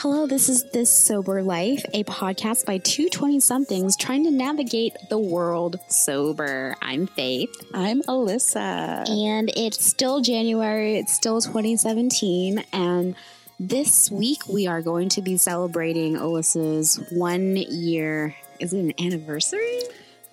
Hello, 0.00 0.26
this 0.26 0.48
is 0.48 0.64
This 0.70 0.88
Sober 0.88 1.42
Life, 1.42 1.84
a 1.92 2.04
podcast 2.04 2.64
by 2.64 2.78
two 2.78 3.10
20 3.10 3.38
somethings 3.38 3.98
trying 3.98 4.24
to 4.24 4.30
navigate 4.30 4.96
the 5.10 5.18
world 5.18 5.78
sober. 5.88 6.74
I'm 6.80 7.06
Faith. 7.06 7.54
I'm 7.74 8.00
Alyssa. 8.04 9.06
And 9.06 9.52
it's 9.54 9.84
still 9.84 10.22
January, 10.22 10.96
it's 10.96 11.12
still 11.12 11.42
2017. 11.42 12.64
And 12.72 13.14
this 13.58 14.10
week 14.10 14.48
we 14.48 14.66
are 14.66 14.80
going 14.80 15.10
to 15.10 15.20
be 15.20 15.36
celebrating 15.36 16.14
Alyssa's 16.14 16.98
one 17.10 17.58
year. 17.58 18.34
Is 18.58 18.72
it 18.72 18.80
an 18.80 18.94
anniversary? 18.98 19.82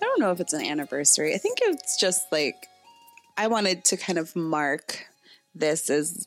don't 0.00 0.18
know 0.18 0.32
if 0.32 0.40
it's 0.40 0.54
an 0.54 0.64
anniversary. 0.64 1.34
I 1.34 1.36
think 1.36 1.58
it's 1.60 1.98
just 1.98 2.32
like 2.32 2.68
I 3.36 3.48
wanted 3.48 3.84
to 3.84 3.98
kind 3.98 4.18
of 4.18 4.34
mark 4.34 5.08
this 5.54 5.90
is 5.90 6.26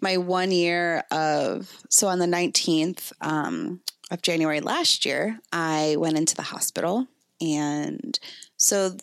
my 0.00 0.16
one 0.16 0.50
year 0.50 1.04
of 1.10 1.82
so 1.88 2.08
on 2.08 2.18
the 2.18 2.26
19th 2.26 3.12
um, 3.20 3.80
of 4.10 4.22
January 4.22 4.60
last 4.60 5.04
year, 5.04 5.38
I 5.52 5.96
went 5.98 6.18
into 6.18 6.34
the 6.34 6.42
hospital. 6.42 7.06
And 7.40 8.18
so 8.56 8.96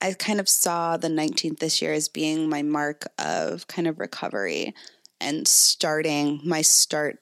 I 0.00 0.12
kind 0.12 0.40
of 0.40 0.48
saw 0.48 0.96
the 0.96 1.08
19th 1.08 1.58
this 1.58 1.82
year 1.82 1.92
as 1.92 2.08
being 2.08 2.48
my 2.48 2.62
mark 2.62 3.06
of 3.18 3.66
kind 3.66 3.88
of 3.88 3.98
recovery 3.98 4.74
and 5.20 5.46
starting 5.46 6.40
my 6.44 6.62
start, 6.62 7.18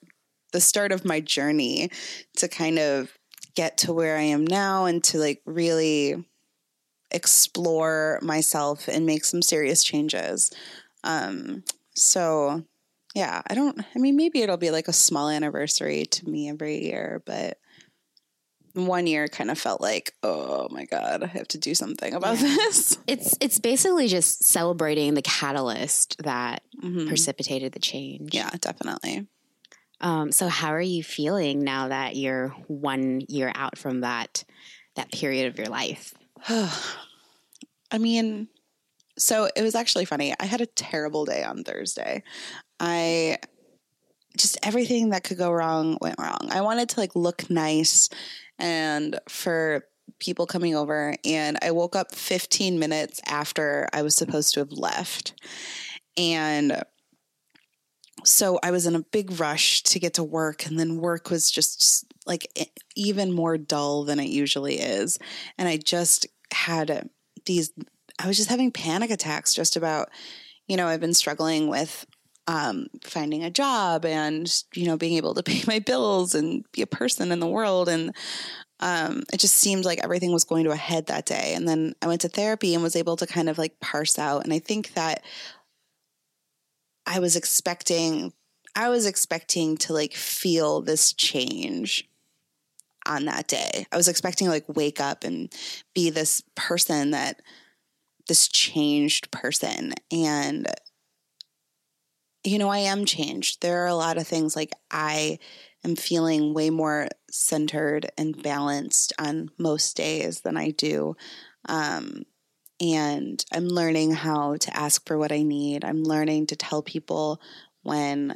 the 0.52 0.60
start 0.60 0.92
of 0.92 1.04
my 1.04 1.20
journey 1.20 1.90
to 2.36 2.48
kind 2.48 2.78
of 2.78 3.16
get 3.54 3.78
to 3.78 3.92
where 3.92 4.16
I 4.16 4.22
am 4.22 4.46
now 4.46 4.84
and 4.84 5.02
to 5.04 5.18
like 5.18 5.42
really 5.46 6.24
explore 7.10 8.18
myself 8.22 8.88
and 8.88 9.06
make 9.06 9.24
some 9.24 9.42
serious 9.42 9.84
changes. 9.84 10.50
Um, 11.04 11.64
so, 11.94 12.64
yeah, 13.14 13.42
I 13.46 13.54
don't, 13.54 13.78
I 13.80 13.98
mean, 13.98 14.16
maybe 14.16 14.42
it'll 14.42 14.56
be 14.56 14.70
like 14.70 14.88
a 14.88 14.92
small 14.92 15.28
anniversary 15.28 16.04
to 16.06 16.28
me 16.28 16.48
every 16.48 16.84
year, 16.84 17.22
but 17.26 17.58
one 18.74 19.06
year 19.06 19.28
kind 19.28 19.50
of 19.50 19.58
felt 19.58 19.80
like, 19.80 20.14
oh 20.22 20.68
my 20.70 20.86
God, 20.86 21.22
I 21.22 21.26
have 21.26 21.48
to 21.48 21.58
do 21.58 21.74
something 21.74 22.14
about 22.14 22.40
yeah. 22.40 22.48
this. 22.48 22.98
It's, 23.06 23.36
it's 23.40 23.58
basically 23.58 24.08
just 24.08 24.44
celebrating 24.44 25.14
the 25.14 25.22
catalyst 25.22 26.22
that 26.22 26.62
mm-hmm. 26.82 27.08
precipitated 27.08 27.72
the 27.72 27.80
change. 27.80 28.34
Yeah, 28.34 28.50
definitely. 28.60 29.26
Um, 30.00 30.32
so 30.32 30.48
how 30.48 30.72
are 30.72 30.80
you 30.80 31.04
feeling 31.04 31.62
now 31.62 31.88
that 31.88 32.16
you're 32.16 32.48
one 32.66 33.22
year 33.28 33.52
out 33.54 33.78
from 33.78 34.00
that, 34.00 34.44
that 34.96 35.12
period 35.12 35.46
of 35.46 35.58
your 35.58 35.68
life? 35.68 36.14
I 36.48 37.98
mean, 37.98 38.48
so 39.22 39.48
it 39.54 39.62
was 39.62 39.74
actually 39.74 40.04
funny. 40.04 40.34
I 40.40 40.46
had 40.46 40.60
a 40.60 40.66
terrible 40.66 41.24
day 41.24 41.44
on 41.44 41.62
Thursday. 41.62 42.22
I 42.80 43.38
just 44.36 44.58
everything 44.62 45.10
that 45.10 45.22
could 45.22 45.38
go 45.38 45.52
wrong 45.52 45.96
went 46.00 46.18
wrong. 46.18 46.48
I 46.50 46.60
wanted 46.62 46.88
to 46.90 47.00
like 47.00 47.14
look 47.14 47.48
nice 47.48 48.08
and 48.58 49.18
for 49.28 49.84
people 50.18 50.46
coming 50.46 50.74
over 50.74 51.14
and 51.24 51.56
I 51.62 51.70
woke 51.70 51.94
up 51.94 52.14
15 52.14 52.78
minutes 52.78 53.20
after 53.26 53.88
I 53.92 54.02
was 54.02 54.16
supposed 54.16 54.54
to 54.54 54.60
have 54.60 54.72
left. 54.72 55.34
And 56.16 56.82
so 58.24 58.58
I 58.62 58.70
was 58.72 58.86
in 58.86 58.96
a 58.96 59.02
big 59.02 59.38
rush 59.38 59.82
to 59.84 60.00
get 60.00 60.14
to 60.14 60.24
work 60.24 60.66
and 60.66 60.78
then 60.78 60.96
work 60.96 61.30
was 61.30 61.50
just 61.50 62.06
like 62.26 62.48
even 62.96 63.32
more 63.32 63.56
dull 63.56 64.04
than 64.04 64.18
it 64.18 64.28
usually 64.28 64.80
is. 64.80 65.18
And 65.58 65.68
I 65.68 65.76
just 65.76 66.26
had 66.52 67.08
these 67.46 67.72
I 68.22 68.28
was 68.28 68.36
just 68.36 68.50
having 68.50 68.70
panic 68.70 69.10
attacks 69.10 69.52
just 69.52 69.76
about, 69.76 70.10
you 70.68 70.76
know, 70.76 70.86
I've 70.86 71.00
been 71.00 71.14
struggling 71.14 71.68
with 71.68 72.06
um, 72.46 72.86
finding 73.02 73.42
a 73.42 73.50
job 73.50 74.04
and, 74.04 74.52
you 74.74 74.86
know, 74.86 74.96
being 74.96 75.16
able 75.16 75.34
to 75.34 75.42
pay 75.42 75.62
my 75.66 75.80
bills 75.80 76.34
and 76.34 76.64
be 76.72 76.82
a 76.82 76.86
person 76.86 77.32
in 77.32 77.40
the 77.40 77.46
world. 77.46 77.88
And 77.88 78.14
um, 78.80 79.24
it 79.32 79.40
just 79.40 79.54
seemed 79.54 79.84
like 79.84 80.02
everything 80.02 80.32
was 80.32 80.44
going 80.44 80.64
to 80.64 80.70
a 80.70 80.76
head 80.76 81.06
that 81.06 81.26
day. 81.26 81.52
And 81.54 81.68
then 81.68 81.94
I 82.00 82.06
went 82.06 82.20
to 82.22 82.28
therapy 82.28 82.74
and 82.74 82.82
was 82.82 82.96
able 82.96 83.16
to 83.16 83.26
kind 83.26 83.48
of 83.48 83.58
like 83.58 83.80
parse 83.80 84.18
out. 84.18 84.44
And 84.44 84.52
I 84.52 84.60
think 84.60 84.94
that 84.94 85.24
I 87.06 87.18
was 87.18 87.34
expecting, 87.34 88.32
I 88.76 88.88
was 88.88 89.04
expecting 89.04 89.76
to 89.78 89.92
like 89.92 90.14
feel 90.14 90.80
this 90.80 91.12
change 91.12 92.08
on 93.04 93.24
that 93.24 93.48
day. 93.48 93.86
I 93.90 93.96
was 93.96 94.06
expecting 94.06 94.46
to 94.46 94.52
like 94.52 94.64
wake 94.68 95.00
up 95.00 95.24
and 95.24 95.52
be 95.92 96.10
this 96.10 96.42
person 96.54 97.10
that 97.10 97.40
this 98.28 98.48
changed 98.48 99.30
person 99.30 99.92
and 100.10 100.68
you 102.44 102.58
know, 102.58 102.70
I 102.70 102.78
am 102.78 103.04
changed. 103.04 103.60
There 103.62 103.84
are 103.84 103.88
a 103.88 103.94
lot 103.94 104.18
of 104.18 104.26
things 104.26 104.56
like 104.56 104.72
I 104.90 105.38
am 105.84 105.96
feeling 105.96 106.54
way 106.54 106.70
more 106.70 107.08
centered 107.30 108.10
and 108.18 108.40
balanced 108.42 109.12
on 109.18 109.50
most 109.58 109.96
days 109.96 110.40
than 110.40 110.56
I 110.56 110.70
do. 110.70 111.16
Um, 111.68 112.24
and 112.80 113.44
I'm 113.52 113.68
learning 113.68 114.12
how 114.12 114.56
to 114.56 114.76
ask 114.76 115.06
for 115.06 115.16
what 115.16 115.30
I 115.30 115.42
need. 115.42 115.84
I'm 115.84 116.02
learning 116.02 116.48
to 116.48 116.56
tell 116.56 116.82
people 116.82 117.40
when 117.82 118.34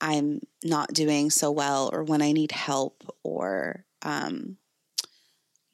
I'm 0.00 0.40
not 0.64 0.92
doing 0.92 1.30
so 1.30 1.52
well 1.52 1.90
or 1.92 2.02
when 2.02 2.20
I 2.20 2.32
need 2.32 2.50
help 2.50 3.04
or 3.22 3.84
um, 4.02 4.56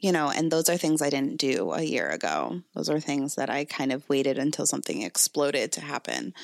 you 0.01 0.13
know, 0.13 0.31
and 0.31 0.51
those 0.51 0.69
are 0.69 0.77
things 0.77 1.03
I 1.03 1.11
didn't 1.11 1.37
do 1.37 1.73
a 1.73 1.83
year 1.83 2.09
ago. 2.09 2.63
Those 2.75 2.89
are 2.89 3.01
things 3.01 3.35
that 3.35 3.51
I 3.51 3.65
kind 3.67 3.93
of 3.93 4.09
waited 4.09 4.39
until 4.39 4.67
something 4.67 5.03
exploded 5.03 5.73
to 5.73 5.81
happen. 5.83 6.35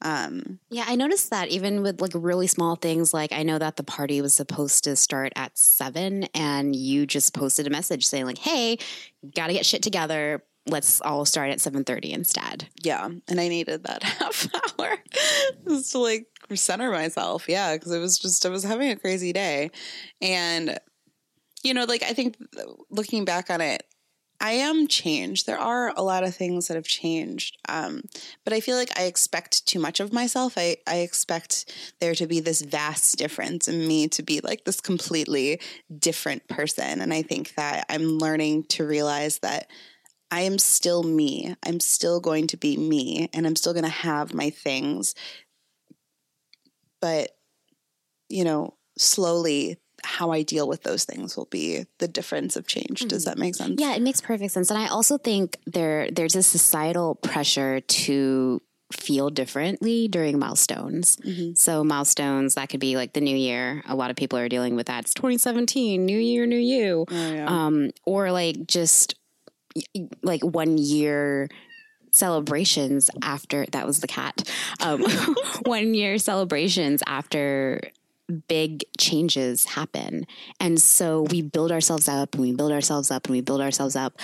Um, 0.00 0.58
yeah, 0.70 0.84
I 0.88 0.96
noticed 0.96 1.30
that 1.30 1.48
even 1.48 1.82
with 1.82 2.00
like 2.00 2.12
really 2.14 2.48
small 2.48 2.74
things, 2.74 3.14
like 3.14 3.32
I 3.32 3.44
know 3.44 3.58
that 3.58 3.76
the 3.76 3.84
party 3.84 4.20
was 4.20 4.34
supposed 4.34 4.84
to 4.84 4.96
start 4.96 5.32
at 5.36 5.56
seven, 5.56 6.24
and 6.34 6.74
you 6.74 7.06
just 7.06 7.34
posted 7.34 7.66
a 7.66 7.70
message 7.70 8.06
saying 8.06 8.26
like, 8.26 8.38
"Hey, 8.38 8.78
got 9.34 9.46
to 9.46 9.52
get 9.52 9.64
shit 9.64 9.82
together. 9.82 10.42
Let's 10.66 11.00
all 11.02 11.24
start 11.24 11.50
at 11.50 11.60
seven 11.60 11.84
thirty 11.84 12.12
instead." 12.12 12.68
Yeah, 12.82 13.08
and 13.28 13.40
I 13.40 13.46
needed 13.46 13.84
that 13.84 14.02
half 14.02 14.48
hour 14.80 14.98
just 15.68 15.92
to 15.92 15.98
like 15.98 16.26
center 16.52 16.90
myself. 16.90 17.48
Yeah, 17.48 17.76
because 17.76 17.92
it 17.92 18.00
was 18.00 18.18
just 18.18 18.44
I 18.44 18.48
was 18.48 18.64
having 18.64 18.90
a 18.90 18.96
crazy 18.96 19.32
day, 19.32 19.70
and 20.20 20.80
you 21.62 21.74
know, 21.74 21.84
like 21.84 22.02
I 22.02 22.12
think 22.12 22.36
looking 22.90 23.24
back 23.24 23.50
on 23.50 23.60
it, 23.60 23.84
I 24.42 24.52
am 24.52 24.88
changed. 24.88 25.46
There 25.46 25.58
are 25.58 25.92
a 25.96 26.02
lot 26.02 26.24
of 26.24 26.34
things 26.34 26.66
that 26.66 26.74
have 26.74 26.84
changed. 26.84 27.58
Um, 27.68 28.02
but 28.44 28.52
I 28.52 28.58
feel 28.58 28.76
like 28.76 28.90
I 28.98 29.04
expect 29.04 29.64
too 29.66 29.78
much 29.78 30.00
of 30.00 30.12
myself. 30.12 30.54
I, 30.56 30.78
I 30.84 30.96
expect 30.96 31.72
there 32.00 32.16
to 32.16 32.26
be 32.26 32.40
this 32.40 32.60
vast 32.60 33.16
difference 33.16 33.68
in 33.68 33.86
me 33.86 34.08
to 34.08 34.22
be 34.22 34.40
like 34.40 34.64
this 34.64 34.80
completely 34.80 35.60
different 35.96 36.48
person. 36.48 37.00
And 37.00 37.14
I 37.14 37.22
think 37.22 37.54
that 37.54 37.86
I'm 37.88 38.18
learning 38.18 38.64
to 38.70 38.84
realize 38.84 39.38
that 39.38 39.70
I 40.32 40.40
am 40.40 40.58
still 40.58 41.04
me. 41.04 41.54
I'm 41.64 41.78
still 41.78 42.18
going 42.18 42.48
to 42.48 42.56
be 42.56 42.76
me 42.76 43.30
and 43.32 43.46
I'm 43.46 43.54
still 43.54 43.74
going 43.74 43.84
to 43.84 43.90
have 43.90 44.34
my 44.34 44.50
things. 44.50 45.14
But, 47.00 47.30
you 48.28 48.42
know, 48.42 48.74
slowly 48.98 49.78
how 50.04 50.30
I 50.30 50.42
deal 50.42 50.68
with 50.68 50.82
those 50.82 51.04
things 51.04 51.36
will 51.36 51.46
be 51.46 51.86
the 51.98 52.08
difference 52.08 52.56
of 52.56 52.66
change. 52.66 53.00
Mm-hmm. 53.00 53.08
Does 53.08 53.24
that 53.24 53.38
make 53.38 53.54
sense? 53.54 53.80
Yeah, 53.80 53.94
it 53.94 54.02
makes 54.02 54.20
perfect 54.20 54.52
sense. 54.52 54.70
And 54.70 54.78
I 54.78 54.88
also 54.88 55.18
think 55.18 55.58
there 55.66 56.10
there's 56.10 56.36
a 56.36 56.42
societal 56.42 57.14
pressure 57.16 57.80
to 57.80 58.60
feel 58.92 59.30
differently 59.30 60.08
during 60.08 60.38
milestones. 60.38 61.16
Mm-hmm. 61.16 61.54
So 61.54 61.82
milestones 61.82 62.54
that 62.54 62.68
could 62.68 62.80
be 62.80 62.96
like 62.96 63.12
the 63.12 63.20
new 63.20 63.36
year. 63.36 63.82
A 63.86 63.94
lot 63.94 64.10
of 64.10 64.16
people 64.16 64.38
are 64.38 64.48
dealing 64.48 64.76
with 64.76 64.86
that. 64.86 65.04
It's 65.04 65.14
2017, 65.14 66.04
new 66.04 66.18
year, 66.18 66.46
new 66.46 66.56
you. 66.56 67.06
Oh, 67.10 67.32
yeah. 67.32 67.46
um, 67.46 67.90
or 68.04 68.30
like 68.30 68.66
just 68.66 69.14
like 70.22 70.42
one 70.42 70.76
year 70.78 71.48
celebrations 72.12 73.10
after 73.22 73.64
that 73.72 73.86
was 73.86 74.00
the 74.00 74.06
cat. 74.06 74.48
Um, 74.80 75.02
one 75.64 75.94
year 75.94 76.18
celebrations 76.18 77.02
after 77.06 77.80
big 78.48 78.84
changes 78.98 79.64
happen. 79.64 80.26
And 80.60 80.80
so 80.80 81.22
we 81.30 81.42
build 81.42 81.72
ourselves 81.72 82.08
up 82.08 82.34
and 82.34 82.42
we 82.42 82.52
build 82.52 82.72
ourselves 82.72 83.10
up 83.10 83.26
and 83.26 83.32
we 83.32 83.40
build 83.40 83.60
ourselves 83.60 83.96
up 83.96 84.18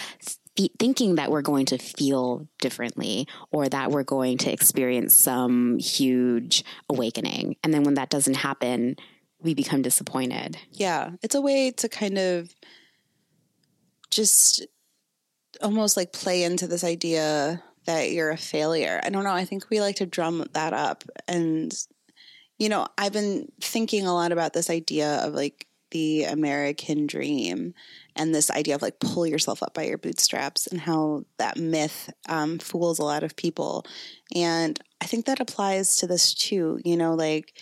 thinking 0.79 1.15
that 1.17 1.31
we're 1.31 1.43
going 1.43 1.67
to 1.67 1.79
feel 1.79 2.49
differently 2.61 3.29
or 3.53 3.69
that 3.69 3.91
we're 3.91 4.03
going 4.03 4.39
to 4.39 4.53
experience 4.53 5.15
some 5.15 5.79
huge 5.79 6.65
awakening. 6.89 7.57
And 7.63 7.73
then 7.73 7.85
when 7.85 7.95
that 7.95 8.11
doesn't 8.11 8.35
happen, 8.35 8.97
we 9.41 9.55
become 9.55 9.83
disappointed. 9.83 10.57
Yeah. 10.73 11.11
It's 11.23 11.37
a 11.37 11.41
way 11.41 11.71
to 11.73 11.89
kind 11.89 12.19
of 12.19 12.53
just 14.11 14.67
almost 15.63 15.97
like 15.97 16.13
play 16.13 16.43
into 16.43 16.67
this 16.67 16.83
idea 16.83 17.63
that 17.87 18.11
you're 18.11 18.31
a 18.31 18.37
failure. 18.37 19.01
I 19.05 19.11
don't 19.11 19.25
know. 19.25 19.31
I 19.31 19.45
think 19.45 19.71
we 19.71 19.81
like 19.81 19.97
to 19.97 20.07
drum 20.07 20.45
that 20.55 20.73
up 20.73 21.05
and 21.27 21.73
you 22.59 22.69
know, 22.69 22.87
I've 22.97 23.13
been 23.13 23.51
thinking 23.61 24.07
a 24.07 24.15
lot 24.15 24.33
about 24.33 24.53
this 24.53 24.71
idea 24.71 25.17
of 25.25 25.35
like 25.35 25.67
the 25.91 26.25
American 26.25 27.07
dream 27.07 27.73
and 28.15 28.35
this 28.35 28.51
idea 28.51 28.75
of 28.75 28.83
like 28.83 29.01
pull 29.01 29.27
yourself 29.27 29.63
up 29.63 29.75
by 29.75 29.85
your 29.85 29.97
bootstraps 29.97 30.67
and 30.67 30.81
how 30.81 31.25
that 31.39 31.57
myth 31.57 32.11
um, 32.29 32.59
fools 32.59 32.99
a 32.99 33.05
lot 33.05 33.23
of 33.23 33.37
people. 33.37 33.87
And 34.35 34.79
I 35.01 35.07
think 35.07 35.25
that 35.27 35.41
applies 35.41 35.97
to 35.97 36.07
this 36.07 36.35
too. 36.35 36.81
You 36.85 36.97
know, 36.97 37.15
like 37.15 37.59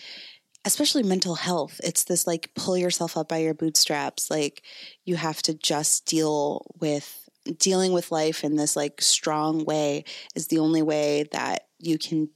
especially 0.64 1.04
mental 1.04 1.36
health. 1.36 1.80
It's 1.84 2.04
this 2.04 2.26
like 2.26 2.50
pull 2.56 2.76
yourself 2.76 3.16
up 3.16 3.28
by 3.28 3.38
your 3.38 3.54
bootstraps. 3.54 4.30
Like 4.30 4.62
you 5.04 5.14
have 5.16 5.40
to 5.42 5.54
just 5.54 6.06
deal 6.06 6.66
with 6.80 7.28
dealing 7.58 7.92
with 7.92 8.10
life 8.10 8.42
in 8.42 8.56
this 8.56 8.74
like 8.74 9.00
strong 9.00 9.64
way 9.64 10.04
is 10.34 10.48
the 10.48 10.58
only 10.58 10.82
way 10.82 11.26
that 11.30 11.68
you 11.78 11.98
can 11.98 12.28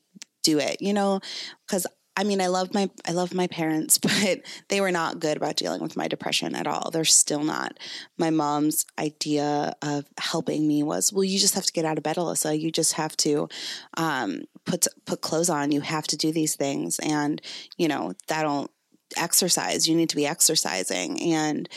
do 0.45 0.59
it, 0.59 0.81
you 0.81 0.93
know? 0.93 1.21
Because 1.67 1.87
I 2.17 2.25
mean, 2.25 2.41
I 2.41 2.49
love 2.49 2.75
my 2.75 2.91
I 3.07 3.13
love 3.13 3.33
my 3.33 3.47
parents, 3.47 3.99
but 3.99 4.41
they 4.69 4.81
were 4.81 4.91
not 4.91 5.21
good 5.21 5.37
about 5.37 5.57
dealing 5.57 5.81
with 5.81 5.97
my 5.97 6.09
depression 6.09 6.55
at 6.55 6.67
all. 6.67 6.91
They're 6.91 7.05
still 7.05 7.45
not. 7.45 7.79
My 8.19 8.31
mom's 8.31 8.85
idea 8.99 9.75
of 9.83 10.05
helping 10.19 10.67
me 10.67 10.83
was, 10.83 11.13
well, 11.13 11.25
you 11.25 11.39
just 11.39 11.55
have 11.55 11.67
to 11.67 11.73
get 11.73 11.85
out 11.85 11.99
of 11.99 12.05
bed, 12.05 12.17
Alyssa. 12.17 12.59
You 12.59 12.71
just 12.71 12.95
have 12.95 13.17
to 13.19 13.49
um, 13.97 14.43
put 14.65 14.87
put 15.07 15.21
clothes 15.21 15.51
on. 15.51 15.73
You 15.73 15.81
have 15.81 16.07
to 16.09 16.17
do 16.17 16.33
these 16.33 16.57
things, 16.57 16.99
and 16.99 17.41
you 17.77 17.89
know 17.89 18.13
that'll 18.29 18.71
exercise. 19.17 19.89
You 19.89 19.97
need 19.97 20.11
to 20.11 20.17
be 20.17 20.27
exercising, 20.27 21.21
and 21.23 21.69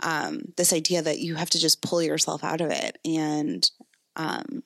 um, 0.00 0.52
this 0.56 0.72
idea 0.72 1.02
that 1.02 1.18
you 1.18 1.36
have 1.36 1.50
to 1.50 1.58
just 1.58 1.82
pull 1.82 2.02
yourself 2.02 2.44
out 2.44 2.60
of 2.60 2.70
it, 2.70 2.98
and 3.04 3.68
um, 4.16 4.62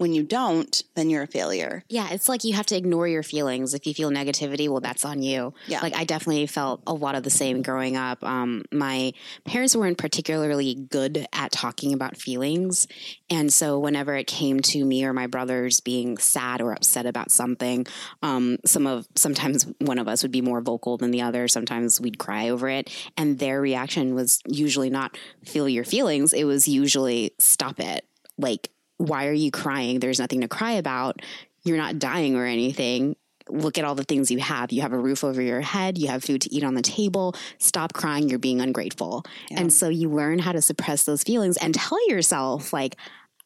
when 0.00 0.14
you 0.14 0.22
don't, 0.22 0.82
then 0.94 1.10
you're 1.10 1.24
a 1.24 1.26
failure. 1.26 1.84
Yeah, 1.90 2.08
it's 2.10 2.26
like 2.26 2.42
you 2.42 2.54
have 2.54 2.64
to 2.66 2.76
ignore 2.76 3.06
your 3.06 3.22
feelings. 3.22 3.74
If 3.74 3.86
you 3.86 3.92
feel 3.92 4.10
negativity, 4.10 4.66
well, 4.66 4.80
that's 4.80 5.04
on 5.04 5.20
you. 5.20 5.52
Yeah. 5.66 5.80
Like 5.82 5.94
I 5.94 6.04
definitely 6.04 6.46
felt 6.46 6.82
a 6.86 6.94
lot 6.94 7.16
of 7.16 7.22
the 7.22 7.28
same 7.28 7.60
growing 7.60 7.98
up. 7.98 8.24
Um, 8.24 8.64
my 8.72 9.12
parents 9.44 9.76
weren't 9.76 9.98
particularly 9.98 10.74
good 10.74 11.26
at 11.34 11.52
talking 11.52 11.92
about 11.92 12.16
feelings. 12.16 12.88
And 13.28 13.52
so 13.52 13.78
whenever 13.78 14.16
it 14.16 14.26
came 14.26 14.60
to 14.60 14.82
me 14.82 15.04
or 15.04 15.12
my 15.12 15.26
brothers 15.26 15.80
being 15.80 16.16
sad 16.16 16.62
or 16.62 16.72
upset 16.72 17.04
about 17.04 17.30
something, 17.30 17.86
um, 18.22 18.56
some 18.64 18.86
of 18.86 19.06
sometimes 19.16 19.66
one 19.80 19.98
of 19.98 20.08
us 20.08 20.22
would 20.22 20.32
be 20.32 20.40
more 20.40 20.62
vocal 20.62 20.96
than 20.96 21.10
the 21.10 21.20
other. 21.20 21.46
Sometimes 21.46 22.00
we'd 22.00 22.18
cry 22.18 22.48
over 22.48 22.70
it. 22.70 22.88
And 23.18 23.38
their 23.38 23.60
reaction 23.60 24.14
was 24.14 24.40
usually 24.46 24.88
not 24.88 25.18
feel 25.44 25.68
your 25.68 25.84
feelings. 25.84 26.32
It 26.32 26.44
was 26.44 26.66
usually 26.66 27.32
stop 27.38 27.78
it. 27.78 28.06
Like 28.38 28.70
why 29.00 29.28
are 29.28 29.32
you 29.32 29.50
crying? 29.50 29.98
There's 29.98 30.20
nothing 30.20 30.42
to 30.42 30.48
cry 30.48 30.72
about. 30.72 31.22
You're 31.64 31.78
not 31.78 31.98
dying 31.98 32.36
or 32.36 32.44
anything. 32.44 33.16
Look 33.48 33.78
at 33.78 33.84
all 33.84 33.94
the 33.94 34.04
things 34.04 34.30
you 34.30 34.38
have. 34.38 34.72
You 34.72 34.82
have 34.82 34.92
a 34.92 34.98
roof 34.98 35.24
over 35.24 35.40
your 35.40 35.62
head. 35.62 35.96
You 35.96 36.08
have 36.08 36.22
food 36.22 36.42
to 36.42 36.54
eat 36.54 36.62
on 36.62 36.74
the 36.74 36.82
table. 36.82 37.34
Stop 37.58 37.94
crying. 37.94 38.28
You're 38.28 38.38
being 38.38 38.60
ungrateful. 38.60 39.24
Yeah. 39.50 39.60
And 39.60 39.72
so 39.72 39.88
you 39.88 40.10
learn 40.10 40.38
how 40.38 40.52
to 40.52 40.60
suppress 40.60 41.04
those 41.04 41.22
feelings 41.22 41.56
and 41.56 41.74
tell 41.74 41.98
yourself, 42.08 42.74
like, 42.74 42.96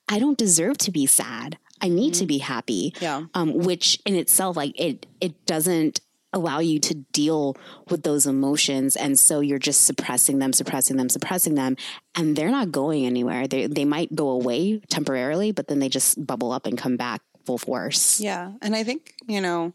I 0.08 0.18
don't 0.18 0.36
deserve 0.36 0.76
to 0.78 0.90
be 0.90 1.06
sad. 1.06 1.56
I 1.80 1.88
need 1.88 2.14
mm-hmm. 2.14 2.20
to 2.20 2.26
be 2.26 2.38
happy. 2.38 2.94
Yeah. 3.00 3.26
Um, 3.34 3.54
which 3.54 4.00
in 4.04 4.16
itself, 4.16 4.56
like 4.56 4.78
it, 4.78 5.06
it 5.20 5.46
doesn't 5.46 6.00
allow 6.34 6.58
you 6.58 6.78
to 6.80 6.94
deal 6.94 7.56
with 7.88 8.02
those 8.02 8.26
emotions. 8.26 8.96
And 8.96 9.18
so 9.18 9.40
you're 9.40 9.58
just 9.58 9.84
suppressing 9.84 10.38
them 10.38 10.52
suppressing 10.52 10.96
them 10.96 11.08
suppressing 11.08 11.54
them 11.54 11.76
and 12.14 12.36
they're 12.36 12.50
not 12.50 12.72
going 12.72 13.06
anywhere. 13.06 13.46
They 13.46 13.66
they 13.66 13.84
might 13.84 14.14
go 14.14 14.28
away 14.28 14.80
temporarily 14.90 15.52
but 15.52 15.68
then 15.68 15.78
they 15.78 15.88
just 15.88 16.24
bubble 16.26 16.52
up 16.52 16.66
and 16.66 16.76
come 16.76 16.96
back 16.96 17.22
full 17.46 17.58
force. 17.58 18.20
Yeah. 18.20 18.52
And 18.60 18.74
i 18.74 18.84
think 18.84 19.14
you 19.26 19.40
know 19.40 19.72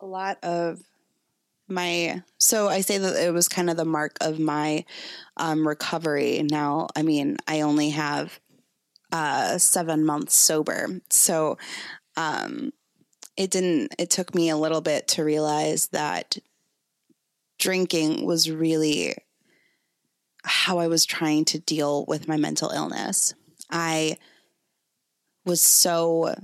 a 0.00 0.06
lot 0.06 0.42
of 0.42 0.80
my 1.66 2.22
so 2.38 2.68
i 2.68 2.82
say 2.82 2.98
that 2.98 3.16
it 3.16 3.32
was 3.32 3.48
kind 3.48 3.70
of 3.70 3.78
the 3.78 3.86
mark 3.86 4.16
of 4.20 4.38
my 4.38 4.84
um, 5.36 5.66
recovery. 5.66 6.42
Now 6.42 6.88
i 6.96 7.02
mean 7.02 7.38
i 7.46 7.62
only 7.62 7.90
have 7.90 8.38
uh, 9.14 9.58
seven 9.58 10.04
months 10.04 10.34
sober. 10.34 11.00
So 11.08 11.56
um, 12.16 12.72
it 13.36 13.50
didn't 13.50 13.94
it 13.98 14.10
took 14.10 14.34
me 14.34 14.48
a 14.48 14.56
little 14.56 14.80
bit 14.80 15.08
to 15.08 15.24
realize 15.24 15.88
that 15.88 16.38
drinking 17.58 18.24
was 18.24 18.50
really 18.50 19.14
how 20.44 20.78
I 20.78 20.88
was 20.88 21.06
trying 21.06 21.44
to 21.46 21.58
deal 21.58 22.04
with 22.06 22.28
my 22.28 22.36
mental 22.36 22.70
illness. 22.70 23.34
I 23.70 24.18
was 25.44 25.60
so 25.60 26.34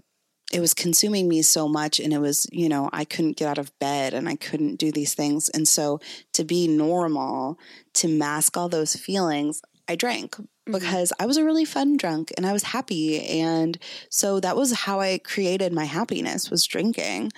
it 0.52 0.60
was 0.60 0.74
consuming 0.74 1.28
me 1.28 1.42
so 1.42 1.68
much 1.68 2.00
and 2.00 2.12
it 2.12 2.18
was 2.18 2.46
you 2.52 2.68
know 2.68 2.90
i 2.92 3.04
couldn't 3.04 3.36
get 3.36 3.48
out 3.48 3.58
of 3.58 3.76
bed 3.78 4.14
and 4.14 4.28
i 4.28 4.34
couldn't 4.34 4.76
do 4.76 4.90
these 4.90 5.14
things 5.14 5.48
and 5.50 5.66
so 5.66 6.00
to 6.32 6.44
be 6.44 6.66
normal 6.66 7.58
to 7.94 8.08
mask 8.08 8.56
all 8.56 8.68
those 8.68 8.96
feelings 8.96 9.62
i 9.88 9.94
drank 9.94 10.36
mm-hmm. 10.66 10.72
because 10.72 11.12
I 11.18 11.26
was 11.26 11.36
a 11.36 11.44
really 11.44 11.64
fun 11.64 11.96
drunk 11.96 12.32
and 12.36 12.46
I 12.46 12.52
was 12.52 12.62
happy. 12.62 13.26
And 13.40 13.78
so 14.08 14.40
that 14.40 14.56
was 14.56 14.72
how 14.72 15.00
I 15.00 15.18
created 15.18 15.72
my 15.72 15.84
happiness 15.84 16.50
was 16.50 16.66
drinking. 16.66 17.32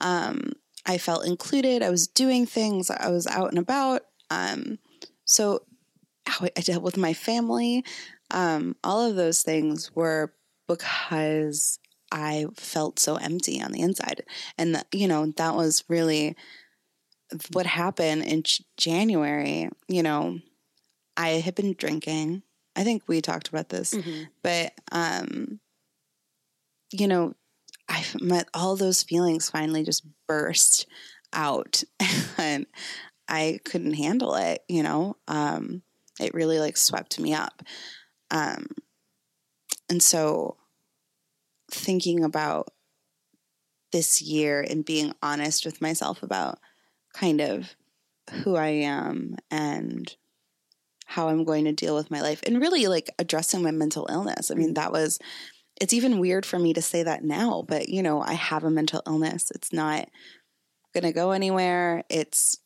Um, 0.00 0.52
I 0.86 0.98
felt 0.98 1.26
included. 1.26 1.82
I 1.82 1.90
was 1.90 2.08
doing 2.08 2.46
things. 2.46 2.90
I 2.90 3.10
was 3.10 3.26
out 3.26 3.50
and 3.50 3.58
about. 3.58 4.02
Um, 4.30 4.78
so 5.24 5.62
how 6.26 6.46
I 6.56 6.60
dealt 6.60 6.82
with 6.82 6.96
my 6.96 7.12
family, 7.12 7.84
um, 8.30 8.76
all 8.84 9.00
of 9.00 9.16
those 9.16 9.42
things 9.42 9.94
were 9.94 10.32
because 10.66 11.78
I 12.10 12.46
felt 12.56 12.98
so 12.98 13.16
empty 13.16 13.60
on 13.60 13.72
the 13.72 13.80
inside. 13.80 14.22
And, 14.56 14.74
the, 14.74 14.84
you 14.92 15.08
know, 15.08 15.32
that 15.36 15.54
was 15.54 15.84
really 15.88 16.36
what 17.52 17.66
happened 17.66 18.24
in 18.24 18.42
January. 18.76 19.68
You 19.88 20.02
know, 20.02 20.38
I 21.16 21.28
had 21.28 21.54
been 21.54 21.74
drinking 21.74 22.42
I 22.78 22.84
think 22.84 23.02
we 23.08 23.20
talked 23.20 23.48
about 23.48 23.70
this, 23.70 23.92
mm-hmm. 23.92 24.24
but 24.40 24.72
um, 24.92 25.58
you 26.92 27.08
know, 27.08 27.34
I 27.88 28.04
met 28.20 28.48
all 28.54 28.76
those 28.76 29.02
feelings 29.02 29.50
finally 29.50 29.82
just 29.82 30.04
burst 30.28 30.86
out, 31.32 31.82
and 32.38 32.66
I 33.28 33.58
couldn't 33.64 33.94
handle 33.94 34.36
it. 34.36 34.62
You 34.68 34.84
know, 34.84 35.16
um, 35.26 35.82
it 36.20 36.34
really 36.34 36.60
like 36.60 36.76
swept 36.76 37.18
me 37.18 37.34
up, 37.34 37.64
um, 38.30 38.68
and 39.90 40.00
so 40.00 40.56
thinking 41.68 42.22
about 42.22 42.68
this 43.90 44.22
year 44.22 44.64
and 44.70 44.84
being 44.84 45.12
honest 45.20 45.66
with 45.66 45.82
myself 45.82 46.22
about 46.22 46.60
kind 47.12 47.40
of 47.40 47.74
who 48.44 48.54
I 48.54 48.68
am 48.68 49.36
and 49.50 50.14
how 51.08 51.30
I'm 51.30 51.42
going 51.42 51.64
to 51.64 51.72
deal 51.72 51.94
with 51.94 52.10
my 52.10 52.20
life 52.20 52.42
and 52.46 52.60
really 52.60 52.86
like 52.86 53.08
addressing 53.18 53.62
my 53.62 53.70
mental 53.70 54.06
illness. 54.10 54.50
I 54.50 54.54
mean, 54.54 54.66
mm-hmm. 54.66 54.74
that 54.74 54.92
was, 54.92 55.18
it's 55.80 55.94
even 55.94 56.18
weird 56.18 56.44
for 56.44 56.58
me 56.58 56.74
to 56.74 56.82
say 56.82 57.02
that 57.02 57.24
now, 57.24 57.64
but 57.66 57.88
you 57.88 58.02
know, 58.02 58.20
I 58.20 58.34
have 58.34 58.62
a 58.62 58.70
mental 58.70 59.02
illness. 59.06 59.50
It's 59.54 59.72
not 59.72 60.10
going 60.92 61.04
to 61.04 61.12
go 61.12 61.30
anywhere. 61.30 62.04
It's 62.10 62.58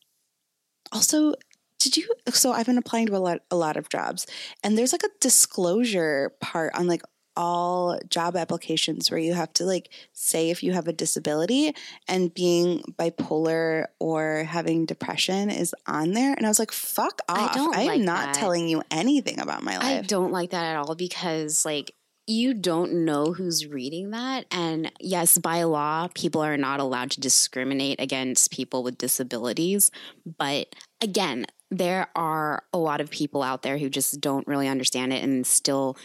also, 0.90 1.34
did 1.78 1.96
you, 1.96 2.08
so 2.31 2.50
I've 2.50 2.67
been 2.67 2.78
applying 2.78 3.06
to 3.06 3.17
a 3.17 3.19
lot, 3.19 3.43
a 3.48 3.56
lot 3.56 3.76
of 3.76 3.88
jobs 3.88 4.26
and 4.64 4.76
there's 4.76 4.93
like 4.93 5.05
a 5.05 5.19
disclosure 5.20 6.32
part 6.40 6.74
on 6.74 6.88
like 6.88 7.02
all 7.36 7.98
job 8.08 8.36
applications 8.36 9.10
where 9.10 9.20
you 9.20 9.34
have 9.34 9.53
to 9.55 9.65
like 9.65 9.91
say 10.12 10.51
if 10.51 10.62
you 10.62 10.72
have 10.72 10.89
a 10.89 10.93
disability 10.93 11.74
and 12.08 12.34
being 12.34 12.82
bipolar 12.98 13.86
or 13.98 14.44
having 14.44 14.86
depression 14.86 15.51
is 15.51 15.74
on 15.86 16.12
there. 16.12 16.34
And 16.34 16.46
i 16.46 16.48
was 16.48 16.58
like 16.58 16.72
fuck 16.72 17.20
off. 17.29 17.56
i, 17.56 17.81
I 17.81 17.94
am 17.94 18.05
not 18.05 18.27
that. 18.27 18.34
telling 18.34 18.69
you 18.69 18.82
anything 18.91 19.41
about 19.41 19.62
my 19.62 19.77
life. 19.79 19.84
i 19.84 20.01
don't 20.03 20.32
like 20.32 20.51
that 20.51 20.65
at 20.65 20.77
all 20.77 20.94
because 20.94 21.65
like 21.65 21.94
you 22.27 22.55
don't 22.55 23.05
know 23.05 23.32
who's 23.32 23.67
reading 23.67 24.10
that. 24.10 24.46
And 24.51 24.93
yes 25.01 25.39
by 25.39 25.65
law 25.65 26.08
people 26.15 26.41
are 26.41 26.56
not 26.56 26.81
allowed 26.81 27.10
to 27.12 27.20
discriminate 27.20 28.01
against 28.01 28.53
people 28.53 28.82
with 28.82 28.98
disabilities. 28.98 29.91
But 30.39 30.74
again 31.01 31.46
there 31.70 32.08
are 32.15 32.62
a 32.74 32.79
lot 32.79 33.01
of 33.01 33.10
people 33.10 33.43
out 33.43 33.62
there 33.62 33.79
who 33.79 33.89
just 33.89 34.20
don't 34.20 34.46
really 34.46 34.69
understand 34.69 35.10
it 35.10 35.24
and 35.24 35.46
still 35.46 35.96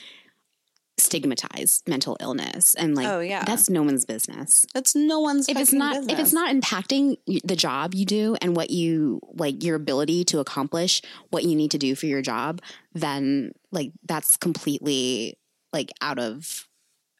stigmatize 0.97 1.83
mental 1.87 2.17
illness. 2.19 2.75
And 2.75 2.95
like 2.95 3.07
oh 3.07 3.19
yeah. 3.19 3.43
that's 3.43 3.69
no 3.69 3.83
one's 3.83 4.05
business. 4.05 4.65
That's 4.73 4.95
no 4.95 5.19
one's 5.19 5.47
if 5.47 5.57
it's 5.57 5.73
not 5.73 5.95
business. 5.95 6.13
if 6.13 6.19
it's 6.19 6.33
not 6.33 6.53
impacting 6.53 7.17
the 7.43 7.55
job 7.55 7.93
you 7.93 8.05
do 8.05 8.35
and 8.41 8.55
what 8.55 8.69
you 8.69 9.21
like 9.33 9.63
your 9.63 9.75
ability 9.75 10.23
to 10.25 10.39
accomplish 10.39 11.01
what 11.29 11.43
you 11.43 11.55
need 11.55 11.71
to 11.71 11.77
do 11.77 11.95
for 11.95 12.07
your 12.07 12.21
job 12.21 12.61
then 12.93 13.51
like 13.71 13.91
that's 14.07 14.37
completely 14.37 15.37
like 15.71 15.91
out 16.01 16.17
of 16.19 16.67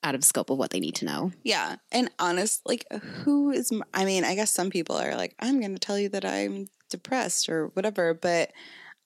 out 0.04 0.16
of 0.16 0.24
scope 0.24 0.50
of 0.50 0.58
what 0.58 0.72
they 0.72 0.80
need 0.80 0.96
to 0.96 1.06
know. 1.06 1.32
Yeah. 1.44 1.76
And 1.92 2.10
honest 2.20 2.62
like 2.66 2.86
who 2.92 3.52
is 3.52 3.72
i 3.94 4.06
mean 4.06 4.24
i 4.24 4.36
guess 4.36 4.52
some 4.52 4.70
people 4.70 4.96
are 4.96 5.16
like 5.16 5.36
i'm 5.40 5.60
going 5.60 5.74
to 5.74 5.80
tell 5.80 6.00
you 6.00 6.10
that 6.10 6.26
i'm 6.26 6.68
depressed 6.90 7.50
or 7.50 7.68
whatever 7.68 8.14
but 8.14 8.52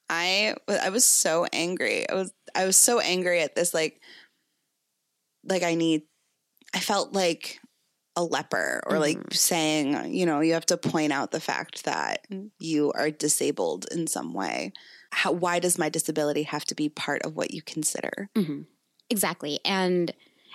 i 0.10 0.54
i 0.68 0.90
was 0.90 1.04
so 1.04 1.46
angry. 1.52 2.10
I 2.10 2.14
was 2.14 2.32
i 2.56 2.66
was 2.66 2.78
so 2.78 3.00
angry 3.00 3.42
at 3.42 3.56
this 3.56 3.74
like 3.74 4.00
like 5.44 5.64
I 5.64 5.76
need 5.76 6.04
I 6.74 6.80
felt 6.80 7.14
like 7.14 7.60
a 8.16 8.24
leper 8.24 8.82
or 8.86 8.94
mm-hmm. 8.94 9.02
like 9.02 9.20
saying, 9.32 10.14
you 10.14 10.26
know, 10.26 10.42
you 10.42 10.54
have 10.54 10.66
to 10.68 10.78
point 10.78 11.14
out 11.14 11.32
the 11.32 11.40
fact 11.40 11.86
that 11.86 12.26
you 12.60 12.92
are 12.94 13.10
disabled 13.10 13.88
in 13.92 14.08
some 14.08 14.34
way. 14.34 14.74
How, 15.12 15.32
why 15.32 15.60
does 15.60 15.78
my 15.78 15.90
disability 15.90 16.44
have 16.44 16.66
to 16.66 16.76
be 16.76 16.90
part 16.90 17.24
of 17.24 17.36
what 17.36 17.52
you 17.52 17.62
consider? 17.62 18.30
Mm-hmm. 18.38 18.62
Exactly. 19.10 19.60
And 19.66 20.14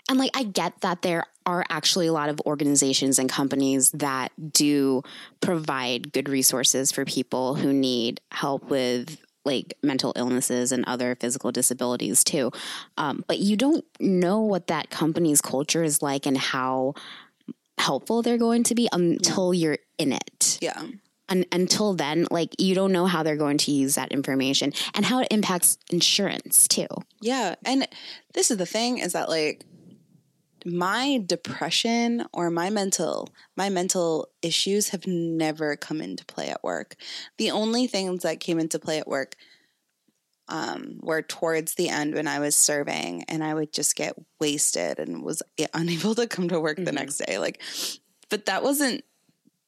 And 0.08 0.18
like, 0.18 0.30
I 0.34 0.44
get 0.44 0.80
that 0.82 1.02
there 1.02 1.24
are 1.44 1.64
actually 1.68 2.06
a 2.06 2.12
lot 2.12 2.28
of 2.28 2.40
organizations 2.46 3.18
and 3.18 3.28
companies 3.28 3.90
that 3.92 4.32
do 4.52 5.02
provide 5.40 6.12
good 6.12 6.28
resources 6.28 6.92
for 6.92 7.04
people 7.04 7.54
who 7.54 7.72
need 7.72 8.20
help 8.30 8.70
with 8.70 9.18
like 9.46 9.74
mental 9.82 10.12
illnesses 10.16 10.72
and 10.72 10.84
other 10.86 11.14
physical 11.14 11.52
disabilities 11.52 12.22
too. 12.24 12.50
Um, 12.98 13.24
but 13.26 13.38
you 13.38 13.56
don't 13.56 13.84
know 14.00 14.40
what 14.40 14.66
that 14.66 14.90
company's 14.90 15.40
culture 15.40 15.82
is 15.82 16.02
like 16.02 16.26
and 16.26 16.36
how 16.36 16.94
helpful 17.78 18.22
they're 18.22 18.38
going 18.38 18.64
to 18.64 18.74
be 18.74 18.88
until 18.92 19.54
yeah. 19.54 19.60
you're 19.60 19.78
in 19.98 20.12
it. 20.12 20.58
Yeah. 20.60 20.82
And 21.28 21.46
until 21.50 21.94
then, 21.94 22.26
like 22.30 22.54
you 22.60 22.74
don't 22.74 22.92
know 22.92 23.06
how 23.06 23.22
they're 23.22 23.36
going 23.36 23.58
to 23.58 23.72
use 23.72 23.96
that 23.96 24.12
information 24.12 24.72
and 24.94 25.04
how 25.04 25.20
it 25.20 25.28
impacts 25.30 25.78
insurance 25.90 26.68
too. 26.68 26.86
Yeah. 27.20 27.56
And 27.64 27.88
this 28.34 28.50
is 28.50 28.58
the 28.58 28.66
thing 28.66 28.98
is 28.98 29.12
that 29.12 29.28
like 29.28 29.64
my 30.66 31.22
depression 31.24 32.26
or 32.32 32.50
my 32.50 32.70
mental 32.70 33.28
my 33.56 33.68
mental 33.68 34.28
issues 34.42 34.88
have 34.88 35.06
never 35.06 35.76
come 35.76 36.00
into 36.00 36.24
play 36.24 36.48
at 36.48 36.64
work. 36.64 36.96
The 37.38 37.52
only 37.52 37.86
things 37.86 38.22
that 38.24 38.40
came 38.40 38.58
into 38.58 38.80
play 38.80 38.98
at 38.98 39.06
work 39.06 39.36
um, 40.48 40.98
were 41.00 41.22
towards 41.22 41.74
the 41.74 41.88
end 41.88 42.14
when 42.14 42.26
I 42.26 42.40
was 42.40 42.54
serving, 42.56 43.24
and 43.24 43.42
I 43.42 43.54
would 43.54 43.72
just 43.72 43.96
get 43.96 44.14
wasted 44.40 44.98
and 44.98 45.22
was 45.22 45.42
unable 45.74 46.14
to 46.16 46.26
come 46.26 46.48
to 46.48 46.60
work 46.60 46.76
mm-hmm. 46.76 46.84
the 46.84 46.92
next 46.92 47.18
day. 47.18 47.38
Like, 47.38 47.62
but 48.28 48.46
that 48.46 48.62
wasn't 48.62 49.04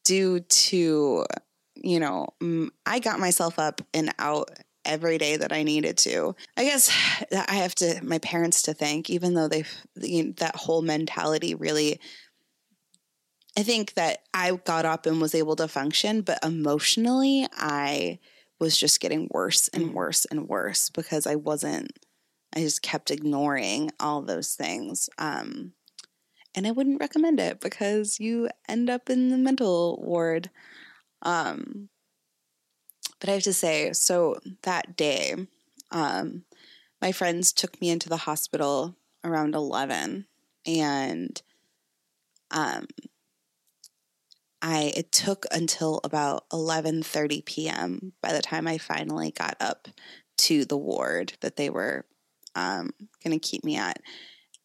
due 0.04 0.40
to 0.40 1.24
you 1.76 2.00
know 2.00 2.28
I 2.86 2.98
got 2.98 3.20
myself 3.20 3.58
up 3.58 3.82
and 3.94 4.12
out 4.18 4.50
every 4.85 5.18
day 5.18 5.37
that 5.37 5.52
I 5.52 5.62
needed 5.62 5.99
to. 5.99 6.35
I 6.56 6.64
guess 6.64 6.90
I 7.49 7.54
have 7.54 7.75
to 7.76 8.00
my 8.02 8.18
parents 8.18 8.62
to 8.62 8.75
thank, 8.75 9.11
even 9.11 9.35
though 9.35 9.49
they've 9.49 9.73
you 9.97 10.25
know, 10.25 10.32
that 10.38 10.56
whole 10.56 10.82
mentality 10.82 11.54
really. 11.54 12.00
I 13.56 13.64
think 13.64 13.94
that 13.94 14.20
I 14.32 14.52
got 14.52 14.85
up 14.85 15.04
and 15.04 15.20
was 15.20 15.35
able 15.35 15.56
to 15.56 15.66
function, 15.66 16.20
but 16.20 16.38
emotionally, 16.44 17.49
I 17.56 18.20
was 18.61 18.76
just 18.76 19.00
getting 19.00 19.28
worse 19.32 19.66
and 19.68 19.87
mm. 19.87 19.92
worse 19.94 20.25
and 20.26 20.49
worse 20.49 20.90
because 20.90 21.26
I 21.26 21.35
wasn't. 21.35 21.90
I 22.54 22.61
just 22.61 22.82
kept 22.82 23.11
ignoring 23.11 23.90
all 23.99 24.23
those 24.23 24.54
things. 24.54 25.11
Um, 25.18 25.73
and 26.54 26.66
I 26.66 26.70
wouldn't 26.70 27.00
recommend 27.00 27.40
it 27.40 27.61
because 27.61 28.18
you 28.18 28.49
end 28.68 28.90
up 28.90 29.11
in 29.11 29.28
the 29.28 29.38
mental 29.38 30.02
ward. 30.04 30.50
Um, 31.23 31.88
but 33.20 33.28
I 33.28 33.32
have 33.32 33.42
to 33.44 33.52
say, 33.52 33.92
so 33.92 34.38
that 34.62 34.96
day, 34.96 35.34
um, 35.90 36.44
my 37.00 37.12
friends 37.12 37.52
took 37.52 37.80
me 37.80 37.90
into 37.90 38.08
the 38.08 38.16
hospital 38.16 38.96
around 39.25 39.54
11 39.54 40.26
and 40.66 41.42
um, 42.50 42.87
I 44.60 44.92
it 44.96 45.12
took 45.12 45.46
until 45.52 46.00
about 46.04 46.48
11:30 46.50 47.44
p.m. 47.44 48.12
by 48.22 48.32
the 48.32 48.42
time 48.42 48.66
I 48.66 48.78
finally 48.78 49.30
got 49.30 49.56
up 49.60 49.88
to 50.38 50.64
the 50.64 50.76
ward 50.76 51.34
that 51.40 51.56
they 51.56 51.70
were 51.70 52.06
um, 52.54 52.90
going 53.22 53.38
to 53.38 53.48
keep 53.48 53.64
me 53.64 53.76
at. 53.76 54.00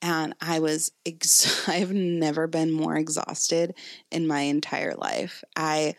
And 0.01 0.35
I 0.41 0.59
was, 0.59 0.91
ex- 1.05 1.67
I've 1.67 1.93
never 1.93 2.47
been 2.47 2.71
more 2.71 2.95
exhausted 2.97 3.75
in 4.11 4.27
my 4.27 4.41
entire 4.41 4.95
life. 4.95 5.43
I 5.55 5.95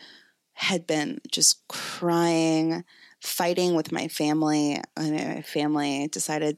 had 0.55 0.87
been 0.87 1.19
just 1.31 1.67
crying, 1.67 2.83
fighting 3.21 3.75
with 3.75 3.91
my 3.91 4.07
family. 4.07 4.81
And 4.97 5.35
my 5.35 5.41
family 5.41 6.07
decided 6.07 6.57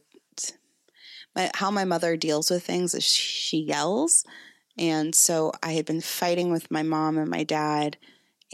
my, 1.35 1.51
how 1.55 1.71
my 1.71 1.83
mother 1.83 2.15
deals 2.15 2.49
with 2.49 2.63
things 2.63 2.93
is 2.93 3.03
she 3.03 3.57
yells. 3.57 4.23
And 4.77 5.13
so 5.13 5.51
I 5.61 5.73
had 5.73 5.85
been 5.85 6.01
fighting 6.01 6.51
with 6.51 6.71
my 6.71 6.83
mom 6.83 7.17
and 7.17 7.29
my 7.29 7.43
dad 7.43 7.97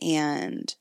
and 0.01 0.73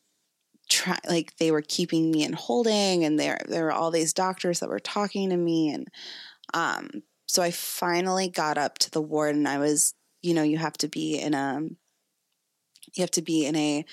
try 0.69 0.97
like 1.09 1.37
they 1.37 1.51
were 1.51 1.63
keeping 1.63 2.11
me 2.11 2.25
in 2.25 2.33
holding 2.33 3.05
and 3.05 3.19
there 3.19 3.39
there 3.47 3.65
were 3.65 3.73
all 3.73 3.91
these 3.91 4.15
doctors 4.15 4.61
that 4.61 4.71
were 4.71 4.81
talking 4.81 5.29
to 5.29 5.37
me 5.37 5.71
and 5.71 5.89
um 6.55 7.03
so 7.27 7.43
I 7.43 7.51
finally 7.51 8.29
got 8.29 8.57
up 8.57 8.79
to 8.79 8.91
the 8.91 9.03
ward 9.03 9.35
and 9.35 9.47
I 9.47 9.59
was 9.59 9.93
you 10.23 10.33
know 10.33 10.43
you 10.43 10.57
have 10.57 10.79
to 10.79 10.89
be 10.89 11.19
in 11.19 11.35
a 11.35 11.61
you 12.95 13.01
have 13.01 13.11
to 13.13 13.23
be 13.23 13.45
in 13.45 13.55
a 13.55 13.85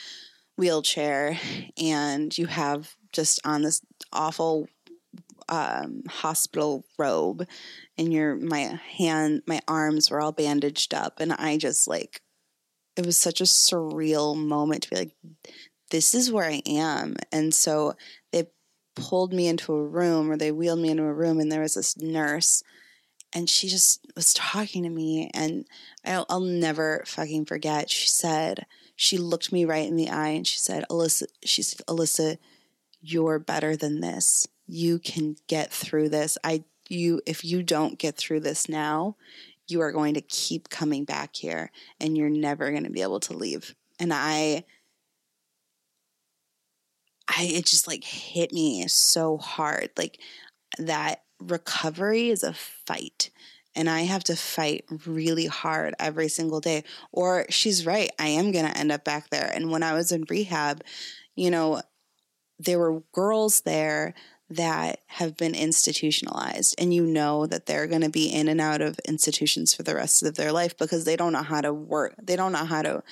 wheelchair 0.59 1.39
and 1.81 2.37
you 2.37 2.45
have 2.45 2.95
just 3.11 3.39
on 3.45 3.63
this 3.63 3.81
awful 4.13 4.67
um, 5.47 6.03
hospital 6.07 6.85
robe 6.99 7.47
and 7.97 8.13
your 8.13 8.35
my 8.35 8.79
hand 8.97 9.41
my 9.47 9.59
arms 9.67 10.11
were 10.11 10.21
all 10.21 10.31
bandaged 10.31 10.93
up 10.93 11.19
and 11.19 11.33
i 11.33 11.57
just 11.57 11.87
like 11.87 12.21
it 12.95 13.05
was 13.05 13.17
such 13.17 13.41
a 13.41 13.45
surreal 13.45 14.35
moment 14.37 14.83
to 14.83 14.89
be 14.91 14.95
like 14.97 15.15
this 15.91 16.13
is 16.13 16.31
where 16.31 16.45
i 16.45 16.61
am. 16.65 17.15
And 17.31 17.53
so 17.53 17.95
they 18.31 18.47
pulled 18.95 19.33
me 19.33 19.47
into 19.47 19.73
a 19.73 19.87
room 19.87 20.29
or 20.31 20.37
they 20.37 20.51
wheeled 20.51 20.79
me 20.79 20.89
into 20.89 21.03
a 21.03 21.13
room 21.13 21.39
and 21.39 21.51
there 21.51 21.61
was 21.61 21.75
this 21.75 21.97
nurse 21.97 22.63
and 23.31 23.49
she 23.49 23.67
just 23.67 24.05
was 24.15 24.33
talking 24.33 24.83
to 24.83 24.89
me 24.89 25.29
and 25.33 25.65
I'll, 26.03 26.25
I'll 26.29 26.39
never 26.39 27.03
fucking 27.05 27.45
forget. 27.45 27.89
She 27.89 28.07
said 28.07 28.65
she 29.01 29.17
looked 29.17 29.53
me 29.53 29.63
right 29.63 29.87
in 29.87 29.95
the 29.95 30.09
eye 30.09 30.27
and 30.27 30.45
she 30.45 30.59
said, 30.59 30.83
Alyssa, 30.91 31.23
she 31.45 31.61
said, 31.61 31.79
Alyssa, 31.87 32.37
you're 32.99 33.39
better 33.39 33.77
than 33.77 34.01
this. 34.01 34.45
You 34.67 34.99
can 34.99 35.37
get 35.47 35.71
through 35.71 36.09
this. 36.09 36.37
I, 36.43 36.65
you, 36.89 37.21
if 37.25 37.45
you 37.45 37.63
don't 37.63 37.97
get 37.97 38.17
through 38.17 38.41
this 38.41 38.67
now, 38.67 39.15
you 39.69 39.79
are 39.79 39.93
going 39.93 40.15
to 40.15 40.21
keep 40.21 40.67
coming 40.67 41.05
back 41.05 41.33
here 41.33 41.71
and 42.01 42.17
you're 42.17 42.29
never 42.29 42.71
going 42.71 42.83
to 42.83 42.89
be 42.89 43.01
able 43.01 43.21
to 43.21 43.33
leave. 43.33 43.73
And 44.01 44.13
I, 44.13 44.65
I, 47.29 47.43
it 47.43 47.67
just 47.67 47.87
like 47.87 48.03
hit 48.03 48.51
me 48.51 48.85
so 48.89 49.37
hard. 49.37 49.91
Like 49.97 50.19
that 50.77 51.23
recovery 51.39 52.31
is 52.31 52.43
a 52.43 52.51
fight 52.51 53.29
and 53.75 53.89
I 53.89 54.01
have 54.01 54.23
to 54.25 54.35
fight 54.35 54.85
really 55.05 55.45
hard 55.45 55.93
every 55.99 56.27
single 56.27 56.59
day. 56.59 56.83
Or 57.11 57.45
she's 57.49 57.85
right, 57.85 58.11
I 58.19 58.27
am 58.27 58.51
going 58.51 58.65
to 58.65 58.77
end 58.77 58.91
up 58.91 59.03
back 59.03 59.29
there. 59.29 59.51
And 59.53 59.71
when 59.71 59.83
I 59.83 59.93
was 59.93 60.11
in 60.11 60.25
rehab, 60.29 60.83
you 61.35 61.51
know, 61.51 61.81
there 62.57 62.79
were 62.79 63.03
girls 63.13 63.61
there 63.61 64.13
that 64.49 65.01
have 65.07 65.37
been 65.37 65.53
institutionalized 65.53 66.73
and 66.79 66.93
you 66.93 67.05
know 67.05 67.45
that 67.45 67.67
they're 67.67 67.87
going 67.87 68.01
to 68.01 68.09
be 68.09 68.27
in 68.27 68.47
and 68.47 68.59
out 68.59 68.81
of 68.81 68.99
institutions 69.07 69.73
for 69.73 69.83
the 69.83 69.95
rest 69.95 70.23
of 70.23 70.35
their 70.35 70.51
life 70.51 70.75
because 70.77 71.05
they 71.05 71.15
don't 71.15 71.33
know 71.33 71.43
how 71.43 71.61
to 71.61 71.71
work 71.71 72.15
they 72.21 72.35
don't 72.35 72.51
know 72.51 72.65
how 72.65 72.81
to 72.81 73.03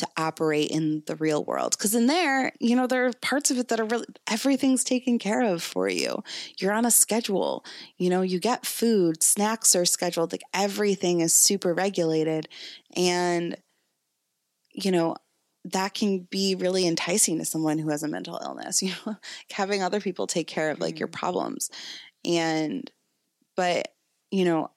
to 0.00 0.08
operate 0.16 0.70
in 0.70 1.02
the 1.06 1.16
real 1.16 1.44
world. 1.44 1.76
Because 1.76 1.94
in 1.94 2.06
there, 2.06 2.52
you 2.60 2.74
know, 2.74 2.86
there 2.86 3.06
are 3.06 3.12
parts 3.20 3.50
of 3.50 3.58
it 3.58 3.68
that 3.68 3.80
are 3.80 3.84
really, 3.84 4.06
everything's 4.26 4.84
taken 4.84 5.18
care 5.18 5.42
of 5.42 5.62
for 5.62 5.88
you. 5.88 6.22
You're 6.58 6.72
on 6.72 6.84
a 6.84 6.90
schedule, 6.90 7.64
you 7.96 8.10
know, 8.10 8.22
you 8.22 8.40
get 8.40 8.66
food, 8.66 9.22
snacks 9.22 9.76
are 9.76 9.84
scheduled, 9.84 10.32
like 10.32 10.42
everything 10.52 11.20
is 11.20 11.32
super 11.32 11.72
regulated. 11.72 12.48
And, 12.96 13.56
you 14.72 14.90
know, 14.90 15.16
that 15.64 15.94
can 15.94 16.20
be 16.30 16.54
really 16.54 16.86
enticing 16.86 17.38
to 17.38 17.44
someone 17.44 17.78
who 17.78 17.90
has 17.90 18.02
a 18.02 18.08
mental 18.08 18.40
illness, 18.42 18.82
you 18.82 18.92
know, 19.06 19.16
having 19.52 19.82
other 19.82 20.00
people 20.00 20.26
take 20.26 20.48
care 20.48 20.70
of 20.70 20.80
like 20.80 20.98
your 20.98 21.08
mm-hmm. 21.08 21.18
problems. 21.18 21.70
And, 22.24 22.90
but, 23.56 23.88
you 24.30 24.44
know, 24.44 24.70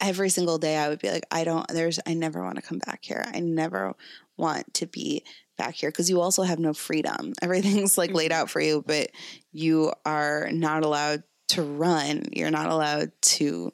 every 0.00 0.28
single 0.28 0.58
day 0.58 0.76
I 0.76 0.88
would 0.88 1.00
be 1.00 1.10
like, 1.10 1.26
I 1.30 1.44
don't, 1.44 1.66
there's, 1.68 1.98
I 2.06 2.14
never 2.14 2.42
want 2.42 2.56
to 2.56 2.62
come 2.62 2.78
back 2.78 3.00
here. 3.02 3.24
I 3.26 3.40
never 3.40 3.94
want 4.36 4.74
to 4.74 4.86
be 4.86 5.24
back 5.56 5.74
here 5.74 5.90
because 5.90 6.10
you 6.10 6.20
also 6.20 6.42
have 6.42 6.58
no 6.58 6.74
freedom. 6.74 7.32
Everything's 7.42 7.96
like 7.96 8.12
laid 8.12 8.30
mm-hmm. 8.30 8.42
out 8.42 8.50
for 8.50 8.60
you, 8.60 8.84
but 8.86 9.10
you 9.52 9.92
are 10.04 10.48
not 10.52 10.84
allowed 10.84 11.22
to 11.48 11.62
run. 11.62 12.24
You're 12.32 12.50
not 12.50 12.68
allowed 12.68 13.12
to 13.22 13.72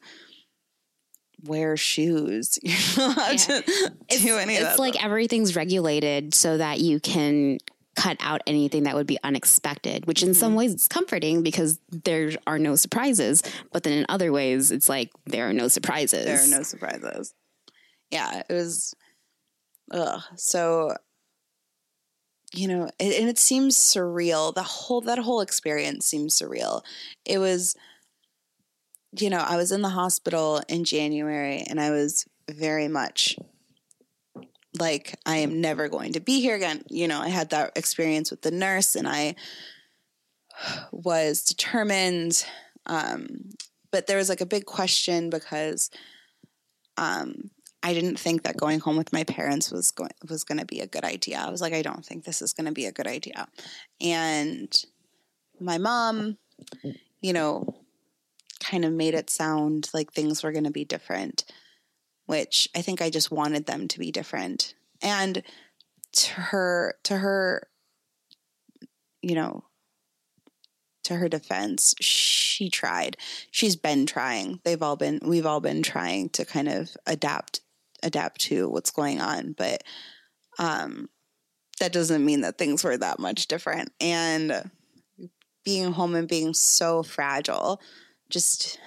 wear 1.44 1.76
shoes. 1.76 2.58
You're 2.62 2.76
not 2.96 3.16
allowed 3.16 3.30
yeah. 3.30 3.60
to 3.60 3.92
it's, 4.08 4.22
do 4.22 4.36
any 4.36 4.54
It's 4.54 4.78
like 4.78 4.94
stuff. 4.94 5.04
everything's 5.04 5.56
regulated 5.56 6.34
so 6.34 6.58
that 6.58 6.80
you 6.80 7.00
can 7.00 7.58
cut 7.94 8.16
out 8.20 8.42
anything 8.46 8.84
that 8.84 8.94
would 8.94 9.06
be 9.06 9.18
unexpected, 9.22 10.06
which 10.06 10.22
in 10.22 10.30
mm-hmm. 10.30 10.34
some 10.34 10.54
ways 10.54 10.74
is 10.74 10.88
comforting 10.88 11.42
because 11.42 11.78
there 11.90 12.32
are 12.46 12.58
no 12.58 12.74
surprises. 12.76 13.42
But 13.72 13.82
then 13.82 13.92
in 13.92 14.06
other 14.08 14.32
ways, 14.32 14.70
it's 14.70 14.88
like 14.88 15.10
there 15.26 15.48
are 15.48 15.52
no 15.52 15.68
surprises. 15.68 16.24
There 16.24 16.42
are 16.42 16.58
no 16.58 16.62
surprises. 16.62 17.34
Yeah, 18.10 18.42
it 18.48 18.52
was. 18.52 18.94
Ugh. 19.90 20.22
So, 20.36 20.96
you 22.54 22.68
know, 22.68 22.90
it, 22.98 23.20
and 23.20 23.28
it 23.28 23.38
seems 23.38 23.76
surreal. 23.76 24.54
The 24.54 24.62
whole 24.62 25.02
that 25.02 25.18
whole 25.18 25.40
experience 25.40 26.06
seems 26.06 26.38
surreal. 26.38 26.82
It 27.24 27.38
was. 27.38 27.76
You 29.18 29.28
know, 29.28 29.44
I 29.46 29.56
was 29.58 29.72
in 29.72 29.82
the 29.82 29.90
hospital 29.90 30.62
in 30.70 30.84
January, 30.84 31.64
and 31.68 31.78
I 31.78 31.90
was 31.90 32.24
very 32.50 32.88
much 32.88 33.36
like 34.78 35.18
I 35.26 35.38
am 35.38 35.60
never 35.60 35.88
going 35.88 36.14
to 36.14 36.20
be 36.20 36.40
here 36.40 36.56
again. 36.56 36.82
You 36.88 37.08
know, 37.08 37.20
I 37.20 37.28
had 37.28 37.50
that 37.50 37.72
experience 37.76 38.30
with 38.30 38.42
the 38.42 38.50
nurse 38.50 38.94
and 38.94 39.08
I 39.08 39.34
was 40.92 41.44
determined. 41.44 42.44
Um, 42.86 43.50
but 43.90 44.06
there 44.06 44.16
was 44.16 44.28
like 44.28 44.40
a 44.40 44.46
big 44.46 44.64
question 44.64 45.30
because 45.30 45.90
um, 46.96 47.50
I 47.82 47.94
didn't 47.94 48.18
think 48.18 48.42
that 48.42 48.56
going 48.56 48.80
home 48.80 48.96
with 48.96 49.12
my 49.12 49.24
parents 49.24 49.70
was 49.70 49.90
going 49.90 50.10
was 50.28 50.44
going 50.44 50.58
to 50.58 50.64
be 50.64 50.80
a 50.80 50.86
good 50.86 51.04
idea. 51.04 51.38
I 51.38 51.50
was 51.50 51.60
like, 51.60 51.74
I 51.74 51.82
don't 51.82 52.04
think 52.04 52.24
this 52.24 52.40
is 52.40 52.52
going 52.52 52.66
to 52.66 52.72
be 52.72 52.86
a 52.86 52.92
good 52.92 53.06
idea. 53.06 53.46
And 54.00 54.72
my 55.60 55.78
mom, 55.78 56.38
you 57.20 57.32
know, 57.32 57.74
kind 58.60 58.84
of 58.84 58.92
made 58.92 59.14
it 59.14 59.30
sound 59.30 59.90
like 59.92 60.12
things 60.12 60.42
were 60.42 60.52
going 60.52 60.64
to 60.64 60.70
be 60.70 60.84
different, 60.84 61.44
which 62.32 62.66
I 62.74 62.80
think 62.80 63.02
I 63.02 63.10
just 63.10 63.30
wanted 63.30 63.66
them 63.66 63.88
to 63.88 63.98
be 63.98 64.10
different. 64.10 64.74
And 65.02 65.42
to 66.12 66.32
her, 66.32 66.94
to 67.02 67.18
her, 67.18 67.68
you 69.20 69.34
know, 69.34 69.64
to 71.04 71.16
her 71.16 71.28
defense, 71.28 71.94
she 72.00 72.70
tried. 72.70 73.18
She's 73.50 73.76
been 73.76 74.06
trying. 74.06 74.60
They've 74.64 74.82
all 74.82 74.96
been, 74.96 75.20
we've 75.22 75.44
all 75.44 75.60
been 75.60 75.82
trying 75.82 76.30
to 76.30 76.46
kind 76.46 76.70
of 76.70 76.96
adapt, 77.06 77.60
adapt 78.02 78.40
to 78.42 78.66
what's 78.66 78.90
going 78.90 79.20
on. 79.20 79.52
But, 79.52 79.84
um, 80.58 81.10
that 81.80 81.92
doesn't 81.92 82.24
mean 82.24 82.40
that 82.40 82.56
things 82.56 82.82
were 82.82 82.96
that 82.96 83.18
much 83.18 83.46
different. 83.46 83.92
And 84.00 84.70
being 85.66 85.92
home 85.92 86.14
and 86.14 86.26
being 86.26 86.54
so 86.54 87.02
fragile, 87.02 87.78
just 88.30 88.78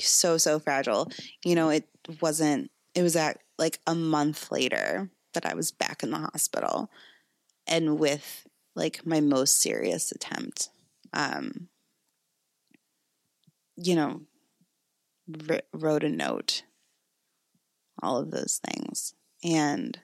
so, 0.00 0.38
so 0.38 0.58
fragile, 0.58 1.12
you 1.44 1.54
know, 1.54 1.68
it 1.68 1.86
wasn't, 2.22 2.70
it 2.94 3.02
was 3.02 3.16
at 3.16 3.40
like 3.58 3.80
a 3.86 3.94
month 3.94 4.50
later 4.50 5.10
that 5.34 5.46
I 5.46 5.54
was 5.54 5.70
back 5.70 6.02
in 6.02 6.10
the 6.10 6.18
hospital 6.18 6.90
and 7.66 7.98
with 7.98 8.46
like 8.74 9.06
my 9.06 9.20
most 9.20 9.60
serious 9.60 10.12
attempt. 10.12 10.70
Um, 11.12 11.68
you 13.76 13.94
know, 13.94 14.22
wrote 15.72 16.04
a 16.04 16.08
note, 16.08 16.62
all 18.02 18.18
of 18.18 18.30
those 18.30 18.60
things. 18.64 19.14
And 19.42 19.98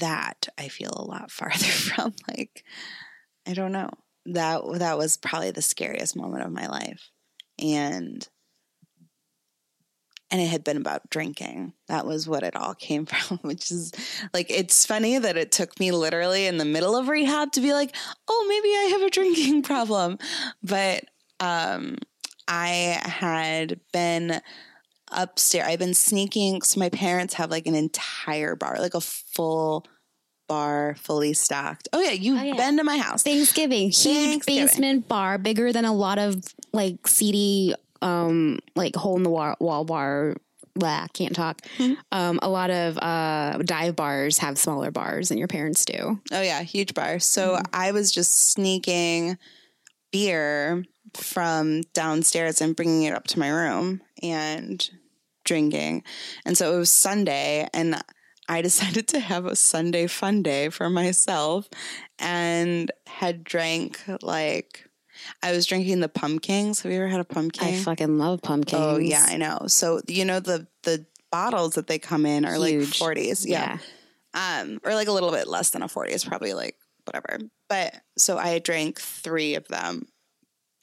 that 0.00 0.48
I 0.58 0.68
feel 0.68 0.92
a 0.94 1.04
lot 1.04 1.30
farther 1.30 1.64
from. 1.64 2.14
Like, 2.28 2.64
I 3.46 3.54
don't 3.54 3.72
know. 3.72 3.90
That 4.26 4.62
that 4.78 4.96
was 4.96 5.18
probably 5.18 5.50
the 5.50 5.62
scariest 5.62 6.16
moment 6.16 6.44
of 6.44 6.52
my 6.52 6.66
life. 6.66 7.10
And 7.58 8.26
and 10.34 10.42
it 10.42 10.48
had 10.48 10.64
been 10.64 10.76
about 10.76 11.08
drinking. 11.10 11.74
That 11.86 12.06
was 12.06 12.28
what 12.28 12.42
it 12.42 12.56
all 12.56 12.74
came 12.78 13.06
from, 13.06 13.38
which 13.42 13.70
is 13.70 13.92
like, 14.34 14.50
it's 14.50 14.84
funny 14.84 15.16
that 15.16 15.36
it 15.36 15.52
took 15.52 15.78
me 15.78 15.92
literally 15.92 16.46
in 16.46 16.56
the 16.56 16.64
middle 16.64 16.96
of 16.96 17.06
rehab 17.06 17.52
to 17.52 17.60
be 17.60 17.72
like, 17.72 17.94
oh, 18.26 18.46
maybe 18.48 18.68
I 18.68 18.98
have 18.98 19.02
a 19.02 19.10
drinking 19.10 19.62
problem. 19.62 20.18
But 20.60 21.04
um, 21.38 21.98
I 22.48 22.98
had 23.04 23.78
been 23.92 24.40
upstairs, 25.12 25.68
I've 25.68 25.78
been 25.78 25.94
sneaking. 25.94 26.62
So 26.62 26.80
my 26.80 26.88
parents 26.88 27.34
have 27.34 27.52
like 27.52 27.68
an 27.68 27.76
entire 27.76 28.56
bar, 28.56 28.78
like 28.80 28.94
a 28.94 29.00
full 29.00 29.86
bar 30.48 30.96
fully 30.98 31.32
stocked. 31.32 31.86
Oh 31.92 32.00
yeah, 32.00 32.10
you've 32.10 32.40
oh, 32.40 32.42
yeah. 32.42 32.56
been 32.56 32.76
to 32.78 32.82
my 32.82 32.98
house. 32.98 33.22
Thanksgiving, 33.22 33.90
huge 33.90 34.02
Thanksgiving. 34.02 34.64
basement 34.64 35.08
bar, 35.08 35.38
bigger 35.38 35.72
than 35.72 35.84
a 35.84 35.94
lot 35.94 36.18
of 36.18 36.42
like 36.72 37.06
seedy 37.06 37.76
um 38.04 38.60
like 38.76 38.94
hole 38.94 39.16
in 39.16 39.24
the 39.24 39.30
wall, 39.30 39.56
wall 39.58 39.84
bar 39.84 40.36
blah, 40.74 41.06
can't 41.12 41.34
talk. 41.34 41.62
Mm-hmm. 41.78 41.94
Um, 42.12 42.38
a 42.42 42.48
lot 42.48 42.70
of 42.70 42.98
uh, 42.98 43.58
dive 43.58 43.96
bars 43.96 44.38
have 44.38 44.58
smaller 44.58 44.90
bars 44.90 45.28
than 45.28 45.38
your 45.38 45.48
parents 45.48 45.84
do. 45.84 46.20
Oh 46.32 46.42
yeah, 46.42 46.62
huge 46.62 46.94
bars. 46.94 47.24
So 47.24 47.54
mm-hmm. 47.54 47.62
I 47.72 47.92
was 47.92 48.12
just 48.12 48.50
sneaking 48.50 49.38
beer 50.12 50.84
from 51.14 51.82
downstairs 51.92 52.60
and 52.60 52.76
bringing 52.76 53.04
it 53.04 53.14
up 53.14 53.26
to 53.28 53.38
my 53.38 53.48
room 53.48 54.00
and 54.22 54.88
drinking. 55.44 56.02
And 56.44 56.56
so 56.56 56.74
it 56.74 56.78
was 56.78 56.90
Sunday, 56.90 57.68
and 57.72 58.02
I 58.48 58.62
decided 58.62 59.08
to 59.08 59.20
have 59.20 59.46
a 59.46 59.56
Sunday 59.56 60.06
fun 60.06 60.42
day 60.42 60.68
for 60.70 60.90
myself 60.90 61.68
and 62.18 62.90
had 63.06 63.44
drank 63.44 64.00
like 64.22 64.83
I 65.42 65.52
was 65.52 65.66
drinking 65.66 66.00
the 66.00 66.08
pumpkins. 66.08 66.80
Have 66.82 66.92
you 66.92 66.98
ever 66.98 67.08
had 67.08 67.20
a 67.20 67.24
pumpkin? 67.24 67.66
I 67.66 67.76
fucking 67.78 68.18
love 68.18 68.42
pumpkins. 68.42 68.80
Oh 68.80 68.98
yeah, 68.98 69.24
I 69.28 69.36
know. 69.36 69.60
So 69.66 70.00
you 70.08 70.24
know 70.24 70.40
the 70.40 70.66
the 70.82 71.06
bottles 71.30 71.74
that 71.74 71.86
they 71.86 71.98
come 71.98 72.26
in 72.26 72.44
are 72.44 72.54
Huge. 72.54 72.88
like 72.88 72.94
forties. 72.94 73.46
Yeah. 73.46 73.78
yeah. 74.34 74.60
Um, 74.62 74.80
or 74.84 74.94
like 74.94 75.08
a 75.08 75.12
little 75.12 75.30
bit 75.30 75.46
less 75.48 75.70
than 75.70 75.82
a 75.82 75.88
forty. 75.88 76.12
It's 76.12 76.24
probably 76.24 76.54
like 76.54 76.76
whatever. 77.04 77.38
But 77.68 77.94
so 78.16 78.38
I 78.38 78.58
drank 78.58 79.00
three 79.00 79.54
of 79.54 79.66
them. 79.68 80.06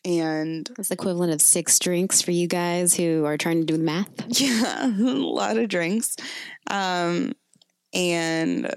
And 0.03 0.67
it's 0.79 0.87
the 0.89 0.95
equivalent 0.95 1.31
of 1.31 1.41
six 1.43 1.77
drinks 1.77 2.23
for 2.23 2.31
you 2.31 2.47
guys 2.47 2.95
who 2.95 3.23
are 3.25 3.37
trying 3.37 3.59
to 3.59 3.65
do 3.65 3.77
the 3.77 3.83
math. 3.83 4.09
Yeah, 4.41 4.87
a 4.99 5.13
lot 5.13 5.57
of 5.57 5.69
drinks. 5.69 6.15
Um, 6.71 7.33
and 7.93 8.73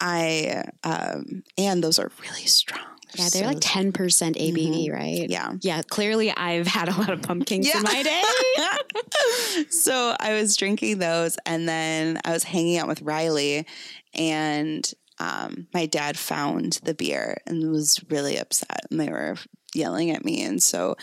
I 0.00 0.64
um, 0.84 1.42
and 1.56 1.82
those 1.82 1.98
are 1.98 2.10
really 2.22 2.44
strong. 2.46 2.95
Yeah, 3.14 3.28
they're 3.32 3.42
so 3.42 3.48
like 3.48 3.60
10% 3.60 3.92
ABV, 3.92 4.54
mm-hmm. 4.54 4.92
right? 4.92 5.30
Yeah. 5.30 5.52
Yeah. 5.60 5.82
Clearly, 5.82 6.30
I've 6.32 6.66
had 6.66 6.88
a 6.88 6.98
lot 6.98 7.10
of 7.10 7.22
pumpkins 7.22 7.68
yeah. 7.68 7.78
in 7.78 7.82
my 7.82 8.02
day. 8.02 9.64
so 9.70 10.14
I 10.18 10.34
was 10.34 10.56
drinking 10.56 10.98
those 10.98 11.36
and 11.46 11.68
then 11.68 12.20
I 12.24 12.32
was 12.32 12.44
hanging 12.44 12.78
out 12.78 12.88
with 12.88 13.02
Riley 13.02 13.66
and 14.14 14.90
um, 15.18 15.68
my 15.72 15.86
dad 15.86 16.18
found 16.18 16.80
the 16.82 16.94
beer 16.94 17.38
and 17.46 17.70
was 17.70 18.00
really 18.10 18.36
upset 18.36 18.86
and 18.90 19.00
they 19.00 19.08
were 19.08 19.36
yelling 19.74 20.10
at 20.10 20.24
me. 20.24 20.42
And 20.42 20.62
so 20.62 20.96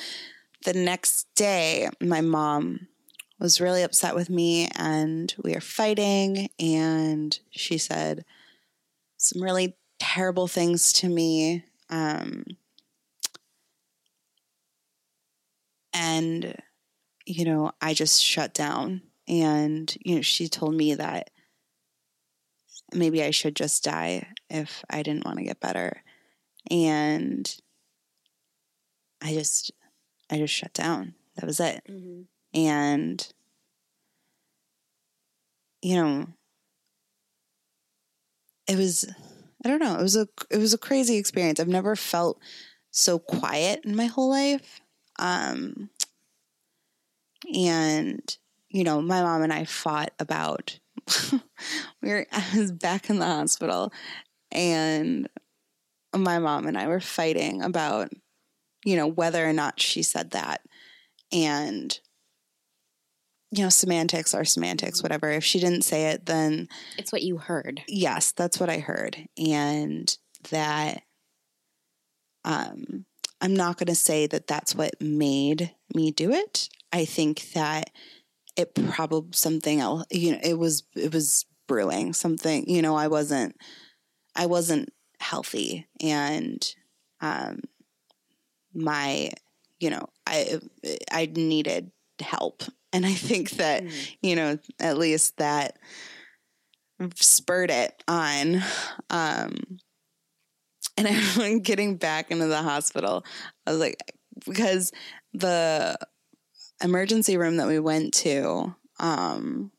the 0.65 0.73
next 0.73 1.27
day, 1.35 1.89
my 2.01 2.21
mom 2.21 2.87
was 3.39 3.59
really 3.59 3.83
upset 3.83 4.15
with 4.15 4.29
me 4.29 4.69
and 4.75 5.33
we 5.43 5.53
were 5.53 5.61
fighting 5.61 6.49
and 6.59 7.37
she 7.51 7.77
said 7.77 8.23
some 9.17 9.41
really 9.41 9.75
terrible 9.99 10.47
things 10.47 10.93
to 10.93 11.09
me 11.09 11.63
um, 11.93 12.43
and, 15.93 16.55
you 17.27 17.45
know, 17.45 17.71
I 17.79 17.93
just 17.93 18.23
shut 18.23 18.55
down. 18.55 19.03
And, 19.27 19.95
you 20.03 20.15
know, 20.15 20.21
she 20.21 20.47
told 20.47 20.73
me 20.73 20.95
that 20.95 21.29
maybe 22.93 23.21
I 23.23 23.29
should 23.29 23.55
just 23.55 23.83
die 23.83 24.27
if 24.49 24.83
I 24.89 25.03
didn't 25.03 25.25
want 25.25 25.37
to 25.37 25.43
get 25.43 25.59
better. 25.59 26.01
And 26.71 27.55
I 29.21 29.33
just, 29.33 29.71
I 30.31 30.37
just 30.37 30.53
shut 30.53 30.73
down. 30.73 31.13
That 31.35 31.45
was 31.45 31.59
it. 31.59 31.83
Mm-hmm. 31.87 32.23
And, 32.59 33.33
you 35.83 35.95
know, 35.95 36.27
it 38.67 38.77
was 38.77 39.05
I 39.63 39.69
don't 39.69 39.79
know. 39.79 39.97
It 39.97 40.01
was 40.01 40.15
a 40.15 40.27
it 40.49 40.57
was 40.57 40.73
a 40.73 40.77
crazy 40.77 41.17
experience. 41.17 41.59
I've 41.59 41.67
never 41.67 41.95
felt 41.95 42.39
so 42.91 43.17
quiet 43.19 43.85
in 43.85 43.95
my 43.95 44.05
whole 44.05 44.29
life. 44.29 44.81
Um, 45.19 45.89
and 47.53 48.37
you 48.69 48.83
know, 48.83 49.01
my 49.01 49.21
mom 49.21 49.41
and 49.43 49.53
I 49.53 49.65
fought 49.65 50.11
about. 50.19 50.79
we 52.01 52.09
were. 52.09 52.25
I 52.31 52.57
was 52.57 52.71
back 52.71 53.09
in 53.09 53.19
the 53.19 53.25
hospital, 53.25 53.93
and 54.51 55.29
my 56.15 56.39
mom 56.39 56.67
and 56.67 56.77
I 56.77 56.87
were 56.87 56.99
fighting 56.99 57.61
about, 57.61 58.11
you 58.85 58.95
know, 58.95 59.07
whether 59.07 59.47
or 59.47 59.53
not 59.53 59.79
she 59.79 60.03
said 60.03 60.31
that, 60.31 60.61
and 61.31 61.99
you 63.55 63.63
know, 63.63 63.69
semantics 63.69 64.33
are 64.33 64.45
semantics, 64.45 65.03
whatever. 65.03 65.29
If 65.29 65.43
she 65.43 65.59
didn't 65.59 65.83
say 65.83 66.07
it, 66.07 66.25
then 66.25 66.67
it's 66.97 67.11
what 67.11 67.21
you 67.21 67.37
heard. 67.37 67.83
Yes, 67.87 68.31
that's 68.31 68.59
what 68.59 68.69
I 68.69 68.79
heard. 68.79 69.27
And 69.37 70.15
that 70.49 71.03
um 72.43 73.05
I'm 73.41 73.53
not 73.53 73.77
going 73.77 73.87
to 73.87 73.95
say 73.95 74.25
that 74.27 74.47
that's 74.47 74.73
what 74.73 75.01
made 75.01 75.75
me 75.93 76.11
do 76.11 76.31
it. 76.31 76.69
I 76.93 77.03
think 77.05 77.51
that 77.53 77.89
it 78.55 78.73
probably 78.73 79.31
something 79.33 79.81
else, 79.81 80.05
you 80.11 80.31
know, 80.31 80.39
it 80.43 80.57
was 80.57 80.83
it 80.95 81.13
was 81.13 81.45
brewing 81.67 82.13
something, 82.13 82.67
you 82.67 82.81
know, 82.81 82.95
I 82.95 83.07
wasn't 83.07 83.55
I 84.35 84.47
wasn't 84.47 84.91
healthy 85.19 85.87
and 86.01 86.75
um 87.21 87.59
my 88.73 89.29
you 89.79 89.91
know, 89.91 90.07
I 90.25 90.59
I 91.11 91.29
needed 91.35 91.91
help 92.19 92.63
and 92.93 93.05
I 93.05 93.13
think 93.13 93.51
that, 93.51 93.83
mm. 93.83 94.15
you 94.21 94.35
know, 94.35 94.59
at 94.79 94.97
least 94.97 95.37
that 95.37 95.77
spurred 97.15 97.71
it 97.71 98.03
on. 98.07 98.61
Um, 99.09 99.79
and 100.95 101.07
everyone 101.07 101.59
getting 101.59 101.97
back 101.97 102.31
into 102.31 102.45
the 102.45 102.61
hospital, 102.61 103.25
I 103.65 103.71
was 103.71 103.79
like, 103.79 103.97
because 104.45 104.91
the 105.33 105.97
emergency 106.81 107.37
room 107.37 107.57
that 107.57 107.67
we 107.67 107.79
went 107.79 108.13
to, 108.13 108.75
um, 108.99 109.71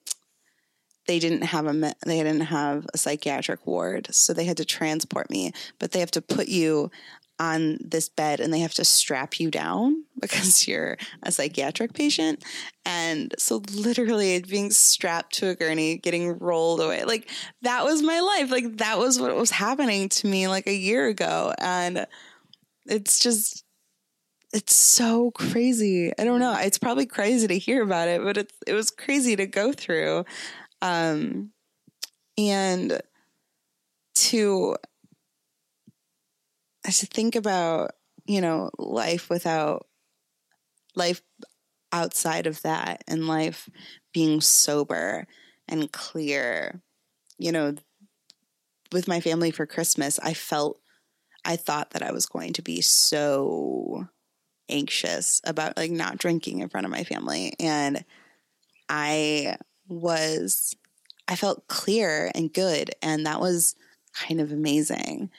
they 1.07 1.19
didn't 1.19 1.43
have 1.43 1.67
a 1.67 1.95
they 2.07 2.23
didn't 2.23 2.41
have 2.41 2.87
a 2.95 2.99
psychiatric 2.99 3.67
ward, 3.67 4.09
so 4.11 4.33
they 4.33 4.47
had 4.47 4.57
to 4.57 4.65
transport 4.65 5.31
me. 5.31 5.53
But 5.79 5.93
they 5.93 6.01
have 6.01 6.11
to 6.13 6.23
put 6.23 6.49
you 6.49 6.91
on 7.39 7.79
this 7.81 8.09
bed 8.09 8.41
and 8.41 8.53
they 8.53 8.61
have 8.61 8.75
to 8.75 8.85
strap 8.85 9.41
you 9.41 9.51
down 9.51 10.05
because 10.21 10.67
you're 10.69 10.97
a 11.23 11.33
psychiatric 11.33 11.93
patient. 11.93 12.45
And 12.85 13.35
so, 13.39 13.63
literally, 13.73 14.41
being 14.41 14.71
strapped 14.71 15.35
to 15.37 15.49
a 15.49 15.55
gurney, 15.55 15.97
getting 15.97 16.39
rolled 16.39 16.81
away, 16.81 17.05
like 17.05 17.31
that 17.63 17.85
was 17.85 18.03
my 18.03 18.21
life. 18.21 18.51
Like, 18.51 18.77
that 18.79 18.99
was 18.99 19.21
what 19.21 19.35
was 19.35 19.51
happening 19.51 20.09
to 20.11 20.27
me 20.27 20.49
like 20.49 20.67
a 20.67 20.75
year 20.75 21.09
ago. 21.09 21.55
And 21.59 22.07
it's 22.87 23.19
just, 23.19 23.65
it's 24.53 24.75
so 24.75 25.31
crazy. 25.33 26.13
I 26.19 26.25
don't 26.25 26.41
know. 26.41 26.57
It's 26.59 26.79
probably 26.79 27.07
crazy 27.07 27.49
to 27.49 27.59
hear 27.59 27.83
about 27.83 28.09
it, 28.09 28.23
but 28.23 28.37
it's, 28.37 28.55
it 28.67 28.75
was 28.75 28.91
crazy 28.91 29.35
to 29.37 29.47
go 29.47 29.73
through. 29.73 30.25
Um, 30.83 31.51
and 32.37 33.01
to 34.15 34.77
to 36.93 37.07
think 37.07 37.37
about 37.37 37.93
you 38.27 38.41
know 38.41 38.71
life 38.79 39.29
without 39.31 39.87
life 40.95 41.23
outside 41.93 42.47
of 42.47 42.61
that 42.63 43.03
and 43.07 43.27
life 43.27 43.69
being 44.13 44.41
sober 44.41 45.27
and 45.69 45.91
clear. 45.93 46.81
You 47.39 47.53
know 47.53 47.75
with 48.93 49.09
my 49.09 49.19
family 49.19 49.51
for 49.51 49.67
christmas 49.67 50.21
i 50.23 50.33
felt 50.33 50.79
i 51.45 51.57
thought 51.57 51.91
that 51.91 52.03
i 52.03 52.13
was 52.13 52.27
going 52.27 52.53
to 52.53 52.63
be 52.63 52.81
so 52.81 54.07
anxious 54.69 55.41
about 55.45 55.77
like 55.77 55.91
not 55.91 56.19
drinking 56.19 56.61
in 56.61 56.69
front 56.69 56.85
of 56.85 56.91
my 56.91 57.05
family. 57.05 57.55
And 57.61 58.05
i 58.89 59.57
was 59.89 60.75
i 61.29 61.37
felt 61.37 61.67
clear 61.69 62.31
and 62.35 62.53
good. 62.53 62.91
And 63.03 63.27
that 63.27 63.41
was 63.41 63.77
kind 64.15 64.41
of 64.41 64.53
amazing. 64.53 65.31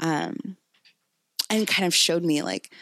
Um 0.00 0.56
and 1.50 1.66
kind 1.66 1.86
of 1.86 1.94
showed 1.94 2.24
me 2.24 2.42
like 2.42 2.72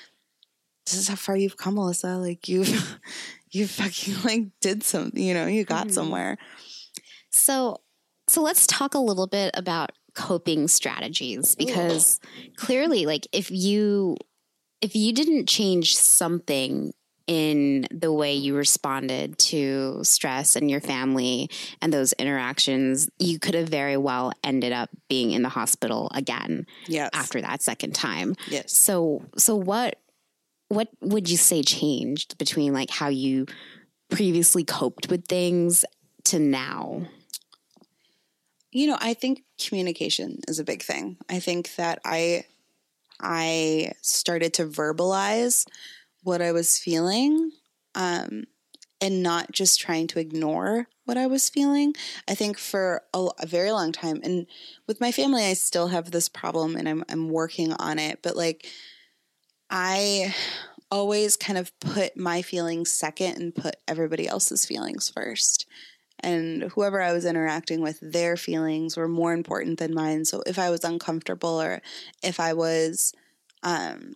this 0.87 0.97
is 0.97 1.09
how 1.09 1.15
far 1.15 1.37
you've 1.37 1.57
come, 1.57 1.77
Alyssa. 1.77 2.21
Like 2.21 2.49
you've 2.49 2.99
you 3.51 3.67
fucking 3.67 4.15
like 4.25 4.49
did 4.61 4.83
something, 4.83 5.23
you 5.23 5.35
know, 5.35 5.47
you 5.47 5.65
got 5.65 5.87
mm-hmm. 5.87 5.95
somewhere. 5.95 6.39
So 7.31 7.79
so 8.29 8.43
let's 8.43 8.67
talk 8.67 8.95
a 8.95 8.99
little 8.99 9.27
bit 9.27 9.53
about 9.55 9.93
coping 10.15 10.69
strategies 10.69 11.55
because 11.55 12.21
Ooh. 12.25 12.51
clearly 12.57 13.07
like 13.07 13.27
if 13.33 13.51
you 13.51 14.17
if 14.81 14.95
you 14.95 15.13
didn't 15.13 15.49
change 15.49 15.97
something 15.97 16.93
in 17.27 17.87
the 17.91 18.13
way 18.13 18.35
you 18.35 18.55
responded 18.55 19.39
to 19.39 20.03
stress 20.03 20.57
and 20.57 20.71
your 20.71 20.81
family 20.81 21.51
and 21.81 21.93
those 21.93 22.13
interactions, 22.15 23.09
you 23.19 23.39
could 23.39 23.55
have 23.55 23.69
very 23.69 23.97
well 23.97 24.33
ended 24.43 24.73
up 24.73 24.91
being 25.09 25.31
in 25.31 25.43
the 25.43 25.49
hospital 25.49 26.11
again 26.15 26.67
yes. 26.87 27.11
after 27.13 27.41
that 27.41 27.63
second 27.63 27.95
time. 27.95 28.35
Yes. 28.49 28.73
So 28.77 29.25
so 29.37 29.57
what 29.57 29.99
what 30.69 30.89
would 31.01 31.29
you 31.29 31.37
say 31.37 31.63
changed 31.63 32.39
between 32.39 32.73
like 32.73 32.91
how 32.91 33.09
you 33.09 33.47
previously 34.09 34.65
coped 34.65 35.09
with 35.09 35.27
things 35.27 35.85
to 36.25 36.39
now? 36.39 37.07
You 38.71 38.87
know, 38.87 38.99
I 39.01 39.13
think 39.13 39.45
communication 39.63 40.39
is 40.49 40.59
a 40.59 40.65
big 40.65 40.83
thing. 40.83 41.19
I 41.29 41.41
think 41.41 41.75
that 41.77 42.01
I 42.05 42.45
I 43.21 43.93
started 44.01 44.55
to 44.55 44.67
verbalize 44.67 45.67
what 46.23 46.43
I 46.43 46.53
was 46.53 46.79
feeling 46.79 47.51
um, 47.95 48.45
and 49.01 49.23
not 49.23 49.53
just 49.53 49.81
trying 49.81 50.07
to 50.09 50.21
ignore 50.21 50.87
what 51.05 51.17
I 51.17 51.27
was 51.27 51.49
feeling. 51.49 51.95
I 52.29 52.35
think 52.35 52.59
for 52.59 53.03
a, 53.13 53.29
a, 53.41 53.47
very 53.47 53.73
long 53.73 53.93
time, 53.93 54.21
and 54.23 54.47
with 54.87 55.01
my 55.01 55.11
family, 55.11 55.45
I 55.45 55.55
still 55.55 55.89
have 55.89 56.11
this 56.11 56.29
problem 56.29 56.77
and 56.77 56.89
I'm, 56.89 57.05
I'm 57.09 57.29
working 57.29 57.73
on 57.73 57.99
it, 57.99 58.21
but 58.23 58.37
like 58.37 58.67
I 59.69 60.35
always 60.91 61.37
kind 61.37 61.59
of 61.59 61.77
put 61.81 62.17
my 62.17 62.43
feelings 62.43 62.91
second 62.91 63.37
and 63.39 63.55
put 63.55 63.77
everybody 63.89 64.29
else's 64.29 64.67
feelings 64.67 65.09
first. 65.09 65.67
And 66.21 66.65
whoever 66.65 67.01
I 67.01 67.13
was 67.13 67.25
interacting 67.25 67.81
with, 67.81 67.99
their 68.01 68.37
feelings 68.37 68.97
were 68.97 69.09
more 69.09 69.33
important 69.33 69.79
than 69.79 69.95
mine. 69.95 70.25
So 70.25 70.43
if 70.47 70.59
I 70.59 70.71
was 70.71 70.85
uncomfortable 70.85 71.61
or 71.61 71.81
if 72.23 72.39
I 72.39 72.53
was 72.53 73.13
um, 73.63 74.15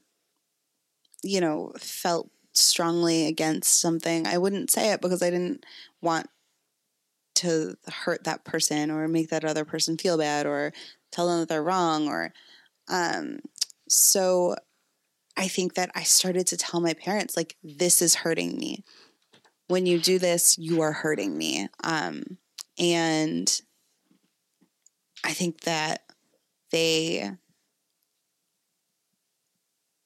you 1.23 1.41
know, 1.41 1.73
felt 1.79 2.31
strongly 2.53 3.27
against 3.27 3.81
something, 3.81 4.27
I 4.27 4.39
wouldn't 4.39 4.71
say 4.71 4.93
it 4.93 5.01
because 5.01 5.23
I 5.23 5.31
didn't 5.31 5.65
want 6.01 6.29
to 7.37 7.77
hurt 7.87 8.25
that 8.25 8.45
person 8.45 8.91
or 8.91 9.07
make 9.09 9.29
that 9.29 9.45
other 9.45 9.65
person 9.65 9.99
feel 9.99 10.17
bad 10.17 10.47
or 10.47 10.73
tell 11.13 11.29
them 11.29 11.41
that 11.41 11.49
they're 11.49 11.63
wrong 11.63 12.09
or 12.09 12.33
um 12.89 13.39
so 13.89 14.57
I 15.37 15.49
think 15.49 15.75
that 15.75 15.91
I 15.95 16.03
started 16.03 16.47
to 16.49 16.57
tell 16.57 16.81
my 16.81 16.95
parents 16.95 17.37
like 17.37 17.57
this 17.63 18.01
is 18.01 18.15
hurting 18.15 18.57
me. 18.57 18.83
When 19.69 19.85
you 19.85 19.99
do 20.01 20.19
this, 20.19 20.57
you 20.57 20.81
are 20.81 20.93
hurting 20.93 21.37
me. 21.37 21.69
Um 21.85 22.39
and 22.79 23.61
I 25.25 25.33
think 25.33 25.61
that 25.63 26.03
they 26.71 27.33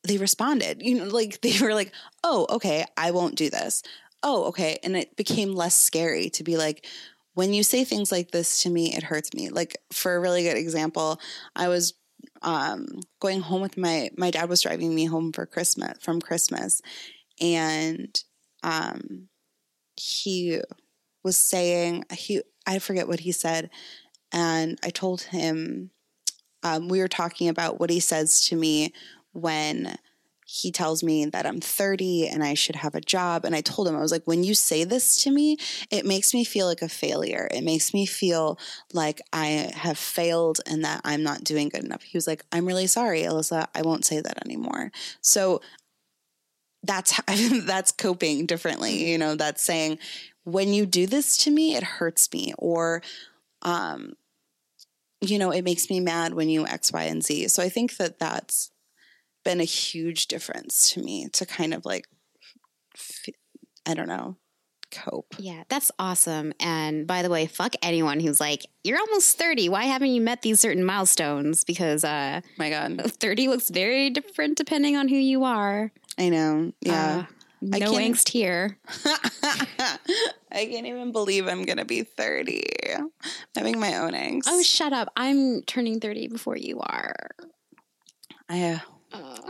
they 0.05 0.19
responded. 0.19 0.83
You 0.83 0.99
know, 0.99 1.05
like 1.05 1.41
they 1.43 1.59
were 1.61 1.75
like, 1.75 1.93
"Oh, 2.25 2.47
okay, 2.51 2.85
I 2.97 3.11
won't 3.11 3.37
do 3.37 3.51
this." 3.51 3.83
Oh, 4.23 4.45
okay, 4.47 4.79
and 4.83 4.97
it 4.97 5.17
became 5.17 5.55
less 5.55 5.75
scary 5.75 6.29
to 6.31 6.45
be 6.45 6.59
like, 6.59 6.87
when 7.35 7.55
you 7.55 7.63
say 7.63 7.85
things 7.85 8.13
like 8.13 8.33
this 8.33 8.63
to 8.63 8.71
me, 8.71 8.95
it 8.95 9.03
hurts 9.03 9.33
me. 9.35 9.49
Like 9.49 9.77
for 9.93 10.15
a 10.15 10.21
really 10.21 10.43
good 10.43 10.57
example, 10.57 11.21
I 11.57 11.69
was 11.69 11.95
um, 12.43 12.87
going 13.21 13.41
home 13.41 13.63
with 13.63 13.77
my 13.77 14.11
my 14.17 14.31
dad 14.31 14.49
was 14.49 14.63
driving 14.63 14.95
me 14.95 15.07
home 15.07 15.33
for 15.33 15.47
Christmas 15.47 15.99
from 16.01 16.21
Christmas, 16.21 16.83
and 17.41 18.23
um, 18.63 19.29
he 19.97 20.61
was 21.25 21.37
saying 21.37 22.05
he 22.13 22.43
I 22.67 22.79
forget 22.79 23.09
what 23.09 23.21
he 23.21 23.33
said, 23.33 23.71
and 24.33 24.79
I 24.85 24.91
told 24.91 25.23
him 25.23 25.91
um, 26.63 26.89
we 26.89 27.01
were 27.01 27.09
talking 27.09 27.49
about 27.49 27.81
what 27.81 27.91
he 27.91 28.01
says 28.01 28.43
to 28.43 28.57
me 28.57 28.93
when 29.33 29.97
he 30.53 30.73
tells 30.73 31.05
me 31.05 31.25
that 31.27 31.47
I'm 31.47 31.61
30 31.61 32.27
and 32.27 32.43
I 32.43 32.55
should 32.55 32.75
have 32.75 32.97
a 32.97 33.01
job. 33.01 33.45
And 33.45 33.55
I 33.55 33.61
told 33.61 33.87
him, 33.87 33.95
I 33.95 34.01
was 34.01 34.11
like, 34.11 34.25
when 34.25 34.43
you 34.43 34.55
say 34.55 34.83
this 34.83 35.23
to 35.23 35.31
me, 35.31 35.57
it 35.90 36.05
makes 36.05 36.35
me 36.35 36.43
feel 36.43 36.66
like 36.66 36.83
a 36.83 36.88
failure. 36.88 37.49
It 37.53 37.62
makes 37.62 37.95
me 37.95 38.05
feel 38.05 38.59
like 38.93 39.21
I 39.33 39.71
have 39.75 39.97
failed 39.97 40.61
and 40.66 40.85
that 40.85 41.03
I'm 41.05 41.23
not 41.23 41.45
doing 41.45 41.69
good 41.69 41.85
enough. 41.85 42.03
He 42.03 42.16
was 42.16 42.27
like, 42.27 42.45
I'm 42.51 42.66
really 42.66 42.88
sorry, 42.88 43.23
Alyssa. 43.23 43.69
I 43.77 43.83
won't 43.83 44.05
say 44.05 44.21
that 44.21 44.45
anymore. 44.45 44.90
So 45.21 45.61
that's 46.83 47.21
that's 47.64 47.93
coping 47.93 48.47
differently. 48.47 49.09
You 49.09 49.19
know, 49.19 49.37
that's 49.37 49.62
saying, 49.62 49.99
when 50.43 50.73
you 50.73 50.85
do 50.85 51.07
this 51.07 51.37
to 51.38 51.51
me, 51.53 51.77
it 51.77 51.85
hurts 51.85 52.33
me. 52.33 52.55
Or, 52.59 53.03
um, 53.62 54.14
you 55.21 55.38
know, 55.38 55.53
it 55.53 55.62
makes 55.62 55.90
me 55.90 56.01
mad 56.01 56.35
when 56.35 56.49
you 56.49 56.66
X, 56.66 56.93
Y, 56.93 57.05
and 57.05 57.23
Z. 57.23 57.49
So 57.49 57.62
I 57.62 57.69
think 57.69 57.99
that 57.99 58.19
that's 58.19 58.73
been 59.44 59.61
a 59.61 59.64
huge 59.64 60.26
difference 60.26 60.92
to 60.92 61.03
me 61.03 61.29
to 61.33 61.46
kind 61.46 61.74
of 61.74 61.85
like, 61.85 62.07
I 63.87 63.94
don't 63.94 64.09
know, 64.09 64.37
cope. 64.90 65.35
Yeah, 65.38 65.64
that's 65.68 65.90
awesome. 65.98 66.53
And 66.61 67.07
by 67.07 67.22
the 67.22 67.31
way, 67.31 67.46
fuck 67.46 67.74
anyone 67.83 68.20
who's 68.20 68.40
like, 68.40 68.66
you're 68.85 68.98
almost 68.98 69.38
30. 69.38 69.68
Why 69.68 69.85
haven't 69.85 70.11
you 70.11 70.20
met 70.20 70.42
these 70.42 70.61
certain 70.61 70.85
milestones? 70.85 71.64
Because, 71.64 72.05
uh, 72.05 72.40
my 72.59 72.70
God, 72.70 73.00
30 73.20 73.48
looks 73.48 73.70
very 73.70 74.11
different 74.11 74.57
depending 74.57 74.96
on 74.96 75.09
who 75.09 75.16
you 75.16 75.44
are. 75.44 75.92
I 76.18 76.29
know. 76.29 76.72
Yeah. 76.81 77.26
Uh, 77.62 77.79
no 77.79 77.92
angst 77.92 78.31
here. 78.31 78.79
I 79.05 80.66
can't 80.66 80.87
even 80.87 81.12
believe 81.12 81.46
I'm 81.46 81.64
going 81.64 81.79
to 81.79 81.85
be 81.85 82.03
30. 82.03 82.62
I'm 82.96 83.11
having 83.55 83.79
my 83.79 83.96
own 83.96 84.12
angst. 84.12 84.44
Oh, 84.46 84.62
shut 84.62 84.92
up. 84.92 85.12
I'm 85.16 85.62
turning 85.62 86.00
30 86.00 86.29
before 86.29 86.57
you 86.57 86.81
are. 86.81 87.31
I, 88.48 88.62
uh, 88.72 88.79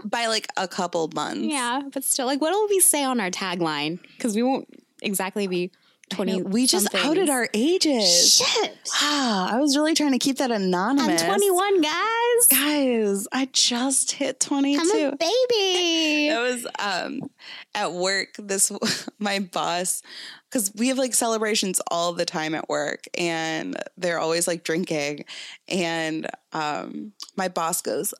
by 0.04 0.26
like 0.26 0.46
a 0.56 0.68
couple 0.68 1.08
months. 1.14 1.42
Yeah, 1.42 1.82
but 1.92 2.04
still, 2.04 2.26
like, 2.26 2.40
what 2.40 2.52
will 2.52 2.68
we 2.68 2.80
say 2.80 3.04
on 3.04 3.20
our 3.20 3.30
tagline? 3.30 4.00
Because 4.16 4.34
we 4.34 4.42
won't 4.42 4.68
exactly 5.02 5.46
be 5.46 5.70
20. 6.10 6.42
We 6.42 6.66
just 6.66 6.94
outed 6.94 7.30
our 7.30 7.48
ages. 7.54 8.36
Shit. 8.36 8.78
Wow. 9.00 9.48
I 9.50 9.58
was 9.60 9.76
really 9.76 9.94
trying 9.94 10.12
to 10.12 10.18
keep 10.18 10.38
that 10.38 10.50
anonymous. 10.50 11.22
I'm 11.22 11.28
21, 11.28 11.80
guys. 11.80 12.46
Guys, 12.48 13.28
I 13.32 13.48
just 13.52 14.12
hit 14.12 14.40
22. 14.40 14.80
I'm 14.80 14.90
a 14.90 15.16
baby. 15.16 15.26
it 16.28 16.40
was 16.40 16.66
um 16.78 17.30
at 17.74 17.92
work 17.92 18.34
this 18.38 18.72
my 19.18 19.38
boss 19.38 20.02
cuz 20.50 20.72
we 20.74 20.88
have 20.88 20.98
like 20.98 21.14
celebrations 21.14 21.80
all 21.90 22.12
the 22.12 22.24
time 22.24 22.54
at 22.54 22.68
work 22.68 23.04
and 23.16 23.76
they're 23.96 24.18
always 24.18 24.48
like 24.48 24.64
drinking 24.64 25.24
and 25.68 26.28
um 26.52 27.12
my 27.36 27.48
boss 27.48 27.82
goes, 27.82 28.12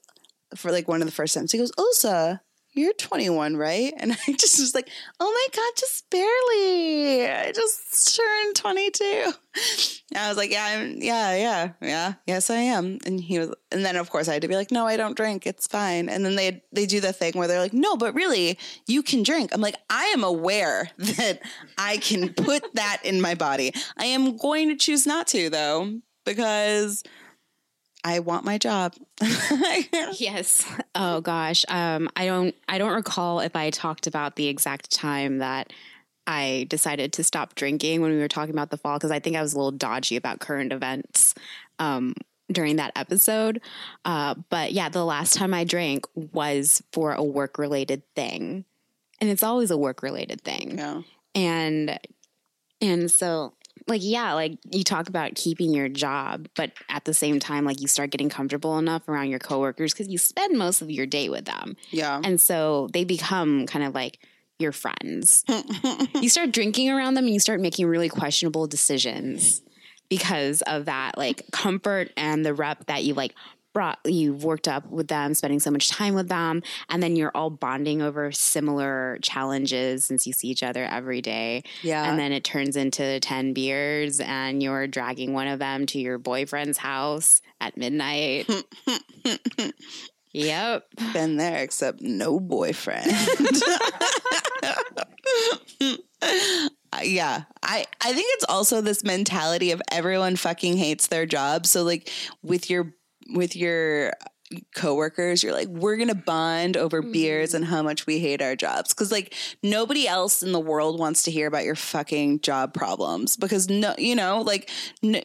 for 0.56 0.70
like 0.70 0.88
one 0.88 1.00
of 1.00 1.06
the 1.06 1.12
first 1.12 1.34
times. 1.34 1.52
He 1.52 1.58
goes, 1.58 1.72
Osa, 1.78 2.40
you're 2.72 2.92
21, 2.94 3.56
right? 3.56 3.92
And 3.96 4.12
I 4.28 4.32
just 4.32 4.60
was 4.60 4.74
like, 4.74 4.88
oh 5.18 5.30
my 5.30 5.56
God, 5.56 5.72
just 5.76 6.08
barely. 6.10 7.28
I 7.28 7.52
just 7.52 8.16
turned 8.16 8.56
22. 8.56 9.32
And 10.12 10.18
I 10.18 10.28
was 10.28 10.36
like, 10.36 10.50
yeah, 10.50 10.64
I'm, 10.64 10.96
yeah, 11.02 11.34
yeah, 11.34 11.70
yeah, 11.80 12.14
yes, 12.26 12.50
I 12.50 12.56
am. 12.56 12.98
And 13.04 13.20
he 13.20 13.38
was, 13.38 13.52
and 13.72 13.84
then 13.84 13.96
of 13.96 14.10
course 14.10 14.28
I 14.28 14.34
had 14.34 14.42
to 14.42 14.48
be 14.48 14.54
like, 14.54 14.70
no, 14.70 14.86
I 14.86 14.96
don't 14.96 15.16
drink. 15.16 15.46
It's 15.46 15.66
fine. 15.66 16.08
And 16.08 16.24
then 16.24 16.36
they, 16.36 16.62
they 16.72 16.86
do 16.86 17.00
the 17.00 17.12
thing 17.12 17.32
where 17.34 17.48
they're 17.48 17.60
like, 17.60 17.72
no, 17.72 17.96
but 17.96 18.14
really 18.14 18.58
you 18.86 19.02
can 19.02 19.22
drink. 19.22 19.50
I'm 19.52 19.60
like, 19.60 19.76
I 19.88 20.04
am 20.06 20.22
aware 20.22 20.90
that 20.98 21.40
I 21.76 21.96
can 21.98 22.32
put 22.32 22.74
that 22.74 23.00
in 23.04 23.20
my 23.20 23.34
body. 23.34 23.72
I 23.96 24.06
am 24.06 24.36
going 24.36 24.68
to 24.68 24.76
choose 24.76 25.06
not 25.06 25.26
to 25.28 25.50
though, 25.50 26.00
because 26.24 27.02
I 28.02 28.20
want 28.20 28.44
my 28.44 28.58
job. 28.58 28.94
yes. 30.12 30.64
Oh 30.94 31.20
gosh. 31.20 31.64
Um, 31.68 32.08
I 32.16 32.26
don't. 32.26 32.54
I 32.68 32.78
don't 32.78 32.94
recall 32.94 33.40
if 33.40 33.54
I 33.54 33.70
talked 33.70 34.06
about 34.06 34.36
the 34.36 34.48
exact 34.48 34.90
time 34.90 35.38
that 35.38 35.72
I 36.26 36.66
decided 36.68 37.12
to 37.14 37.24
stop 37.24 37.54
drinking 37.54 38.00
when 38.00 38.12
we 38.12 38.18
were 38.18 38.28
talking 38.28 38.54
about 38.54 38.70
the 38.70 38.76
fall 38.76 38.96
because 38.96 39.10
I 39.10 39.18
think 39.18 39.36
I 39.36 39.42
was 39.42 39.52
a 39.52 39.56
little 39.56 39.72
dodgy 39.72 40.16
about 40.16 40.40
current 40.40 40.72
events 40.72 41.34
um, 41.78 42.14
during 42.50 42.76
that 42.76 42.92
episode. 42.96 43.60
Uh, 44.04 44.34
but 44.48 44.72
yeah, 44.72 44.88
the 44.88 45.04
last 45.04 45.34
time 45.34 45.52
I 45.52 45.64
drank 45.64 46.06
was 46.14 46.82
for 46.92 47.12
a 47.12 47.22
work 47.22 47.58
related 47.58 48.02
thing, 48.14 48.64
and 49.20 49.28
it's 49.28 49.42
always 49.42 49.70
a 49.70 49.76
work 49.76 50.02
related 50.02 50.40
thing. 50.40 50.78
Yeah. 50.78 51.02
And 51.34 51.98
and 52.80 53.10
so 53.10 53.54
like 53.88 54.00
yeah 54.04 54.32
like 54.34 54.58
you 54.72 54.84
talk 54.84 55.08
about 55.08 55.34
keeping 55.34 55.72
your 55.74 55.88
job 55.88 56.48
but 56.56 56.72
at 56.88 57.04
the 57.04 57.14
same 57.14 57.40
time 57.40 57.64
like 57.64 57.80
you 57.80 57.86
start 57.88 58.10
getting 58.10 58.28
comfortable 58.28 58.78
enough 58.78 59.08
around 59.08 59.28
your 59.28 59.38
coworkers 59.38 59.92
because 59.92 60.08
you 60.08 60.18
spend 60.18 60.56
most 60.58 60.82
of 60.82 60.90
your 60.90 61.06
day 61.06 61.28
with 61.28 61.44
them 61.46 61.76
Yeah. 61.90 62.20
and 62.22 62.40
so 62.40 62.88
they 62.92 63.04
become 63.04 63.66
kind 63.66 63.84
of 63.84 63.94
like 63.94 64.18
your 64.58 64.72
friends 64.72 65.44
you 66.20 66.28
start 66.28 66.52
drinking 66.52 66.90
around 66.90 67.14
them 67.14 67.24
and 67.24 67.32
you 67.34 67.40
start 67.40 67.60
making 67.60 67.86
really 67.86 68.08
questionable 68.10 68.66
decisions 68.66 69.62
because 70.08 70.60
of 70.62 70.84
that 70.86 71.16
like 71.16 71.42
comfort 71.52 72.10
and 72.16 72.44
the 72.44 72.52
rep 72.52 72.86
that 72.86 73.04
you 73.04 73.14
like 73.14 73.34
brought 73.72 73.98
you've 74.04 74.42
worked 74.44 74.66
up 74.68 74.88
with 74.90 75.08
them 75.08 75.32
spending 75.34 75.60
so 75.60 75.70
much 75.70 75.88
time 75.88 76.14
with 76.14 76.28
them 76.28 76.62
and 76.88 77.02
then 77.02 77.16
you're 77.16 77.30
all 77.34 77.50
bonding 77.50 78.02
over 78.02 78.32
similar 78.32 79.18
challenges 79.22 80.04
since 80.04 80.26
you 80.26 80.32
see 80.32 80.48
each 80.48 80.62
other 80.62 80.84
every 80.84 81.20
day 81.22 81.62
Yeah. 81.82 82.08
and 82.10 82.18
then 82.18 82.32
it 82.32 82.42
turns 82.44 82.76
into 82.76 83.20
10 83.20 83.52
beers 83.52 84.20
and 84.20 84.62
you're 84.62 84.86
dragging 84.86 85.32
one 85.32 85.46
of 85.48 85.58
them 85.58 85.86
to 85.86 85.98
your 86.00 86.18
boyfriend's 86.18 86.78
house 86.78 87.40
at 87.60 87.76
midnight 87.76 88.50
yep 90.32 90.86
been 91.12 91.36
there 91.36 91.62
except 91.62 92.00
no 92.00 92.40
boyfriend. 92.40 93.10
Uh, 96.92 96.98
yeah, 97.04 97.44
I 97.62 97.86
I 98.00 98.12
think 98.12 98.26
it's 98.34 98.44
also 98.48 98.80
this 98.80 99.04
mentality 99.04 99.70
of 99.70 99.80
everyone 99.92 100.34
fucking 100.34 100.76
hates 100.76 101.06
their 101.06 101.24
job. 101.24 101.64
So 101.66 101.84
like 101.84 102.10
with 102.42 102.68
your 102.68 102.92
with 103.32 103.56
your 103.56 104.12
coworkers, 104.74 105.42
you're 105.42 105.52
like 105.52 105.68
we're 105.68 105.96
to 106.08 106.14
bond 106.14 106.76
over 106.76 107.00
mm-hmm. 107.00 107.12
beers 107.12 107.54
and 107.54 107.64
how 107.64 107.82
much 107.82 108.06
we 108.06 108.18
hate 108.18 108.42
our 108.42 108.56
jobs 108.56 108.92
cuz 108.92 109.12
like 109.12 109.32
nobody 109.62 110.08
else 110.08 110.42
in 110.42 110.50
the 110.50 110.58
world 110.58 110.98
wants 110.98 111.22
to 111.22 111.30
hear 111.30 111.46
about 111.46 111.64
your 111.64 111.76
fucking 111.76 112.40
job 112.40 112.74
problems 112.74 113.36
because 113.36 113.68
no, 113.68 113.94
you 113.96 114.16
know, 114.16 114.40
like 114.40 114.68
no, 115.02 115.20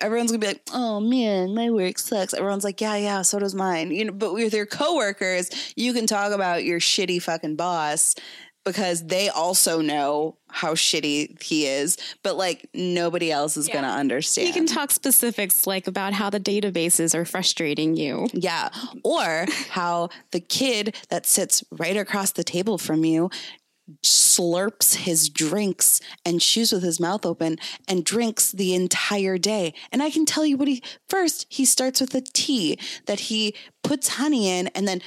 everyone's 0.00 0.30
to 0.30 0.38
be 0.38 0.46
like, 0.46 0.62
"Oh 0.72 1.00
man, 1.00 1.54
my 1.54 1.70
work 1.70 1.98
sucks." 1.98 2.34
Everyone's 2.34 2.64
like, 2.64 2.80
"Yeah, 2.80 2.96
yeah, 2.96 3.22
so 3.22 3.38
does 3.38 3.54
mine." 3.54 3.90
You 3.90 4.06
know, 4.06 4.12
but 4.12 4.32
with 4.32 4.54
your 4.54 4.66
coworkers, 4.66 5.50
you 5.74 5.92
can 5.92 6.06
talk 6.06 6.32
about 6.32 6.64
your 6.64 6.78
shitty 6.78 7.20
fucking 7.20 7.56
boss 7.56 8.14
because 8.68 9.06
they 9.06 9.30
also 9.30 9.80
know 9.80 10.36
how 10.50 10.74
shitty 10.74 11.42
he 11.42 11.66
is, 11.66 11.96
but 12.22 12.36
like 12.36 12.68
nobody 12.74 13.32
else 13.32 13.56
is 13.56 13.66
going 13.68 13.84
to 13.84 13.90
understand. 13.90 14.46
you 14.48 14.54
can 14.54 14.66
talk 14.66 14.90
specifics 14.90 15.66
like 15.66 15.86
about 15.86 16.12
how 16.12 16.28
the 16.28 16.40
databases 16.40 17.14
are 17.14 17.24
frustrating 17.24 17.96
you 17.96 18.28
Yeah. 18.32 18.68
Or 19.04 19.46
how 19.70 20.10
the 20.32 20.40
kid 20.40 20.94
that 21.08 21.26
sits 21.26 21.64
right 21.72 21.96
across 21.96 22.32
the 22.32 22.44
table 22.44 22.78
from 22.78 23.04
you 23.04 23.30
slurps 24.02 24.96
his 24.96 25.28
drinks 25.30 26.00
and 26.24 26.40
chews 26.40 26.72
with 26.72 26.82
his 26.82 27.00
mouth 27.00 27.24
open 27.24 27.56
and 27.88 28.04
drinks 28.04 28.52
the 28.52 28.74
entire 28.74 29.38
day. 29.38 29.72
And 29.90 30.02
I 30.02 30.10
can 30.10 30.26
tell 30.26 30.44
you 30.44 30.56
what 30.56 30.68
he 30.68 30.82
first, 31.08 31.46
he 31.48 31.64
starts 31.64 32.00
with 32.00 32.14
a 32.14 32.20
tea 32.20 32.78
that 33.06 33.20
he 33.20 33.54
puts 33.82 34.08
honey 34.08 34.50
in 34.50 34.68
and 34.68 34.86
then 34.86 35.00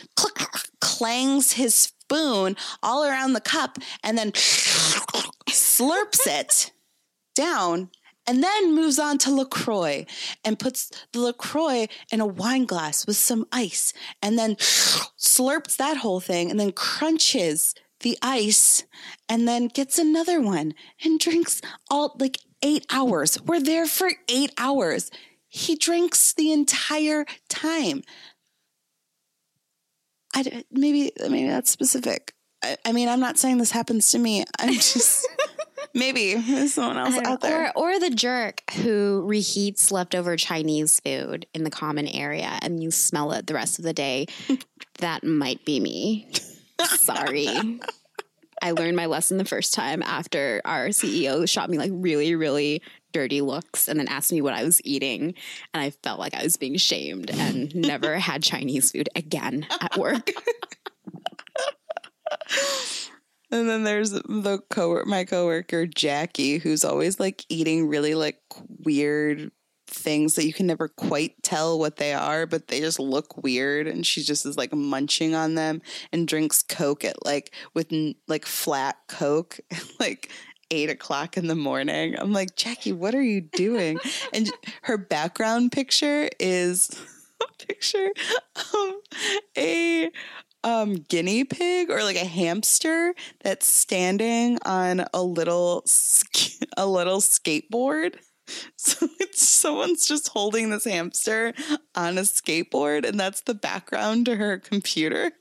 clangs 0.79 1.53
his 1.53 1.93
spoon 2.11 2.57
all 2.83 3.05
around 3.05 3.33
the 3.33 3.41
cup 3.41 3.77
and 4.03 4.17
then 4.17 4.31
slurps 4.31 6.27
it 6.27 6.71
down 7.35 7.89
and 8.27 8.43
then 8.43 8.75
moves 8.75 8.99
on 8.99 9.17
to 9.17 9.33
LaCroix 9.33 10.05
and 10.43 10.59
puts 10.59 10.91
the 11.13 11.19
LaCroix 11.19 11.87
in 12.11 12.21
a 12.21 12.25
wine 12.25 12.65
glass 12.65 13.07
with 13.07 13.15
some 13.15 13.45
ice 13.51 13.93
and 14.21 14.37
then 14.37 14.55
slurps 14.55 15.77
that 15.77 15.97
whole 15.97 16.19
thing 16.19 16.51
and 16.51 16.59
then 16.59 16.71
crunches 16.71 17.73
the 18.01 18.17
ice 18.21 18.83
and 19.29 19.47
then 19.47 19.67
gets 19.67 19.97
another 19.97 20.41
one 20.41 20.73
and 21.03 21.19
drinks 21.19 21.61
all 21.89 22.15
like 22.19 22.37
eight 22.61 22.85
hours. 22.91 23.41
We're 23.41 23.61
there 23.61 23.87
for 23.87 24.11
eight 24.27 24.51
hours. 24.57 25.09
He 25.47 25.75
drinks 25.75 26.33
the 26.33 26.51
entire 26.51 27.25
time. 27.49 28.03
I 30.33 30.63
maybe 30.71 31.11
maybe 31.19 31.47
that's 31.47 31.69
specific. 31.69 32.33
I, 32.63 32.77
I 32.85 32.91
mean, 32.91 33.09
I'm 33.09 33.19
not 33.19 33.37
saying 33.37 33.57
this 33.57 33.71
happens 33.71 34.11
to 34.11 34.19
me. 34.19 34.45
I'm 34.59 34.73
just 34.73 35.27
maybe 35.93 36.35
there's 36.35 36.73
someone 36.73 36.97
else 36.97 37.17
out 37.25 37.41
there. 37.41 37.71
Or, 37.75 37.95
or 37.95 37.99
the 37.99 38.09
jerk 38.09 38.61
who 38.75 39.25
reheats 39.27 39.91
leftover 39.91 40.37
Chinese 40.37 40.99
food 40.99 41.45
in 41.53 41.63
the 41.63 41.69
common 41.69 42.07
area 42.07 42.59
and 42.61 42.81
you 42.81 42.91
smell 42.91 43.31
it 43.33 43.47
the 43.47 43.53
rest 43.53 43.79
of 43.79 43.85
the 43.85 43.93
day. 43.93 44.27
that 44.99 45.23
might 45.23 45.63
be 45.65 45.79
me. 45.79 46.27
Sorry. 46.97 47.79
I 48.63 48.71
learned 48.71 48.95
my 48.95 49.07
lesson 49.07 49.37
the 49.37 49.45
first 49.45 49.73
time 49.73 50.03
after 50.03 50.61
our 50.65 50.89
CEO 50.89 51.49
shot 51.49 51.69
me 51.69 51.79
like 51.79 51.91
really, 51.91 52.35
really 52.35 52.83
dirty 53.11 53.41
looks 53.41 53.87
and 53.87 53.99
then 53.99 54.07
asked 54.07 54.31
me 54.31 54.41
what 54.41 54.53
I 54.53 54.63
was 54.63 54.81
eating. 54.83 55.33
And 55.73 55.83
I 55.83 55.89
felt 55.89 56.19
like 56.19 56.33
I 56.33 56.43
was 56.43 56.57
being 56.57 56.77
shamed 56.77 57.29
and 57.29 57.73
never 57.75 58.17
had 58.17 58.43
Chinese 58.43 58.91
food 58.91 59.09
again 59.15 59.65
at 59.81 59.97
work. 59.97 60.31
And 63.51 63.67
then 63.67 63.83
there's 63.83 64.11
the 64.11 64.63
co 64.69 65.03
my 65.05 65.25
coworker 65.25 65.85
Jackie, 65.85 66.57
who's 66.57 66.85
always 66.85 67.19
like 67.19 67.43
eating 67.49 67.87
really 67.87 68.15
like 68.15 68.39
weird 68.85 69.51
things 69.87 70.35
that 70.35 70.45
you 70.45 70.53
can 70.53 70.67
never 70.67 70.87
quite 70.87 71.35
tell 71.43 71.77
what 71.77 71.97
they 71.97 72.13
are, 72.13 72.45
but 72.45 72.69
they 72.69 72.79
just 72.79 72.97
look 72.97 73.43
weird. 73.43 73.87
And 73.87 74.07
she 74.07 74.23
just 74.23 74.45
is 74.45 74.57
like 74.57 74.73
munching 74.73 75.35
on 75.35 75.55
them 75.55 75.81
and 76.13 76.27
drinks 76.27 76.63
Coke 76.63 77.03
at 77.03 77.25
like 77.25 77.53
with 77.73 77.93
like 78.27 78.45
flat 78.45 78.97
Coke, 79.09 79.59
like 79.99 80.31
eight 80.71 80.89
o'clock 80.89 81.37
in 81.37 81.47
the 81.47 81.55
morning. 81.55 82.15
I'm 82.17 82.33
like 82.33 82.55
Jackie, 82.55 82.93
what 82.93 83.13
are 83.13 83.21
you 83.21 83.41
doing? 83.41 83.99
and 84.33 84.49
her 84.83 84.97
background 84.97 85.71
picture 85.71 86.29
is 86.39 86.89
a 87.41 87.65
picture 87.65 88.09
of 88.73 88.93
a 89.57 90.09
um 90.63 90.93
guinea 91.09 91.43
pig 91.43 91.89
or 91.89 92.03
like 92.03 92.15
a 92.15 92.25
hamster 92.25 93.13
that's 93.43 93.65
standing 93.65 94.59
on 94.63 95.05
a 95.13 95.23
little 95.23 95.83
a 96.77 96.85
little 96.85 97.19
skateboard 97.19 98.15
so 98.75 99.07
it's 99.19 99.47
someone's 99.47 100.07
just 100.07 100.27
holding 100.29 100.69
this 100.69 100.85
hamster 100.85 101.53
on 101.95 102.17
a 102.17 102.21
skateboard 102.21 103.07
and 103.07 103.19
that's 103.19 103.41
the 103.41 103.53
background 103.53 104.25
to 104.25 104.35
her 104.35 104.59
computer 104.59 105.31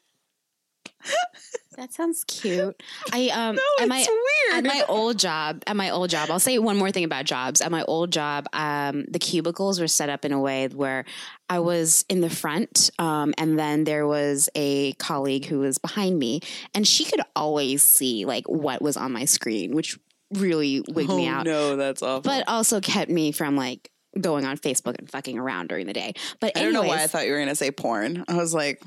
That 1.80 1.94
sounds 1.94 2.24
cute. 2.24 2.82
I 3.10 3.28
um 3.34 3.56
no 3.56 3.62
at 3.80 3.88
my 3.88 4.06
weird 4.06 4.58
at 4.58 4.64
my 4.64 4.84
old 4.86 5.18
job, 5.18 5.62
at 5.66 5.74
my 5.74 5.88
old 5.88 6.10
job, 6.10 6.30
I'll 6.30 6.38
say 6.38 6.58
one 6.58 6.76
more 6.76 6.90
thing 6.90 7.04
about 7.04 7.24
jobs. 7.24 7.62
At 7.62 7.70
my 7.70 7.82
old 7.84 8.12
job, 8.12 8.46
um, 8.52 9.06
the 9.08 9.18
cubicles 9.18 9.80
were 9.80 9.88
set 9.88 10.10
up 10.10 10.26
in 10.26 10.32
a 10.32 10.38
way 10.38 10.68
where 10.68 11.06
I 11.48 11.60
was 11.60 12.04
in 12.10 12.20
the 12.20 12.28
front, 12.28 12.90
um, 12.98 13.32
and 13.38 13.58
then 13.58 13.84
there 13.84 14.06
was 14.06 14.50
a 14.54 14.92
colleague 14.94 15.46
who 15.46 15.60
was 15.60 15.78
behind 15.78 16.18
me, 16.18 16.42
and 16.74 16.86
she 16.86 17.06
could 17.06 17.22
always 17.34 17.82
see 17.82 18.26
like 18.26 18.46
what 18.46 18.82
was 18.82 18.98
on 18.98 19.12
my 19.12 19.24
screen, 19.24 19.74
which 19.74 19.98
really 20.34 20.82
wigged 20.86 21.16
me 21.16 21.28
oh 21.28 21.32
out, 21.32 21.46
no 21.46 21.74
that's 21.74 22.02
awful 22.02 22.20
but 22.20 22.44
also 22.46 22.80
kept 22.80 23.10
me 23.10 23.32
from 23.32 23.56
like 23.56 23.90
going 24.20 24.44
on 24.44 24.56
Facebook 24.56 24.96
and 24.96 25.10
fucking 25.10 25.38
around 25.38 25.68
during 25.68 25.86
the 25.86 25.92
day. 25.92 26.12
But 26.38 26.56
i 26.56 26.62
don't 26.62 26.72
know 26.72 26.82
why 26.82 27.02
i 27.02 27.06
thought 27.06 27.26
you 27.26 27.32
were 27.32 27.38
gonna 27.38 27.56
say 27.56 27.70
porn 27.70 28.24
i 28.28 28.36
was 28.36 28.54
like 28.54 28.80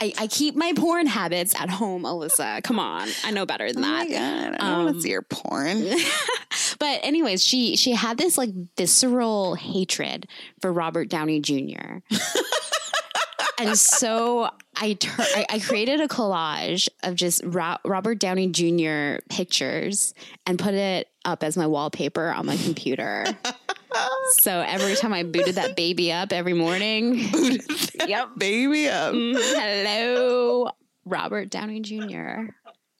I, 0.00 0.12
I 0.18 0.26
keep 0.28 0.56
my 0.56 0.72
porn 0.74 1.06
habits 1.06 1.54
at 1.60 1.68
home, 1.68 2.04
Alyssa. 2.04 2.62
Come 2.62 2.78
on, 2.78 3.08
I 3.24 3.30
know 3.32 3.44
better 3.44 3.70
than 3.72 3.84
oh 3.84 3.88
that. 3.88 4.08
god 4.08 4.56
i 4.60 4.68
don't 4.70 4.76
want 4.84 4.88
Um, 4.88 4.94
to 4.94 5.00
see 5.02 5.10
your 5.10 5.22
porn 5.22 5.84
But 6.78 7.00
anyways, 7.02 7.44
she 7.44 7.76
she 7.76 7.92
had 7.92 8.16
this 8.16 8.38
like 8.38 8.50
visceral 8.78 9.54
hatred 9.54 10.26
for 10.62 10.72
Robert 10.72 11.08
Downey 11.10 11.40
Jr. 11.40 11.98
and 13.58 13.76
so 13.76 14.48
I, 14.76 14.94
tur- 14.94 15.10
I 15.18 15.46
I 15.50 15.58
created 15.58 16.00
a 16.00 16.08
collage 16.08 16.88
of 17.02 17.14
just 17.16 17.42
Ro- 17.44 17.76
Robert 17.84 18.18
Downey 18.18 18.48
Jr. 18.48 19.22
pictures 19.28 20.14
and 20.46 20.58
put 20.58 20.72
it 20.72 21.08
up 21.24 21.42
as 21.42 21.56
my 21.56 21.66
wallpaper 21.66 22.28
on 22.28 22.46
my 22.46 22.56
computer. 22.56 23.26
so 24.32 24.64
every 24.66 24.94
time 24.96 25.12
I 25.12 25.22
booted 25.22 25.56
that 25.56 25.76
baby 25.76 26.12
up 26.12 26.32
every 26.32 26.54
morning, 26.54 27.18
yep, 28.06 28.30
baby 28.36 28.88
up. 28.88 29.14
mm, 29.14 29.34
hello, 29.34 30.70
Robert 31.04 31.50
Downey 31.50 31.80
Jr. 31.80 32.52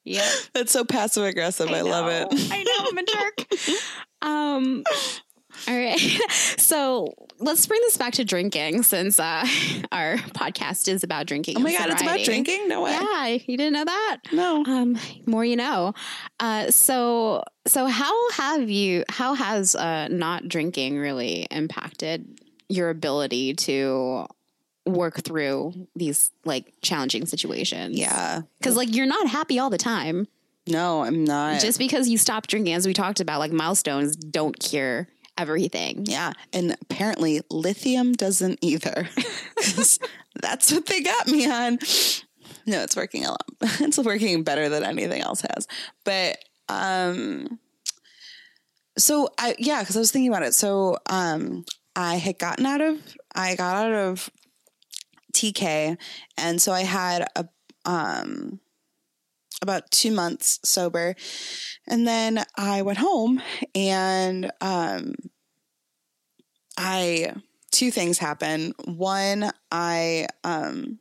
Yep. 0.05 0.33
That's 0.55 0.73
so 0.73 0.85
passive 0.85 1.25
aggressive. 1.25 1.71
I, 1.71 1.83
love 1.83 2.09
it. 2.09 2.29
I 2.51 2.63
know 2.63 2.89
I'm 2.89 2.99
a 2.99 3.05
jerk. 3.05 3.79
Um. 4.23 4.85
All 5.67 5.75
right. 5.75 5.99
So 6.59 7.15
let's 7.41 7.67
bring 7.67 7.81
this 7.83 7.97
back 7.97 8.13
to 8.15 8.25
drinking 8.25 8.83
since 8.83 9.19
uh, 9.19 9.45
our 9.93 10.17
podcast 10.17 10.89
is 10.89 11.03
about 11.03 11.27
drinking. 11.27 11.57
Oh 11.57 11.61
my 11.61 11.73
god, 11.73 11.91
it's 11.91 12.03
about 12.03 12.21
drinking? 12.25 12.69
No 12.69 12.83
way. 12.83 12.93
Yeah, 12.93 13.27
you 13.27 13.57
didn't 13.57 13.73
know 13.73 13.85
that? 13.85 14.19
No. 14.33 14.65
Um, 14.65 14.99
more 15.27 15.45
you 15.45 15.57
know. 15.57 15.95
Uh, 16.39 16.71
so 16.71 17.43
so 17.67 17.87
how 17.87 18.31
have 18.33 18.71
you? 18.71 19.05
How 19.09 19.35
has 19.35 19.75
uh, 19.75 20.09
not 20.09 20.49
drinking 20.49 20.99
really 20.99 21.47
impacted 21.51 22.41
your 22.69 22.91
ability 22.91 23.55
to 23.55 24.27
work 24.87 25.23
through 25.23 25.89
these 25.97 26.31
like 26.45 26.73
challenging 26.83 27.27
situations? 27.27 27.99
Yeah. 27.99 28.43
because 28.59 28.77
like 28.77 28.95
you're 28.95 29.07
not 29.07 29.27
happy 29.29 29.59
all 29.59 29.71
the 29.71 29.79
time. 29.79 30.29
No, 30.67 31.03
I'm 31.03 31.25
not. 31.25 31.61
Just 31.61 31.79
because 31.79 32.09
you 32.09 32.19
stop 32.19 32.47
drinking, 32.47 32.75
as 32.75 32.87
we 32.87 32.93
talked 32.93 33.19
about, 33.19 33.41
like 33.41 33.51
milestones 33.51 34.15
don't 34.15 34.59
cure 34.61 35.09
everything. 35.41 36.05
yeah. 36.07 36.33
And 36.53 36.77
apparently 36.83 37.41
lithium 37.51 38.13
doesn't 38.13 38.59
either. 38.61 39.09
that's 40.41 40.73
what 40.73 40.87
they 40.87 41.01
got 41.01 41.29
me 41.29 41.51
on. 41.51 41.79
No, 42.67 42.83
it's 42.83 42.97
working 42.97 43.25
a 43.25 43.31
lot. 43.31 43.45
It's 43.81 43.99
working 43.99 44.43
better 44.43 44.69
than 44.69 44.85
anything 44.85 45.23
else 45.23 45.41
has. 45.43 45.67
But 46.05 46.39
um 46.69 47.59
so 48.99 49.29
I 49.39 49.55
yeah, 49.59 49.81
because 49.81 49.97
I 49.97 50.01
was 50.01 50.13
thinking 50.13 50.31
about 50.31 50.43
it. 50.43 50.55
So 50.55 50.99
um 51.09 51.65
I 51.97 52.17
had 52.17 52.39
gotten 52.39 52.67
out 52.67 52.81
of 52.81 52.99
I 53.35 53.57
got 53.57 53.87
out 53.87 53.93
of 53.93 54.31
TK 55.33 55.97
and 56.37 56.61
so 56.61 56.73
I 56.73 56.83
had 56.83 57.27
a 57.35 57.49
um 57.85 58.61
about 59.63 59.91
two 59.91 60.11
months 60.11 60.59
sober 60.65 61.15
and 61.87 62.07
then 62.07 62.45
I 62.57 62.83
went 62.83 62.99
home 62.99 63.43
and 63.75 64.51
um 64.61 65.15
I 66.81 67.35
two 67.71 67.91
things 67.91 68.19
happened. 68.19 68.75
One, 68.85 69.51
I 69.71 70.27
um 70.45 70.99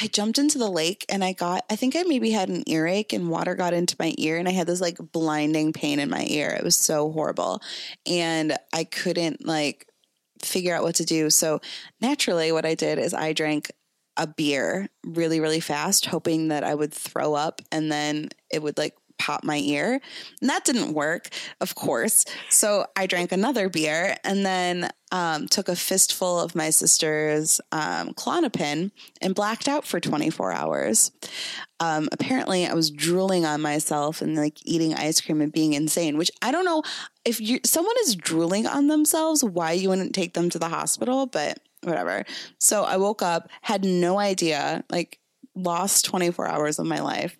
I 0.00 0.06
jumped 0.06 0.38
into 0.38 0.58
the 0.58 0.70
lake 0.70 1.06
and 1.08 1.24
I 1.24 1.32
got 1.32 1.64
I 1.70 1.76
think 1.76 1.96
I 1.96 2.02
maybe 2.02 2.30
had 2.30 2.50
an 2.50 2.62
earache 2.66 3.14
and 3.14 3.30
water 3.30 3.54
got 3.54 3.72
into 3.72 3.96
my 3.98 4.14
ear 4.18 4.36
and 4.36 4.46
I 4.46 4.52
had 4.52 4.66
this 4.66 4.82
like 4.82 4.98
blinding 5.12 5.72
pain 5.72 5.98
in 5.98 6.10
my 6.10 6.26
ear. 6.28 6.50
It 6.50 6.62
was 6.62 6.76
so 6.76 7.10
horrible. 7.10 7.62
And 8.06 8.56
I 8.72 8.84
couldn't 8.84 9.46
like 9.46 9.88
figure 10.42 10.74
out 10.74 10.84
what 10.84 10.96
to 10.96 11.04
do. 11.04 11.30
So 11.30 11.60
naturally 12.00 12.52
what 12.52 12.66
I 12.66 12.74
did 12.74 12.98
is 12.98 13.14
I 13.14 13.32
drank 13.32 13.72
a 14.18 14.26
beer 14.26 14.88
really 15.06 15.40
really 15.40 15.60
fast 15.60 16.06
hoping 16.06 16.48
that 16.48 16.64
I 16.64 16.74
would 16.74 16.92
throw 16.92 17.34
up 17.34 17.62
and 17.72 17.90
then 17.90 18.28
it 18.50 18.62
would 18.62 18.76
like 18.76 18.94
pop 19.18 19.44
my 19.44 19.58
ear. 19.58 20.00
And 20.40 20.48
that 20.48 20.64
didn't 20.64 20.94
work, 20.94 21.28
of 21.60 21.74
course. 21.74 22.24
So 22.48 22.86
I 22.96 23.06
drank 23.06 23.32
another 23.32 23.68
beer 23.68 24.16
and 24.24 24.44
then 24.44 24.90
um, 25.10 25.48
took 25.48 25.68
a 25.68 25.76
fistful 25.76 26.40
of 26.40 26.54
my 26.54 26.70
sister's 26.70 27.60
um, 27.72 28.12
Klonopin 28.14 28.90
and 29.20 29.34
blacked 29.34 29.68
out 29.68 29.84
for 29.84 30.00
24 30.00 30.52
hours. 30.52 31.12
Um, 31.80 32.08
apparently, 32.12 32.66
I 32.66 32.74
was 32.74 32.90
drooling 32.90 33.46
on 33.46 33.60
myself 33.60 34.20
and 34.20 34.36
like 34.36 34.58
eating 34.64 34.94
ice 34.94 35.20
cream 35.20 35.40
and 35.40 35.52
being 35.52 35.72
insane, 35.72 36.18
which 36.18 36.30
I 36.42 36.50
don't 36.50 36.64
know 36.64 36.82
if 37.24 37.40
you 37.40 37.60
someone 37.64 37.94
is 38.02 38.16
drooling 38.16 38.66
on 38.66 38.88
themselves, 38.88 39.44
why 39.44 39.72
you 39.72 39.88
wouldn't 39.88 40.14
take 40.14 40.34
them 40.34 40.50
to 40.50 40.58
the 40.58 40.68
hospital, 40.68 41.26
but 41.26 41.60
whatever. 41.82 42.24
So 42.58 42.84
I 42.84 42.96
woke 42.96 43.22
up, 43.22 43.48
had 43.62 43.84
no 43.84 44.18
idea, 44.18 44.84
like 44.90 45.20
lost 45.54 46.04
24 46.04 46.46
hours 46.46 46.78
of 46.78 46.86
my 46.86 47.00
life 47.00 47.36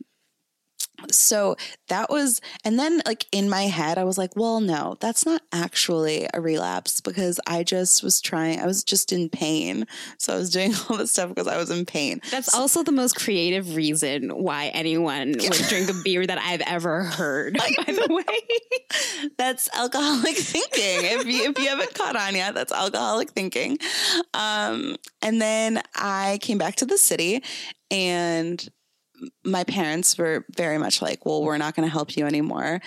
so 1.11 1.57
that 1.89 2.11
was 2.11 2.41
and 2.65 2.79
then 2.79 3.01
like 3.07 3.27
in 3.33 3.49
my 3.49 3.63
head 3.63 3.99
i 3.99 4.05
was 4.05 4.19
like 4.19 4.35
well 4.37 4.61
no 4.61 4.97
that's 5.01 5.25
not 5.25 5.43
actually 5.53 6.27
a 6.35 6.41
relapse 6.41 7.01
because 7.01 7.39
i 7.47 7.63
just 7.63 8.03
was 8.03 8.21
trying 8.21 8.61
i 8.61 8.67
was 8.67 8.83
just 8.85 9.13
in 9.13 9.29
pain. 9.29 9.87
So 10.19 10.35
i 10.35 10.37
was 10.37 10.51
doing 10.51 10.73
all 10.89 10.97
this 10.97 11.13
stuff 11.13 11.29
because 11.29 11.47
i 11.47 11.57
was 11.57 11.71
in 11.71 11.87
pain. 11.87 12.21
That's 12.31 12.55
also 12.55 12.83
the 12.83 12.93
most 12.93 13.17
creative 13.17 13.77
reason 13.77 14.31
why 14.31 14.69
anyone 14.69 15.35
would 15.39 15.53
drink 15.69 15.91
a 15.91 15.95
beer 16.05 16.27
that 16.27 16.39
I've 16.39 16.63
ever 16.63 17.05
heard. 17.05 17.55
By 17.59 17.85
the 17.87 18.07
way, 18.11 19.31
that's 19.39 19.69
alcoholic 19.75 20.37
thinking. 20.37 21.19
If 21.21 21.27
you 21.27 21.51
if 21.51 21.59
you 21.59 21.69
haven't 21.69 21.95
caught 21.95 22.17
on 22.17 22.35
yet 22.35 22.55
that's 22.55 22.73
alcoholic 22.73 23.31
thinking. 23.31 23.79
Um 24.35 24.97
and 25.23 25.41
then 25.41 25.83
i 25.95 26.39
came 26.43 26.59
back 26.59 26.77
to 26.77 26.87
the 26.87 26.99
city 26.99 27.43
and 27.91 28.69
my 29.45 29.65
parents 29.65 30.17
were 30.19 30.45
very 30.57 30.79
much 30.79 31.03
like 31.03 31.25
well 31.27 31.43
we're 31.43 31.59
not 31.59 31.75
going 31.75 31.87
to 31.87 31.93
help 31.93 32.17
you 32.17 32.27
anymore 32.27 32.81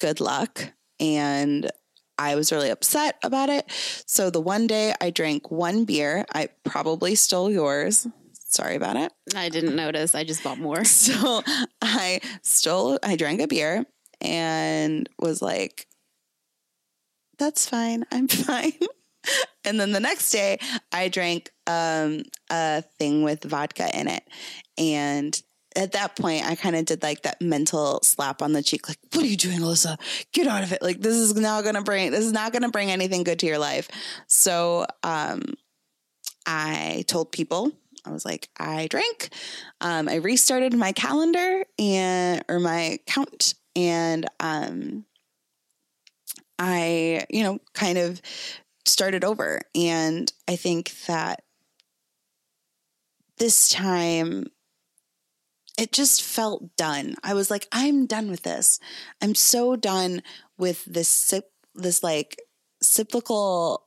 good 0.00 0.20
luck 0.20 0.72
and 1.00 1.70
I 2.18 2.34
was 2.34 2.50
really 2.50 2.70
upset 2.70 3.16
about 3.22 3.48
it. 3.48 3.70
So 4.06 4.28
the 4.28 4.40
one 4.40 4.66
day 4.66 4.92
I 5.00 5.10
drank 5.10 5.50
one 5.50 5.84
beer, 5.84 6.26
I 6.34 6.48
probably 6.64 7.14
stole 7.14 7.50
yours. 7.50 8.08
Sorry 8.32 8.74
about 8.74 8.96
it. 8.96 9.12
I 9.36 9.48
didn't 9.48 9.76
notice. 9.76 10.14
I 10.14 10.24
just 10.24 10.42
bought 10.42 10.58
more. 10.58 10.84
So 10.84 11.42
I 11.80 12.20
stole, 12.42 12.98
I 13.02 13.14
drank 13.14 13.40
a 13.40 13.46
beer 13.46 13.86
and 14.20 15.08
was 15.18 15.40
like, 15.40 15.86
that's 17.38 17.68
fine. 17.68 18.04
I'm 18.10 18.26
fine. 18.28 18.72
And 19.64 19.78
then 19.78 19.92
the 19.92 20.00
next 20.00 20.30
day, 20.30 20.58
I 20.92 21.08
drank 21.08 21.50
um, 21.66 22.22
a 22.50 22.82
thing 22.98 23.22
with 23.22 23.44
vodka 23.44 23.96
in 23.96 24.08
it. 24.08 24.24
And 24.76 25.40
at 25.78 25.92
that 25.92 26.16
point, 26.16 26.44
I 26.44 26.56
kind 26.56 26.74
of 26.74 26.84
did 26.84 27.02
like 27.02 27.22
that 27.22 27.40
mental 27.40 28.00
slap 28.02 28.42
on 28.42 28.52
the 28.52 28.62
cheek, 28.62 28.88
like, 28.88 28.98
what 29.12 29.24
are 29.24 29.28
you 29.28 29.36
doing, 29.36 29.60
Alyssa? 29.60 29.96
Get 30.32 30.48
out 30.48 30.64
of 30.64 30.72
it. 30.72 30.82
Like, 30.82 31.00
this 31.00 31.14
is 31.14 31.36
not 31.36 31.62
going 31.62 31.76
to 31.76 31.82
bring, 31.82 32.10
this 32.10 32.24
is 32.24 32.32
not 32.32 32.52
going 32.52 32.62
to 32.62 32.68
bring 32.68 32.90
anything 32.90 33.22
good 33.22 33.38
to 33.38 33.46
your 33.46 33.58
life. 33.58 33.88
So 34.26 34.86
um, 35.04 35.54
I 36.44 37.04
told 37.06 37.30
people, 37.30 37.70
I 38.04 38.10
was 38.10 38.24
like, 38.24 38.48
I 38.58 38.88
drank. 38.88 39.30
Um, 39.80 40.08
I 40.08 40.16
restarted 40.16 40.74
my 40.74 40.92
calendar 40.92 41.64
and, 41.78 42.44
or 42.48 42.58
my 42.58 42.98
count. 43.06 43.54
And 43.76 44.26
um, 44.40 45.04
I, 46.58 47.24
you 47.30 47.44
know, 47.44 47.60
kind 47.74 47.98
of 47.98 48.20
started 48.84 49.24
over. 49.24 49.60
And 49.76 50.32
I 50.48 50.56
think 50.56 50.92
that 51.06 51.44
this 53.36 53.68
time 53.68 54.46
it 55.78 55.92
just 55.92 56.22
felt 56.22 56.76
done. 56.76 57.14
I 57.22 57.34
was 57.34 57.50
like, 57.50 57.68
I'm 57.70 58.06
done 58.06 58.30
with 58.30 58.42
this. 58.42 58.80
I'm 59.22 59.34
so 59.34 59.76
done 59.76 60.22
with 60.58 60.84
this, 60.84 61.32
this 61.74 62.02
like 62.02 62.36
cyclical 62.82 63.84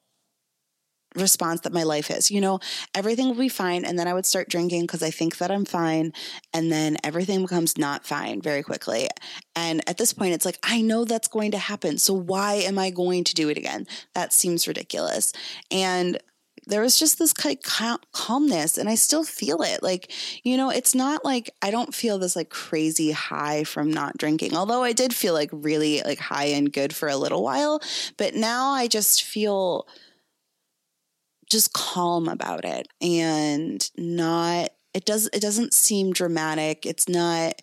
response 1.16 1.60
that 1.62 1.74
my 1.74 1.84
life 1.84 2.10
is. 2.10 2.32
You 2.32 2.40
know, 2.40 2.60
everything 2.96 3.28
will 3.28 3.36
be 3.36 3.50
fine. 3.50 3.84
And 3.84 4.00
then 4.00 4.08
I 4.08 4.14
would 4.14 4.26
start 4.26 4.50
drinking 4.50 4.84
because 4.84 5.04
I 5.04 5.12
think 5.12 5.38
that 5.40 5.52
I'm 5.52 5.66
fine. 5.66 6.14
And 6.54 6.72
then 6.72 6.96
everything 7.04 7.42
becomes 7.42 7.78
not 7.78 8.06
fine 8.06 8.42
very 8.42 8.64
quickly. 8.64 9.10
And 9.54 9.88
at 9.90 9.98
this 9.98 10.14
point, 10.14 10.34
it's 10.34 10.46
like, 10.46 10.60
I 10.64 10.82
know 10.82 11.04
that's 11.04 11.28
going 11.28 11.52
to 11.52 11.58
happen. 11.58 11.98
So 11.98 12.14
why 12.14 12.54
am 12.54 12.80
I 12.80 12.90
going 12.90 13.26
to 13.26 13.34
do 13.34 13.50
it 13.50 13.58
again? 13.58 13.86
That 14.16 14.32
seems 14.32 14.66
ridiculous. 14.66 15.34
And 15.70 16.18
there 16.68 16.82
was 16.82 17.00
just 17.00 17.18
this 17.18 17.34
kind 17.34 17.58
of 17.58 18.12
calmness 18.12 18.78
and 18.78 18.88
I 18.88 18.96
still 18.96 19.24
feel 19.24 19.62
it. 19.62 19.82
Like, 19.82 20.12
you 20.44 20.58
know, 20.58 20.70
it's 20.70 20.94
not 20.94 21.26
like 21.26 21.50
I 21.62 21.72
don't 21.72 21.94
feel 21.94 22.20
this 22.20 22.36
like 22.36 22.50
crazy 22.50 23.12
high 23.12 23.64
from 23.64 23.92
not 23.92 24.18
drinking. 24.18 24.56
Although 24.56 24.84
I 24.84 24.94
did 24.94 25.14
feel 25.14 25.34
like 25.34 25.50
really 25.52 26.02
like 26.04 26.20
high 26.20 26.46
and 26.46 26.72
good 26.72 26.94
for 26.94 27.10
a 27.10 27.18
little 27.18 27.44
while, 27.44 27.82
but 28.18 28.36
now 28.36 28.72
I 28.72 28.88
just 28.88 29.24
feel 29.24 29.88
just 31.50 31.74
calm 31.74 32.30
about 32.30 32.64
it 32.64 32.88
and 33.02 33.90
not 33.98 34.70
it 34.94 35.04
does 35.06 35.30
it 35.34 35.42
doesn't 35.42 35.74
seem 35.74 36.14
dramatic. 36.14 36.86
It's 36.86 37.10
not 37.10 37.62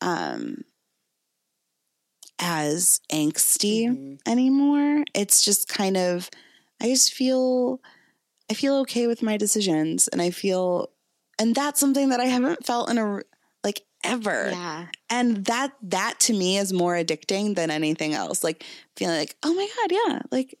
um 0.00 0.64
as 2.40 3.00
angsty 3.12 3.86
mm-hmm. 3.86 4.14
anymore. 4.26 5.04
It's 5.14 5.42
just 5.42 5.68
kind 5.68 5.96
of 5.96 6.28
I 6.82 6.88
just 6.88 7.14
feel 7.14 7.80
I 8.54 8.56
feel 8.56 8.76
okay 8.82 9.08
with 9.08 9.20
my 9.20 9.36
decisions 9.36 10.06
and 10.06 10.22
I 10.22 10.30
feel 10.30 10.90
and 11.40 11.56
that's 11.56 11.80
something 11.80 12.10
that 12.10 12.20
I 12.20 12.26
haven't 12.26 12.64
felt 12.64 12.88
in 12.88 12.98
a 12.98 13.22
like 13.64 13.82
ever. 14.04 14.50
Yeah. 14.52 14.86
And 15.10 15.44
that 15.46 15.72
that 15.82 16.20
to 16.20 16.32
me 16.32 16.58
is 16.58 16.72
more 16.72 16.94
addicting 16.94 17.56
than 17.56 17.72
anything 17.72 18.14
else. 18.14 18.44
Like 18.44 18.62
feeling 18.94 19.16
like, 19.16 19.34
"Oh 19.42 19.52
my 19.54 19.68
god, 19.76 19.90
yeah, 19.90 20.22
like 20.30 20.56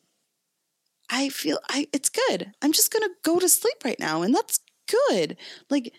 I 1.08 1.28
feel 1.28 1.60
I 1.68 1.86
it's 1.92 2.08
good. 2.08 2.52
I'm 2.62 2.72
just 2.72 2.92
gonna 2.92 3.10
go 3.22 3.38
to 3.38 3.48
sleep 3.48 3.76
right 3.84 4.00
now, 4.00 4.22
and 4.22 4.34
that's 4.34 4.58
good. 4.88 5.36
Like, 5.70 5.92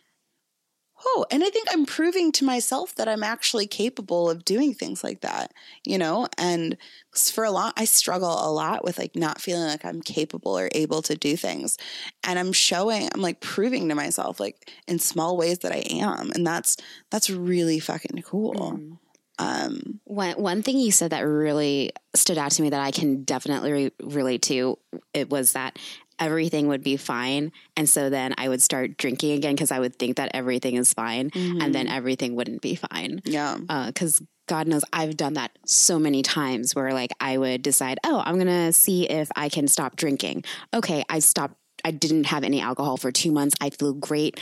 oh, 1.05 1.25
and 1.31 1.43
I 1.43 1.49
think 1.49 1.67
I'm 1.71 1.85
proving 1.85 2.31
to 2.33 2.45
myself 2.45 2.95
that 2.95 3.07
I'm 3.07 3.23
actually 3.23 3.67
capable 3.67 4.29
of 4.29 4.45
doing 4.45 4.73
things 4.73 5.03
like 5.03 5.21
that, 5.21 5.53
you 5.83 5.97
know. 5.97 6.27
And 6.37 6.77
for 7.13 7.43
a 7.43 7.51
lot, 7.51 7.73
I 7.77 7.85
struggle 7.85 8.29
a 8.29 8.51
lot 8.51 8.83
with 8.83 8.97
like 8.97 9.15
not 9.15 9.39
feeling 9.39 9.67
like 9.67 9.85
I'm 9.85 10.01
capable 10.01 10.57
or 10.57 10.69
able 10.73 11.01
to 11.03 11.15
do 11.15 11.37
things, 11.37 11.77
and 12.23 12.39
I'm 12.39 12.51
showing, 12.51 13.09
I'm 13.13 13.21
like 13.21 13.39
proving 13.39 13.89
to 13.89 13.95
myself 13.95 14.39
like 14.39 14.71
in 14.87 14.99
small 14.99 15.37
ways 15.37 15.59
that 15.59 15.71
I 15.71 15.83
am, 15.89 16.31
and 16.33 16.45
that's 16.45 16.77
that's 17.11 17.29
really 17.29 17.79
fucking 17.79 18.21
cool. 18.23 18.53
Mm. 18.55 18.97
Um, 19.37 19.99
one 20.05 20.35
one 20.41 20.63
thing 20.63 20.77
you 20.77 20.91
said 20.91 21.11
that 21.11 21.21
really 21.21 21.91
stood 22.15 22.37
out 22.37 22.51
to 22.51 22.61
me 22.61 22.69
that 22.69 22.81
I 22.81 22.91
can 22.91 23.23
definitely 23.23 23.71
re- 23.71 23.91
relate 24.01 24.41
to 24.43 24.77
it 25.13 25.29
was 25.29 25.53
that 25.53 25.77
everything 26.17 26.69
would 26.69 26.83
be 26.83 26.95
fine, 26.97 27.51
and 27.75 27.89
so 27.89 28.09
then 28.09 28.33
I 28.37 28.47
would 28.47 28.61
start 28.61 28.97
drinking 28.97 29.33
again 29.33 29.55
because 29.55 29.71
I 29.71 29.79
would 29.79 29.97
think 29.97 30.17
that 30.17 30.31
everything 30.33 30.75
is 30.75 30.93
fine, 30.93 31.31
mm-hmm. 31.31 31.61
and 31.61 31.75
then 31.75 31.87
everything 31.87 32.35
wouldn't 32.35 32.61
be 32.61 32.75
fine. 32.75 33.21
Yeah, 33.25 33.57
because. 33.87 34.21
Uh, 34.21 34.25
God 34.47 34.67
knows 34.67 34.83
I've 34.93 35.17
done 35.17 35.33
that 35.33 35.57
so 35.65 35.97
many 35.97 36.21
times 36.21 36.75
where 36.75 36.93
like 36.93 37.09
I 37.19 37.39
would 37.39 37.63
decide, 37.63 37.97
oh, 38.03 38.21
I'm 38.23 38.35
going 38.35 38.45
to 38.45 38.71
see 38.73 39.09
if 39.09 39.27
I 39.35 39.49
can 39.49 39.67
stop 39.67 39.95
drinking. 39.95 40.43
Okay, 40.71 41.03
I 41.09 41.17
stopped 41.17 41.55
I 41.83 41.91
didn't 41.91 42.25
have 42.25 42.43
any 42.43 42.61
alcohol 42.61 42.97
for 42.97 43.11
two 43.11 43.31
months. 43.31 43.55
I 43.61 43.69
feel 43.69 43.93
great 43.93 44.39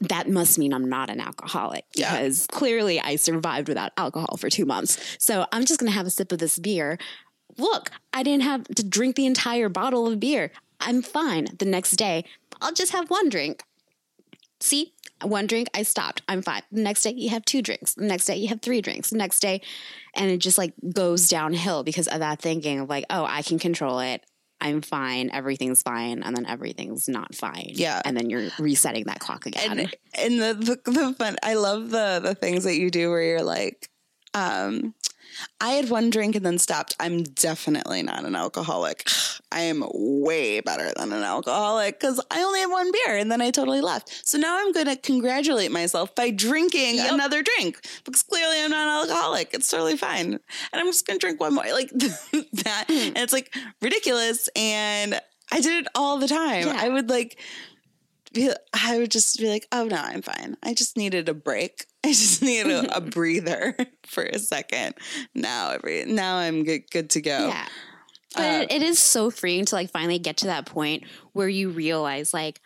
that 0.00 0.28
must 0.28 0.58
mean 0.58 0.72
I'm 0.72 0.88
not 0.88 1.10
an 1.10 1.20
alcoholic 1.20 1.84
because 1.94 2.46
yeah. 2.48 2.56
clearly 2.56 3.00
I 3.00 3.16
survived 3.16 3.68
without 3.68 3.92
alcohol 3.96 4.36
for 4.36 4.48
two 4.48 4.64
months. 4.64 5.16
So 5.18 5.46
I'm 5.52 5.64
just 5.64 5.80
going 5.80 5.90
to 5.90 5.96
have 5.96 6.06
a 6.06 6.10
sip 6.10 6.30
of 6.30 6.38
this 6.38 6.58
beer. 6.58 6.98
Look, 7.56 7.90
I 8.12 8.22
didn't 8.22 8.44
have 8.44 8.64
to 8.68 8.84
drink 8.84 9.16
the 9.16 9.26
entire 9.26 9.68
bottle 9.68 10.06
of 10.06 10.20
beer. 10.20 10.52
I'm 10.80 11.02
fine. 11.02 11.48
The 11.58 11.64
next 11.64 11.92
day, 11.92 12.24
I'll 12.60 12.72
just 12.72 12.92
have 12.92 13.10
one 13.10 13.28
drink. 13.28 13.64
See, 14.60 14.92
one 15.22 15.46
drink, 15.46 15.68
I 15.74 15.82
stopped. 15.82 16.22
I'm 16.28 16.42
fine. 16.42 16.62
The 16.70 16.82
next 16.82 17.02
day, 17.02 17.14
you 17.16 17.30
have 17.30 17.44
two 17.44 17.62
drinks. 17.62 17.94
The 17.94 18.04
next 18.04 18.26
day, 18.26 18.36
you 18.36 18.48
have 18.48 18.62
three 18.62 18.80
drinks. 18.80 19.10
The 19.10 19.16
next 19.16 19.40
day, 19.40 19.60
and 20.14 20.30
it 20.30 20.38
just 20.38 20.58
like 20.58 20.74
goes 20.92 21.28
downhill 21.28 21.82
because 21.82 22.06
of 22.06 22.20
that 22.20 22.40
thinking 22.40 22.80
of 22.80 22.88
like, 22.88 23.04
oh, 23.10 23.24
I 23.24 23.42
can 23.42 23.58
control 23.58 23.98
it. 23.98 24.24
I'm 24.60 24.82
fine, 24.82 25.30
everything's 25.32 25.82
fine, 25.82 26.22
and 26.22 26.36
then 26.36 26.46
everything's 26.46 27.08
not 27.08 27.34
fine. 27.34 27.70
Yeah. 27.74 28.02
And 28.04 28.16
then 28.16 28.28
you're 28.28 28.48
resetting 28.58 29.04
that 29.04 29.20
clock 29.20 29.46
again. 29.46 29.78
And, 29.78 29.94
and 30.14 30.40
the, 30.40 30.78
the, 30.84 30.90
the 30.90 31.14
fun, 31.14 31.36
I 31.42 31.54
love 31.54 31.90
the, 31.90 32.20
the 32.22 32.34
things 32.34 32.64
that 32.64 32.76
you 32.76 32.90
do 32.90 33.10
where 33.10 33.22
you're 33.22 33.42
like, 33.42 33.88
um, 34.34 34.94
I 35.60 35.70
had 35.70 35.90
one 35.90 36.10
drink 36.10 36.36
and 36.36 36.44
then 36.44 36.58
stopped. 36.58 36.94
I'm 37.00 37.22
definitely 37.22 38.02
not 38.02 38.24
an 38.24 38.36
alcoholic. 38.36 39.08
I 39.52 39.62
am 39.62 39.84
way 39.94 40.60
better 40.60 40.92
than 40.94 41.12
an 41.12 41.22
alcoholic 41.22 41.98
because 41.98 42.20
I 42.30 42.42
only 42.42 42.60
had 42.60 42.70
one 42.70 42.92
beer 42.92 43.16
and 43.16 43.32
then 43.32 43.40
I 43.40 43.50
totally 43.50 43.80
left. 43.80 44.26
So 44.26 44.36
now 44.36 44.58
I'm 44.58 44.72
going 44.72 44.86
to 44.86 44.96
congratulate 44.96 45.72
myself 45.72 46.14
by 46.14 46.30
drinking 46.30 46.96
yep. 46.96 47.12
another 47.12 47.42
drink 47.42 47.80
because 48.04 48.22
clearly 48.22 48.62
I'm 48.62 48.70
not 48.70 48.88
an 48.88 49.08
alcoholic. 49.10 49.54
It's 49.54 49.70
totally 49.70 49.96
fine. 49.96 50.34
And 50.34 50.40
I'm 50.72 50.86
just 50.86 51.06
going 51.06 51.18
to 51.18 51.24
drink 51.24 51.40
one 51.40 51.54
more. 51.54 51.64
Like 51.72 51.90
that. 51.92 52.84
Hmm. 52.88 52.92
And 52.92 53.18
it's 53.18 53.32
like 53.32 53.54
ridiculous. 53.80 54.50
And 54.54 55.18
I 55.50 55.60
did 55.60 55.84
it 55.84 55.88
all 55.94 56.18
the 56.18 56.28
time. 56.28 56.66
Yeah. 56.66 56.76
I 56.78 56.88
would 56.88 57.08
like, 57.08 57.38
I 58.72 58.98
would 58.98 59.10
just 59.10 59.38
be 59.38 59.48
like, 59.48 59.66
oh 59.72 59.84
no, 59.84 59.96
I'm 59.96 60.22
fine. 60.22 60.56
I 60.62 60.74
just 60.74 60.96
needed 60.96 61.28
a 61.28 61.34
break. 61.34 61.86
I 62.04 62.08
just 62.08 62.42
needed 62.42 62.72
a, 62.72 62.96
a 62.96 63.00
breather 63.16 63.76
for 64.06 64.24
a 64.24 64.38
second. 64.38 64.94
Now 65.34 65.70
every 65.70 66.04
now 66.04 66.36
I'm 66.38 66.64
good 66.64 66.90
good 66.90 67.10
to 67.10 67.20
go. 67.20 67.48
Yeah. 67.48 67.66
But 68.36 68.44
it, 68.44 68.72
it 68.72 68.82
is 68.82 68.98
so 68.98 69.30
freeing 69.30 69.64
to 69.66 69.74
like 69.74 69.90
finally 69.90 70.18
get 70.18 70.38
to 70.38 70.46
that 70.46 70.66
point 70.66 71.04
where 71.32 71.48
you 71.48 71.70
realize 71.70 72.34
like, 72.34 72.60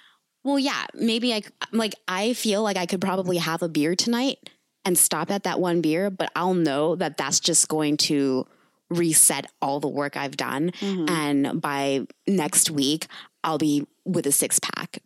well, 0.44 0.58
yeah, 0.58 0.86
maybe 0.94 1.32
I 1.32 1.42
like 1.72 1.94
I 2.08 2.32
feel 2.32 2.62
like 2.62 2.76
I 2.76 2.86
could 2.86 3.00
probably 3.00 3.38
have 3.38 3.62
a 3.62 3.68
beer 3.68 3.94
tonight 3.94 4.50
and 4.84 4.98
stop 4.98 5.30
at 5.30 5.44
that 5.44 5.60
one 5.60 5.80
beer, 5.80 6.10
but 6.10 6.30
I'll 6.34 6.54
know 6.54 6.96
that 6.96 7.16
that's 7.16 7.38
just 7.38 7.68
going 7.68 7.96
to 7.98 8.46
reset 8.90 9.46
all 9.60 9.80
the 9.80 9.88
work 9.88 10.16
I've 10.16 10.36
done. 10.36 10.70
Mm-hmm. 10.80 11.08
And 11.08 11.60
by 11.60 12.06
next 12.26 12.70
week, 12.70 13.06
I'll 13.44 13.58
be 13.58 13.86
with 14.04 14.26
a 14.26 14.32
six 14.32 14.58
pack 14.58 14.98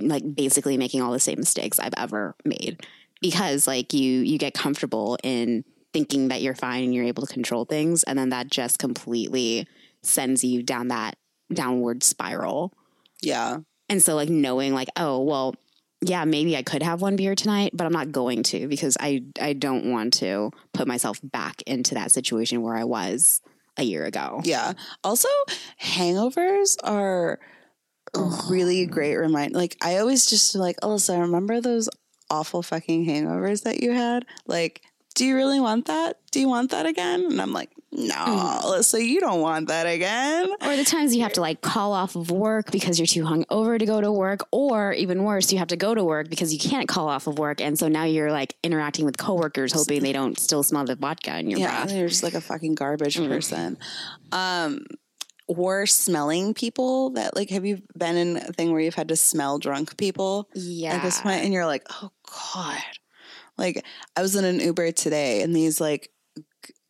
like 0.00 0.34
basically 0.34 0.76
making 0.76 1.02
all 1.02 1.12
the 1.12 1.20
same 1.20 1.38
mistakes 1.38 1.78
I've 1.78 1.94
ever 1.96 2.34
made 2.44 2.86
because 3.20 3.66
like 3.66 3.92
you 3.92 4.20
you 4.20 4.38
get 4.38 4.54
comfortable 4.54 5.18
in 5.22 5.64
thinking 5.92 6.28
that 6.28 6.42
you're 6.42 6.54
fine 6.54 6.84
and 6.84 6.94
you're 6.94 7.04
able 7.04 7.26
to 7.26 7.32
control 7.32 7.64
things 7.64 8.02
and 8.04 8.18
then 8.18 8.28
that 8.28 8.48
just 8.50 8.78
completely 8.78 9.66
sends 10.02 10.44
you 10.44 10.62
down 10.62 10.88
that 10.88 11.16
downward 11.52 12.02
spiral. 12.02 12.72
Yeah. 13.20 13.58
And 13.88 14.02
so 14.02 14.14
like 14.14 14.28
knowing 14.28 14.74
like 14.74 14.88
oh 14.96 15.22
well 15.22 15.54
yeah, 16.00 16.24
maybe 16.24 16.56
I 16.56 16.62
could 16.62 16.84
have 16.84 17.02
one 17.02 17.16
beer 17.16 17.34
tonight, 17.34 17.72
but 17.74 17.84
I'm 17.84 17.92
not 17.92 18.12
going 18.12 18.44
to 18.44 18.68
because 18.68 18.96
I 19.00 19.24
I 19.40 19.52
don't 19.52 19.90
want 19.90 20.12
to 20.14 20.52
put 20.72 20.86
myself 20.86 21.18
back 21.24 21.62
into 21.62 21.94
that 21.94 22.12
situation 22.12 22.62
where 22.62 22.76
I 22.76 22.84
was 22.84 23.40
a 23.76 23.82
year 23.82 24.04
ago. 24.04 24.40
Yeah. 24.44 24.74
Also, 25.02 25.28
hangovers 25.80 26.76
are 26.84 27.40
really 28.50 28.86
great 28.86 29.16
reminder. 29.16 29.58
Like 29.58 29.76
I 29.82 29.98
always 29.98 30.26
just 30.26 30.54
like, 30.54 30.76
Alyssa, 30.80 31.20
remember 31.20 31.60
those 31.60 31.88
awful 32.30 32.62
fucking 32.62 33.06
hangovers 33.06 33.62
that 33.64 33.82
you 33.82 33.92
had? 33.92 34.26
Like, 34.46 34.82
do 35.14 35.24
you 35.24 35.34
really 35.34 35.58
want 35.58 35.86
that? 35.86 36.18
Do 36.30 36.38
you 36.38 36.48
want 36.48 36.70
that 36.70 36.86
again? 36.86 37.24
And 37.24 37.40
I'm 37.42 37.52
like, 37.52 37.70
no, 37.90 38.14
mm. 38.14 38.60
Alyssa, 38.62 39.04
you 39.04 39.18
don't 39.18 39.40
want 39.40 39.68
that 39.68 39.86
again. 39.86 40.48
Or 40.60 40.76
the 40.76 40.84
times 40.84 41.16
you 41.16 41.22
have 41.22 41.32
to 41.32 41.40
like 41.40 41.60
call 41.62 41.92
off 41.92 42.14
of 42.16 42.30
work 42.30 42.70
because 42.70 43.00
you're 43.00 43.06
too 43.06 43.24
hungover 43.24 43.78
to 43.78 43.86
go 43.86 44.00
to 44.00 44.12
work, 44.12 44.46
or 44.52 44.92
even 44.92 45.24
worse, 45.24 45.50
you 45.52 45.58
have 45.58 45.68
to 45.68 45.76
go 45.76 45.94
to 45.94 46.04
work 46.04 46.28
because 46.28 46.52
you 46.52 46.60
can't 46.60 46.86
call 46.86 47.08
off 47.08 47.26
of 47.26 47.38
work, 47.38 47.60
and 47.60 47.78
so 47.78 47.88
now 47.88 48.04
you're 48.04 48.30
like 48.30 48.54
interacting 48.62 49.06
with 49.06 49.16
coworkers, 49.16 49.72
hoping 49.72 50.02
they 50.02 50.12
don't 50.12 50.38
still 50.38 50.62
smell 50.62 50.84
the 50.84 50.96
vodka 50.96 51.38
in 51.38 51.50
your 51.50 51.60
yeah, 51.60 51.78
breath. 51.78 51.88
They're 51.88 52.08
just 52.08 52.22
like 52.22 52.34
a 52.34 52.40
fucking 52.40 52.74
garbage 52.74 53.16
mm. 53.16 53.28
person. 53.28 53.78
Um, 54.30 54.84
or 55.48 55.86
smelling 55.86 56.54
people 56.54 57.10
that 57.10 57.34
like 57.34 57.50
have 57.50 57.64
you 57.64 57.82
been 57.96 58.16
in 58.16 58.36
a 58.36 58.52
thing 58.52 58.70
where 58.70 58.80
you've 58.80 58.94
had 58.94 59.08
to 59.08 59.16
smell 59.16 59.58
drunk 59.58 59.96
people 59.96 60.48
yeah 60.54 60.94
at 60.94 61.02
this 61.02 61.20
point? 61.20 61.42
And 61.44 61.52
you're 61.52 61.66
like 61.66 61.86
oh 61.90 62.10
god. 62.52 62.82
Like 63.56 63.84
i 64.14 64.22
was 64.22 64.36
in 64.36 64.44
an 64.44 64.60
uber 64.60 64.92
today 64.92 65.42
and 65.42 65.56
these 65.56 65.80
like 65.80 66.10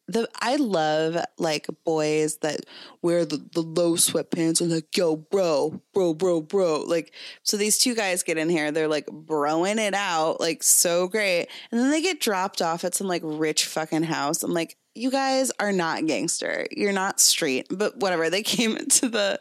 the 0.08 0.28
I 0.40 0.56
love 0.56 1.22
like 1.36 1.66
boys 1.84 2.38
that 2.38 2.64
wear 3.02 3.26
the, 3.26 3.44
the 3.52 3.60
low 3.60 3.92
sweatpants 3.92 4.60
and 4.60 4.70
like, 4.70 4.96
yo, 4.96 5.16
bro, 5.16 5.82
bro, 5.92 6.14
bro, 6.14 6.40
bro. 6.40 6.82
Like, 6.86 7.12
so 7.42 7.56
these 7.58 7.76
two 7.76 7.94
guys 7.94 8.22
get 8.22 8.38
in 8.38 8.48
here, 8.48 8.72
they're 8.72 8.88
like 8.88 9.06
broing 9.06 9.76
it 9.76 9.94
out, 9.94 10.40
like 10.40 10.62
so 10.62 11.08
great. 11.08 11.48
And 11.70 11.78
then 11.78 11.90
they 11.90 12.00
get 12.00 12.20
dropped 12.20 12.62
off 12.62 12.84
at 12.84 12.94
some 12.94 13.06
like 13.06 13.22
rich 13.22 13.66
fucking 13.66 14.04
house. 14.04 14.42
I'm 14.42 14.54
like, 14.54 14.78
you 14.94 15.10
guys 15.10 15.52
are 15.60 15.72
not 15.72 16.06
gangster. 16.06 16.66
You're 16.70 16.92
not 16.92 17.20
street, 17.20 17.66
but 17.70 17.98
whatever. 17.98 18.30
They 18.30 18.42
came 18.42 18.76
into 18.76 19.08
the 19.10 19.38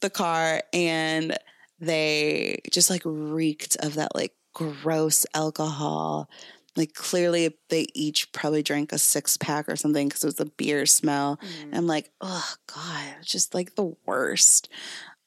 the 0.00 0.10
car 0.10 0.62
and 0.72 1.36
they 1.80 2.60
just 2.70 2.90
like 2.90 3.02
reeked 3.04 3.76
of 3.80 3.94
that 3.94 4.14
like 4.14 4.34
gross 4.52 5.24
alcohol. 5.34 6.28
Like 6.76 6.94
clearly 6.94 7.56
they 7.68 7.86
each 7.94 8.32
probably 8.32 8.62
drank 8.62 8.92
a 8.92 8.98
six 8.98 9.36
pack 9.36 9.68
or 9.68 9.76
something 9.76 10.08
because 10.08 10.22
it 10.22 10.28
was 10.28 10.40
a 10.40 10.46
beer 10.46 10.86
smell. 10.86 11.38
Mm. 11.38 11.64
And 11.64 11.74
I'm 11.74 11.86
like, 11.86 12.10
oh 12.20 12.54
God, 12.72 13.16
just 13.22 13.54
like 13.54 13.74
the 13.74 13.94
worst. 14.06 14.68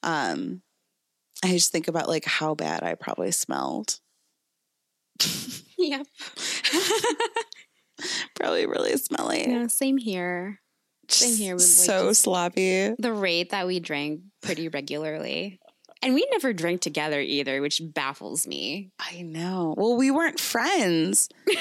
Um 0.03 0.61
I 1.43 1.49
just 1.49 1.71
think 1.71 1.87
about 1.87 2.07
like 2.07 2.25
how 2.25 2.55
bad 2.55 2.83
I 2.83 2.95
probably 2.95 3.31
smelled. 3.31 3.99
yep. 5.77 6.07
Probably 8.35 8.65
really 8.65 8.95
smelly. 8.97 9.49
Yeah, 9.49 9.67
same 9.67 9.97
here. 9.97 10.59
Same 11.09 11.35
here. 11.35 11.55
With 11.55 11.63
like 11.63 11.69
so 11.69 12.13
sloppy. 12.13 12.95
The 12.97 13.13
rate 13.13 13.49
that 13.51 13.67
we 13.67 13.79
drank 13.79 14.21
pretty 14.41 14.69
regularly. 14.69 15.59
And 16.03 16.13
we 16.13 16.27
never 16.31 16.51
drank 16.51 16.81
together 16.81 17.21
either, 17.21 17.61
which 17.61 17.81
baffles 17.81 18.45
me. 18.45 18.91
I 18.99 19.21
know. 19.21 19.73
Well, 19.77 19.95
we 19.95 20.11
weren't 20.11 20.37
friends. 20.37 21.29
we 21.47 21.55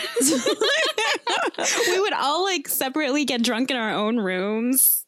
would 2.01 2.13
all 2.13 2.43
like 2.43 2.67
separately 2.67 3.25
get 3.25 3.43
drunk 3.43 3.71
in 3.71 3.77
our 3.77 3.93
own 3.93 4.19
rooms. 4.19 5.07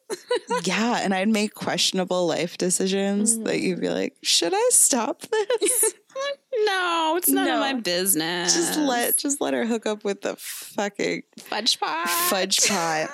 yeah, 0.63 1.01
and 1.03 1.13
I'd 1.13 1.29
make 1.29 1.55
questionable 1.55 2.29
life 2.29 2.59
decisions 2.59 3.35
mm-hmm. 3.35 3.45
that 3.45 3.61
you'd 3.61 3.81
be 3.81 3.89
like, 3.89 4.15
"Should 4.23 4.53
I 4.55 4.69
stop 4.71 5.23
this?" 5.23 5.95
no, 6.65 7.15
it's 7.17 7.29
none 7.29 7.47
no. 7.47 7.55
of 7.55 7.61
my 7.61 7.73
business. 7.73 8.55
Just 8.55 8.79
let 8.79 9.19
just 9.19 9.41
let 9.41 9.55
her 9.55 9.67
hook 9.67 9.87
up 9.87 10.05
with 10.05 10.23
the 10.23 10.37
fucking 10.39 11.25
fudge 11.41 11.81
pot. 11.81 12.09
Fudge 12.09 12.69
pie. 12.69 13.09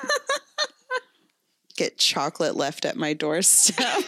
Get 1.77 1.97
chocolate 1.97 2.57
left 2.57 2.85
at 2.85 2.97
my 2.97 3.15
doorstep. 3.15 4.03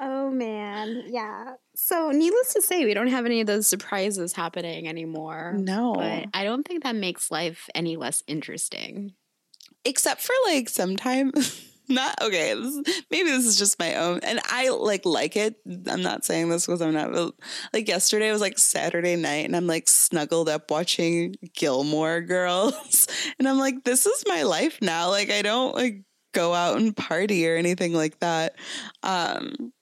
Oh 0.00 0.30
man, 0.30 1.04
yeah. 1.08 1.54
So, 1.74 2.10
needless 2.10 2.54
to 2.54 2.62
say, 2.62 2.84
we 2.84 2.94
don't 2.94 3.08
have 3.08 3.26
any 3.26 3.40
of 3.40 3.46
those 3.46 3.66
surprises 3.66 4.32
happening 4.32 4.88
anymore. 4.88 5.54
No. 5.56 5.94
But 5.94 6.26
I 6.34 6.44
don't 6.44 6.66
think 6.66 6.82
that 6.82 6.96
makes 6.96 7.30
life 7.30 7.68
any 7.74 7.96
less 7.96 8.22
interesting. 8.26 9.14
Except 9.84 10.20
for 10.20 10.34
like 10.46 10.68
sometimes 10.68 11.64
not 11.88 12.20
okay. 12.22 12.54
This 12.54 13.04
maybe 13.10 13.30
this 13.30 13.46
is 13.46 13.56
just 13.56 13.78
my 13.78 13.94
own, 13.96 14.20
and 14.22 14.40
I 14.46 14.68
like 14.68 15.04
like 15.04 15.36
it. 15.36 15.56
I'm 15.88 16.02
not 16.02 16.24
saying 16.24 16.48
this 16.48 16.66
because 16.66 16.82
I'm 16.82 16.94
not 16.94 17.32
like 17.72 17.88
yesterday 17.88 18.30
was 18.30 18.40
like 18.40 18.58
Saturday 18.58 19.16
night, 19.16 19.46
and 19.46 19.56
I'm 19.56 19.66
like 19.66 19.88
snuggled 19.88 20.48
up 20.48 20.70
watching 20.70 21.36
Gilmore 21.54 22.20
Girls, 22.20 23.06
and 23.38 23.48
I'm 23.48 23.58
like, 23.58 23.84
this 23.84 24.06
is 24.06 24.24
my 24.26 24.42
life 24.42 24.78
now. 24.82 25.10
Like 25.10 25.30
I 25.30 25.42
don't 25.42 25.74
like 25.74 26.02
go 26.34 26.52
out 26.52 26.76
and 26.76 26.96
party 26.96 27.48
or 27.48 27.56
anything 27.56 27.94
like 27.94 28.18
that. 28.20 28.56
Um, 29.02 29.72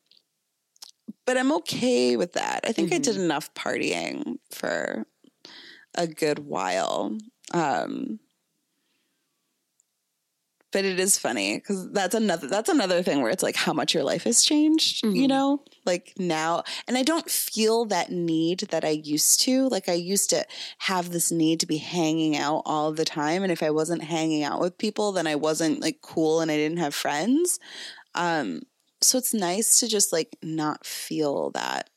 but 1.27 1.37
I'm 1.37 1.53
okay 1.53 2.17
with 2.17 2.33
that. 2.35 2.61
I 2.65 2.73
think 2.73 2.89
mm-hmm. 2.89 2.97
I 2.97 2.99
did 2.99 3.17
enough 3.17 3.53
partying 3.55 4.39
for 4.51 5.05
a 5.95 6.07
good 6.07 6.39
while. 6.39 7.19
Um, 7.53 8.21
but 10.73 10.85
it 10.85 11.01
is 11.01 11.17
funny 11.17 11.57
because 11.57 11.91
that's 11.93 12.15
another 12.15 12.49
that's 12.49 12.69
another 12.69 13.03
thing 13.03 13.23
where 13.23 13.31
it's 13.31 13.43
like 13.43 13.57
how 13.57 13.73
much 13.73 13.95
your 13.95 14.03
life 14.03 14.25
has 14.25 14.43
changed 14.43 15.03
mm-hmm. 15.03 15.17
you 15.17 15.27
know 15.27 15.63
like 15.87 16.13
now 16.19 16.63
and 16.87 16.99
i 16.99 17.03
don't 17.03 17.31
feel 17.31 17.87
that 17.87 18.11
need 18.11 18.61
that 18.71 18.85
i 18.85 18.91
used 18.91 19.41
to 19.41 19.69
like 19.69 19.89
i 19.89 19.95
used 19.95 20.29
to 20.29 20.45
have 20.79 21.13
this 21.13 21.33
need 21.33 21.61
to 21.61 21.67
be 21.67 21.79
hanging 21.79 22.37
out 22.37 22.61
all 22.67 22.93
the 22.93 23.07
time 23.07 23.43
and 23.43 23.51
if 23.51 23.63
i 23.63 23.71
wasn't 23.71 24.03
hanging 24.03 24.43
out 24.43 24.61
with 24.61 24.77
people 24.77 25.13
then 25.13 25.27
i 25.27 25.35
wasn't 25.35 25.81
like 25.81 26.03
cool 26.03 26.41
and 26.41 26.51
i 26.51 26.57
didn't 26.57 26.77
have 26.77 26.95
friends 26.95 27.59
um 28.15 28.61
so 29.01 29.19
it's 29.19 29.35
nice 29.35 29.81
to 29.81 29.89
just 29.89 30.13
like 30.13 30.37
not 30.43 30.85
feel 30.85 31.51
that 31.53 31.91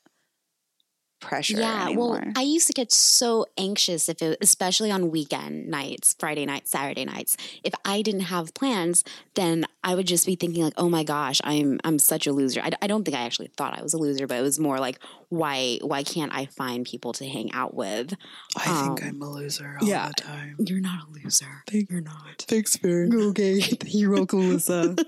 pressure. 1.20 1.58
Yeah, 1.58 1.84
anymore. 1.84 2.20
well, 2.24 2.32
I 2.34 2.42
used 2.42 2.66
to 2.66 2.72
get 2.72 2.90
so 2.90 3.46
anxious 3.56 4.08
if 4.08 4.20
it, 4.22 4.38
especially 4.40 4.90
on 4.90 5.10
weekend 5.10 5.68
nights, 5.68 6.16
Friday 6.18 6.46
nights, 6.46 6.70
Saturday 6.70 7.04
nights. 7.04 7.36
If 7.62 7.74
I 7.84 8.02
didn't 8.02 8.22
have 8.22 8.52
plans, 8.54 9.04
then 9.34 9.66
I 9.84 9.94
would 9.94 10.06
just 10.06 10.26
be 10.26 10.34
thinking 10.34 10.64
like, 10.64 10.72
"Oh 10.76 10.88
my 10.88 11.04
gosh, 11.04 11.40
I'm 11.44 11.78
I'm 11.84 11.98
such 11.98 12.26
a 12.26 12.32
loser." 12.32 12.60
I, 12.60 12.70
I 12.82 12.86
don't 12.86 13.04
think 13.04 13.16
I 13.16 13.20
actually 13.20 13.48
thought 13.56 13.78
I 13.78 13.82
was 13.82 13.94
a 13.94 13.98
loser, 13.98 14.26
but 14.26 14.38
it 14.38 14.42
was 14.42 14.58
more 14.58 14.78
like, 14.78 14.98
"Why 15.28 15.78
why 15.82 16.02
can't 16.02 16.34
I 16.34 16.46
find 16.46 16.84
people 16.84 17.12
to 17.14 17.28
hang 17.28 17.52
out 17.52 17.74
with?" 17.74 18.14
I 18.56 18.70
um, 18.70 18.96
think 18.96 19.08
I'm 19.08 19.22
a 19.22 19.30
loser 19.30 19.78
all 19.80 19.86
yeah, 19.86 20.08
the 20.08 20.14
time. 20.14 20.56
You're 20.58 20.80
not 20.80 21.08
a 21.08 21.12
loser. 21.12 21.62
Thank, 21.68 21.90
you're 21.90 22.00
not. 22.00 22.44
Thanks, 22.48 22.76
Farron. 22.76 23.14
Okay, 23.14 23.62
you're 23.86 24.10
welcome, 24.10 24.40
Melissa. 24.40 24.96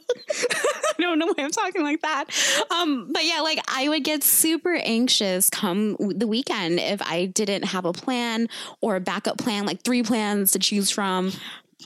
I 0.98 1.02
don't 1.02 1.18
know 1.18 1.26
why 1.26 1.44
I'm 1.44 1.50
talking 1.50 1.82
like 1.82 2.02
that. 2.02 2.24
Um, 2.70 3.12
but 3.12 3.24
yeah, 3.24 3.40
like 3.40 3.58
I 3.68 3.88
would 3.88 4.04
get 4.04 4.22
super 4.22 4.74
anxious 4.74 5.50
come 5.50 5.96
the 5.98 6.26
weekend 6.26 6.80
if 6.80 7.02
I 7.02 7.26
didn't 7.26 7.64
have 7.64 7.84
a 7.84 7.92
plan 7.92 8.48
or 8.80 8.96
a 8.96 9.00
backup 9.00 9.38
plan, 9.38 9.66
like 9.66 9.82
three 9.82 10.02
plans 10.02 10.52
to 10.52 10.58
choose 10.58 10.90
from 10.90 11.32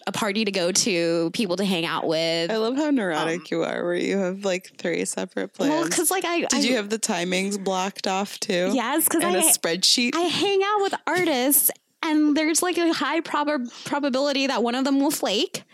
a 0.06 0.12
party 0.12 0.44
to 0.44 0.50
go 0.50 0.72
to, 0.72 1.30
people 1.32 1.56
to 1.56 1.64
hang 1.64 1.86
out 1.86 2.06
with. 2.06 2.50
I 2.50 2.56
love 2.56 2.76
how 2.76 2.90
neurotic 2.90 3.40
um, 3.40 3.46
you 3.50 3.62
are, 3.62 3.84
where 3.84 3.94
you 3.94 4.18
have 4.18 4.44
like 4.44 4.72
three 4.78 5.04
separate 5.04 5.52
plans. 5.54 5.70
Well, 5.70 5.84
because 5.84 6.10
like 6.10 6.24
I 6.24 6.40
did 6.40 6.54
I, 6.54 6.58
you 6.58 6.76
have 6.76 6.90
the 6.90 6.98
timings 6.98 7.62
blocked 7.62 8.06
off 8.06 8.38
too? 8.38 8.70
Yes, 8.72 9.04
because 9.04 9.24
I 9.24 9.30
a 9.30 9.42
spreadsheet. 9.42 10.14
I 10.14 10.20
hang 10.20 10.60
out 10.64 10.82
with 10.82 10.94
artists 11.06 11.70
and 12.06 12.36
there's 12.36 12.62
like 12.62 12.78
a 12.78 12.92
high 12.92 13.20
prob- 13.20 13.70
probability 13.84 14.46
that 14.46 14.62
one 14.62 14.74
of 14.74 14.84
them 14.84 15.00
will 15.00 15.10
flake. 15.10 15.64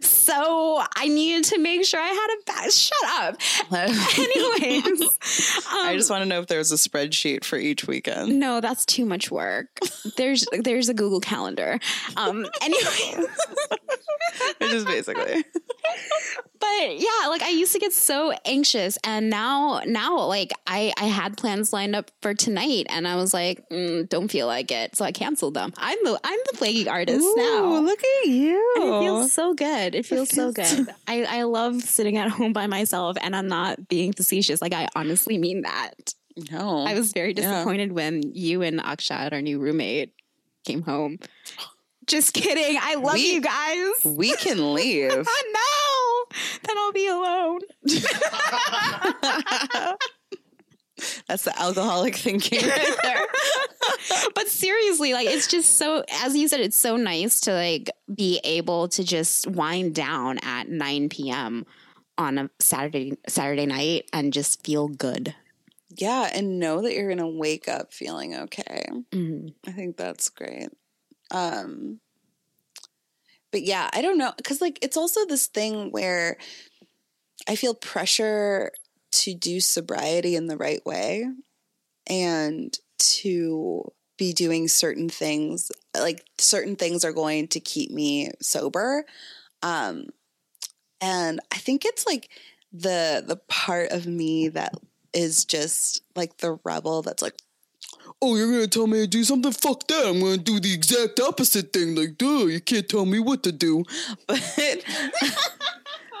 So 0.00 0.82
I 0.96 1.08
needed 1.08 1.44
to 1.44 1.58
make 1.58 1.84
sure 1.84 2.00
I 2.00 2.06
had 2.06 2.28
a 2.38 2.44
bad. 2.46 2.72
Shut 2.72 3.04
up. 3.04 3.36
Anyways, 3.72 5.00
um, 5.00 5.08
I 5.86 5.94
just 5.96 6.10
want 6.10 6.22
to 6.22 6.26
know 6.26 6.40
if 6.40 6.46
there's 6.46 6.70
a 6.70 6.76
spreadsheet 6.76 7.44
for 7.44 7.56
each 7.56 7.86
weekend. 7.86 8.38
No, 8.38 8.60
that's 8.60 8.84
too 8.84 9.04
much 9.04 9.30
work. 9.30 9.78
There's 10.16 10.46
there's 10.62 10.88
a 10.88 10.94
Google 10.94 11.20
Calendar. 11.20 11.80
Um, 12.16 12.46
anyways, 12.62 13.16
which 14.58 14.72
is 14.72 14.84
basically. 14.84 15.44
But 16.60 16.98
yeah, 16.98 17.28
like 17.28 17.42
I 17.42 17.50
used 17.50 17.72
to 17.72 17.78
get 17.78 17.92
so 17.92 18.32
anxious, 18.44 18.98
and 19.04 19.30
now 19.30 19.80
now 19.86 20.24
like 20.24 20.52
I 20.66 20.92
I 20.98 21.04
had 21.04 21.36
plans 21.36 21.72
lined 21.72 21.96
up 21.96 22.10
for 22.20 22.34
tonight, 22.34 22.86
and 22.90 23.06
I 23.06 23.16
was 23.16 23.32
like, 23.32 23.68
mm, 23.70 24.08
don't 24.08 24.28
feel 24.28 24.46
like 24.46 24.70
it, 24.70 24.96
so 24.96 25.04
I 25.04 25.12
canceled 25.12 25.54
them. 25.54 25.72
I'm 25.78 25.98
the 26.04 26.20
I'm 26.22 26.38
the 26.50 26.58
flaky 26.58 26.88
artist 26.88 27.24
Ooh, 27.24 27.34
now. 27.36 27.78
Look 27.78 27.98
at 27.98 28.28
you! 28.28 28.74
And 28.76 28.84
it 28.84 29.00
feels 29.00 29.32
so 29.32 29.54
good. 29.54 29.94
It 29.94 30.06
feels, 30.06 30.30
it 30.30 30.34
feels 30.34 30.56
so 30.56 30.84
good. 30.84 30.94
I 31.06 31.24
I 31.24 31.42
love 31.44 31.82
sitting 31.82 32.16
at 32.16 32.30
home 32.30 32.52
by 32.52 32.66
myself, 32.66 33.16
and 33.20 33.34
I'm 33.34 33.48
not 33.48 33.88
being 33.88 34.12
facetious. 34.12 34.60
Like 34.60 34.72
I 34.72 34.88
honestly 34.94 35.38
mean 35.38 35.62
that. 35.62 36.14
No, 36.50 36.84
I 36.86 36.94
was 36.94 37.12
very 37.12 37.32
disappointed 37.32 37.88
yeah. 37.88 37.94
when 37.94 38.22
you 38.34 38.62
and 38.62 38.80
Akshat, 38.80 39.32
our 39.32 39.42
new 39.42 39.58
roommate, 39.58 40.12
came 40.64 40.82
home. 40.82 41.18
Just 42.06 42.32
kidding. 42.32 42.78
I 42.80 42.94
love 42.94 43.14
we, 43.14 43.34
you 43.34 43.40
guys. 43.40 44.04
We 44.04 44.34
can 44.36 44.72
leave. 44.72 45.10
no, 45.10 46.24
then 46.62 46.78
I'll 46.78 46.92
be 46.92 47.06
alone. 47.06 47.60
That's 51.28 51.44
the 51.44 51.58
alcoholic 51.60 52.16
thinking 52.16 52.66
right 52.66 52.96
there. 53.02 53.26
but 54.34 54.48
seriously, 54.48 55.12
like 55.12 55.26
it's 55.26 55.46
just 55.46 55.76
so 55.76 56.04
as 56.22 56.36
you 56.36 56.48
said, 56.48 56.60
it's 56.60 56.76
so 56.76 56.96
nice 56.96 57.40
to 57.42 57.52
like 57.52 57.90
be 58.14 58.40
able 58.44 58.88
to 58.88 59.04
just 59.04 59.46
wind 59.46 59.94
down 59.94 60.38
at 60.42 60.68
9 60.68 61.08
p.m. 61.08 61.66
on 62.16 62.38
a 62.38 62.50
Saturday 62.58 63.16
Saturday 63.28 63.66
night 63.66 64.08
and 64.12 64.32
just 64.32 64.64
feel 64.64 64.88
good. 64.88 65.34
Yeah, 65.96 66.30
and 66.32 66.58
know 66.58 66.82
that 66.82 66.94
you're 66.94 67.08
gonna 67.08 67.28
wake 67.28 67.68
up 67.68 67.92
feeling 67.92 68.34
okay. 68.34 68.84
Mm-hmm. 69.12 69.48
I 69.66 69.72
think 69.72 69.96
that's 69.96 70.28
great. 70.28 70.68
Um 71.30 72.00
but 73.50 73.62
yeah, 73.62 73.88
I 73.92 74.02
don't 74.02 74.18
know 74.18 74.32
cuz 74.44 74.60
like 74.60 74.78
it's 74.82 74.96
also 74.96 75.24
this 75.26 75.46
thing 75.46 75.90
where 75.90 76.36
I 77.48 77.56
feel 77.56 77.74
pressure 77.74 78.72
to 79.22 79.34
do 79.34 79.60
sobriety 79.60 80.36
in 80.36 80.46
the 80.46 80.56
right 80.56 80.84
way 80.86 81.26
and 82.08 82.78
to 82.98 83.90
be 84.16 84.32
doing 84.32 84.66
certain 84.66 85.08
things 85.08 85.70
like 85.98 86.24
certain 86.38 86.76
things 86.76 87.04
are 87.04 87.12
going 87.12 87.46
to 87.48 87.60
keep 87.60 87.90
me 87.90 88.30
sober. 88.40 89.04
Um 89.62 90.06
and 91.00 91.40
i 91.52 91.58
think 91.58 91.84
it's 91.84 92.06
like 92.06 92.28
the 92.72 93.22
the 93.26 93.36
part 93.48 93.92
of 93.92 94.06
me 94.06 94.48
that 94.48 94.74
is 95.14 95.44
just 95.44 96.02
like 96.16 96.36
the 96.38 96.58
rebel 96.64 97.02
that's 97.02 97.22
like 97.22 97.34
oh 98.20 98.36
you're 98.36 98.50
gonna 98.50 98.66
tell 98.66 98.86
me 98.86 98.98
to 98.98 99.06
do 99.06 99.24
something? 99.24 99.52
Fuck 99.52 99.86
that. 99.88 100.06
I'm 100.06 100.20
gonna 100.20 100.36
do 100.38 100.60
the 100.60 100.72
exact 100.72 101.20
opposite 101.20 101.72
thing. 101.72 101.94
Like 101.94 102.18
duh 102.18 102.46
you 102.46 102.60
can't 102.60 102.88
tell 102.88 103.06
me 103.06 103.18
what 103.18 103.42
to 103.44 103.52
do. 103.52 103.84
But 104.26 104.84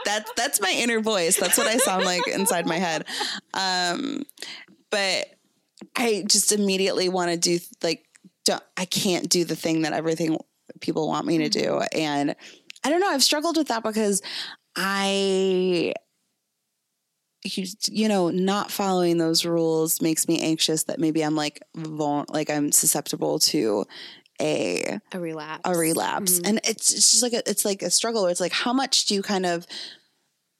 that's 0.04 0.30
that's 0.36 0.60
my 0.60 0.72
inner 0.76 1.00
voice. 1.00 1.36
That's 1.36 1.58
what 1.58 1.66
I 1.66 1.76
sound 1.78 2.04
like 2.04 2.26
inside 2.28 2.66
my 2.66 2.78
head. 2.78 3.06
Um, 3.54 4.24
but 4.90 5.26
I 5.96 6.24
just 6.26 6.52
immediately 6.52 7.08
want 7.08 7.30
to 7.30 7.36
do 7.36 7.58
like 7.82 8.04
don't, 8.44 8.62
I 8.76 8.84
can't 8.84 9.28
do 9.28 9.44
the 9.44 9.56
thing 9.56 9.82
that 9.82 9.92
everything 9.92 10.38
people 10.80 11.08
want 11.08 11.26
me 11.26 11.38
to 11.38 11.48
do, 11.48 11.64
mm-hmm. 11.64 11.98
and 11.98 12.36
I 12.84 12.90
don't 12.90 13.00
know. 13.00 13.10
I've 13.10 13.22
struggled 13.22 13.56
with 13.56 13.68
that 13.68 13.82
because 13.82 14.22
I 14.76 15.94
you, 17.44 17.66
you 17.90 18.08
know 18.08 18.30
not 18.30 18.70
following 18.70 19.18
those 19.18 19.44
rules 19.44 20.02
makes 20.02 20.26
me 20.28 20.40
anxious 20.40 20.84
that 20.84 20.98
maybe 20.98 21.22
i'm 21.22 21.36
like 21.36 21.62
vul- 21.76 22.26
like 22.30 22.50
i'm 22.50 22.72
susceptible 22.72 23.38
to 23.38 23.84
a 24.40 24.98
a 25.12 25.20
relapse 25.20 25.62
a 25.64 25.76
relapse 25.76 26.34
mm-hmm. 26.34 26.46
and 26.46 26.58
it's, 26.64 26.92
it's 26.92 27.10
just 27.10 27.22
like 27.22 27.32
a, 27.32 27.48
it's 27.48 27.64
like 27.64 27.82
a 27.82 27.90
struggle 27.90 28.22
where 28.22 28.30
it's 28.30 28.40
like 28.40 28.52
how 28.52 28.72
much 28.72 29.06
do 29.06 29.14
you 29.14 29.22
kind 29.22 29.46
of 29.46 29.66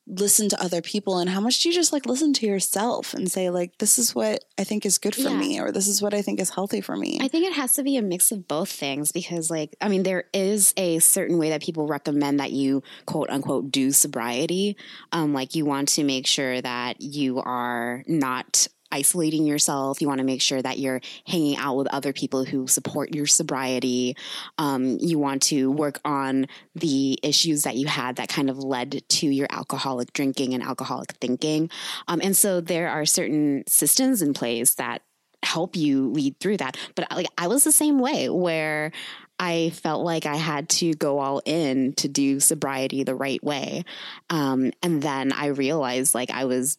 listen 0.09 0.49
to 0.49 0.63
other 0.63 0.81
people 0.81 1.19
and 1.19 1.29
how 1.29 1.41
much 1.41 1.61
do 1.61 1.69
you 1.69 1.75
just 1.75 1.93
like 1.93 2.07
listen 2.07 2.33
to 2.33 2.47
yourself 2.47 3.13
and 3.13 3.31
say 3.31 3.51
like 3.51 3.77
this 3.77 3.99
is 3.99 4.15
what 4.15 4.43
i 4.57 4.65
think 4.65 4.87
is 4.87 4.97
good 4.97 5.15
for 5.15 5.29
yeah. 5.29 5.37
me 5.37 5.61
or 5.61 5.71
this 5.71 5.87
is 5.87 6.01
what 6.01 6.15
i 6.15 6.23
think 6.23 6.41
is 6.41 6.49
healthy 6.49 6.81
for 6.81 6.97
me 6.97 7.19
i 7.21 7.29
think 7.29 7.45
it 7.45 7.53
has 7.53 7.75
to 7.75 7.83
be 7.83 7.97
a 7.99 8.03
mix 8.03 8.33
of 8.33 8.49
both 8.49 8.71
things 8.71 9.13
because 9.13 9.51
like 9.51 9.77
i 9.83 9.89
mean 9.89 10.05
there 10.05 10.25
is 10.33 10.73
a 10.79 10.99
certain 10.99 11.37
way 11.37 11.51
that 11.51 11.63
people 11.63 11.87
recommend 11.87 12.41
that 12.41 12.53
you 12.53 12.83
quote 13.05 13.29
unquote 13.29 13.71
do 13.71 13.93
sobriety 13.93 14.77
um 15.13 15.35
like 15.35 15.55
you 15.55 15.67
want 15.67 15.89
to 15.89 16.03
make 16.03 16.27
sure 16.27 16.61
that 16.63 17.03
you 17.03 17.39
are 17.41 18.03
not 18.07 18.67
isolating 18.93 19.47
yourself. 19.47 20.01
You 20.01 20.09
want 20.09 20.19
to 20.19 20.25
make 20.25 20.43
sure 20.43 20.61
that 20.61 20.79
you're 20.79 21.01
hanging 21.27 21.57
out 21.57 21.77
with 21.77 21.89
other 21.89 22.13
people 22.13 22.45
who 22.45 22.67
support 22.67 23.15
your 23.15 23.27
sobriety. 23.27 24.17
Um, 24.59 24.99
you 25.01 25.19
want 25.19 25.43
to 25.45 25.71
work 25.71 26.01
on 26.05 26.47
the 26.75 27.19
issues 27.23 27.63
that 27.65 27.77
you 27.77 27.87
had 27.87 28.17
that 28.17 28.29
kind 28.29 28.51
of 28.51 28.59
led 28.59 29.03
to 29.09 29.27
your 29.27 29.49
alcoholic 29.51 30.13
drinking 30.13 30.55
and 30.55 30.63
alcoholic 30.63 31.13
thinking. 31.13 31.71
Um, 32.07 32.21
and 32.23 32.37
so 32.37 32.61
there 32.61 32.89
are 32.89 33.07
certain 33.07 33.65
systems 33.67 34.23
in 34.23 34.35
place 34.35 34.75
that 34.75 35.03
help 35.45 35.77
you 35.77 36.11
lead 36.11 36.39
through 36.41 36.57
that. 36.59 36.77
But 36.95 37.11
like 37.11 37.29
I 37.37 37.47
was 37.47 37.65
the 37.65 37.73
same 37.73 37.99
way 37.99 38.29
where 38.29 38.93
I 39.39 39.71
felt 39.71 40.05
like 40.05 40.27
I 40.27 40.37
had 40.37 40.69
to 40.71 40.95
go 40.95 41.21
all 41.21 41.41
in 41.45 41.93
to 41.95 42.09
do 42.09 42.41
sobriety 42.41 43.05
the 43.05 43.15
right 43.15 43.43
way. 43.43 43.85
Um, 44.31 44.73
and 44.83 45.01
then 45.01 45.33
I 45.33 45.47
realized 45.47 46.15
like 46.15 46.31
I 46.31 46.45
was 46.45 46.79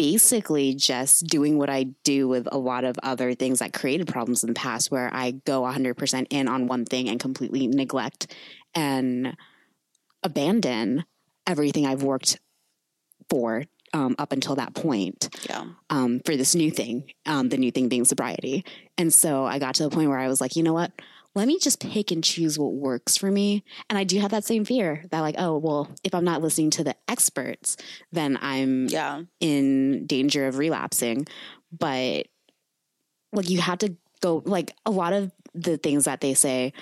basically 0.00 0.74
just 0.74 1.26
doing 1.26 1.58
what 1.58 1.68
I 1.68 1.82
do 2.04 2.26
with 2.26 2.48
a 2.50 2.56
lot 2.56 2.84
of 2.84 2.96
other 3.02 3.34
things 3.34 3.58
that 3.58 3.74
created 3.74 4.08
problems 4.08 4.42
in 4.42 4.48
the 4.48 4.54
past, 4.54 4.90
where 4.90 5.10
I 5.12 5.32
go 5.32 5.60
100% 5.60 6.26
in 6.30 6.48
on 6.48 6.66
one 6.68 6.86
thing 6.86 7.10
and 7.10 7.20
completely 7.20 7.66
neglect 7.66 8.34
and 8.74 9.36
abandon 10.22 11.04
everything 11.46 11.84
I've 11.86 12.02
worked 12.02 12.40
for 13.28 13.64
um, 13.92 14.14
up 14.18 14.32
until 14.32 14.54
that 14.54 14.74
point 14.74 15.28
Yeah. 15.46 15.66
um, 15.90 16.20
for 16.24 16.34
this 16.34 16.54
new 16.54 16.70
thing, 16.70 17.12
um, 17.26 17.50
the 17.50 17.58
new 17.58 17.70
thing 17.70 17.88
being 17.90 18.06
sobriety. 18.06 18.64
And 18.96 19.12
so 19.12 19.44
I 19.44 19.58
got 19.58 19.74
to 19.76 19.82
the 19.82 19.90
point 19.90 20.08
where 20.08 20.18
I 20.18 20.28
was 20.28 20.40
like, 20.40 20.56
you 20.56 20.62
know 20.62 20.72
what? 20.72 20.92
Let 21.34 21.46
me 21.46 21.58
just 21.60 21.80
pick 21.80 22.10
and 22.10 22.24
choose 22.24 22.58
what 22.58 22.72
works 22.72 23.16
for 23.16 23.30
me. 23.30 23.62
And 23.88 23.96
I 23.98 24.02
do 24.04 24.18
have 24.18 24.32
that 24.32 24.44
same 24.44 24.64
fear 24.64 25.04
that, 25.10 25.20
like, 25.20 25.36
oh, 25.38 25.58
well, 25.58 25.88
if 26.02 26.12
I'm 26.14 26.24
not 26.24 26.42
listening 26.42 26.70
to 26.70 26.84
the 26.84 26.96
experts, 27.08 27.76
then 28.10 28.36
I'm 28.40 28.88
Yeah. 28.88 29.22
in 29.38 30.06
danger 30.06 30.46
of 30.48 30.58
relapsing. 30.58 31.26
But 31.70 32.26
like, 33.32 33.48
you 33.48 33.60
have 33.60 33.78
to 33.78 33.94
go, 34.20 34.42
like, 34.44 34.74
a 34.84 34.90
lot 34.90 35.12
of 35.12 35.30
the 35.54 35.76
things 35.76 36.04
that 36.06 36.20
they 36.20 36.34
say 36.34 36.72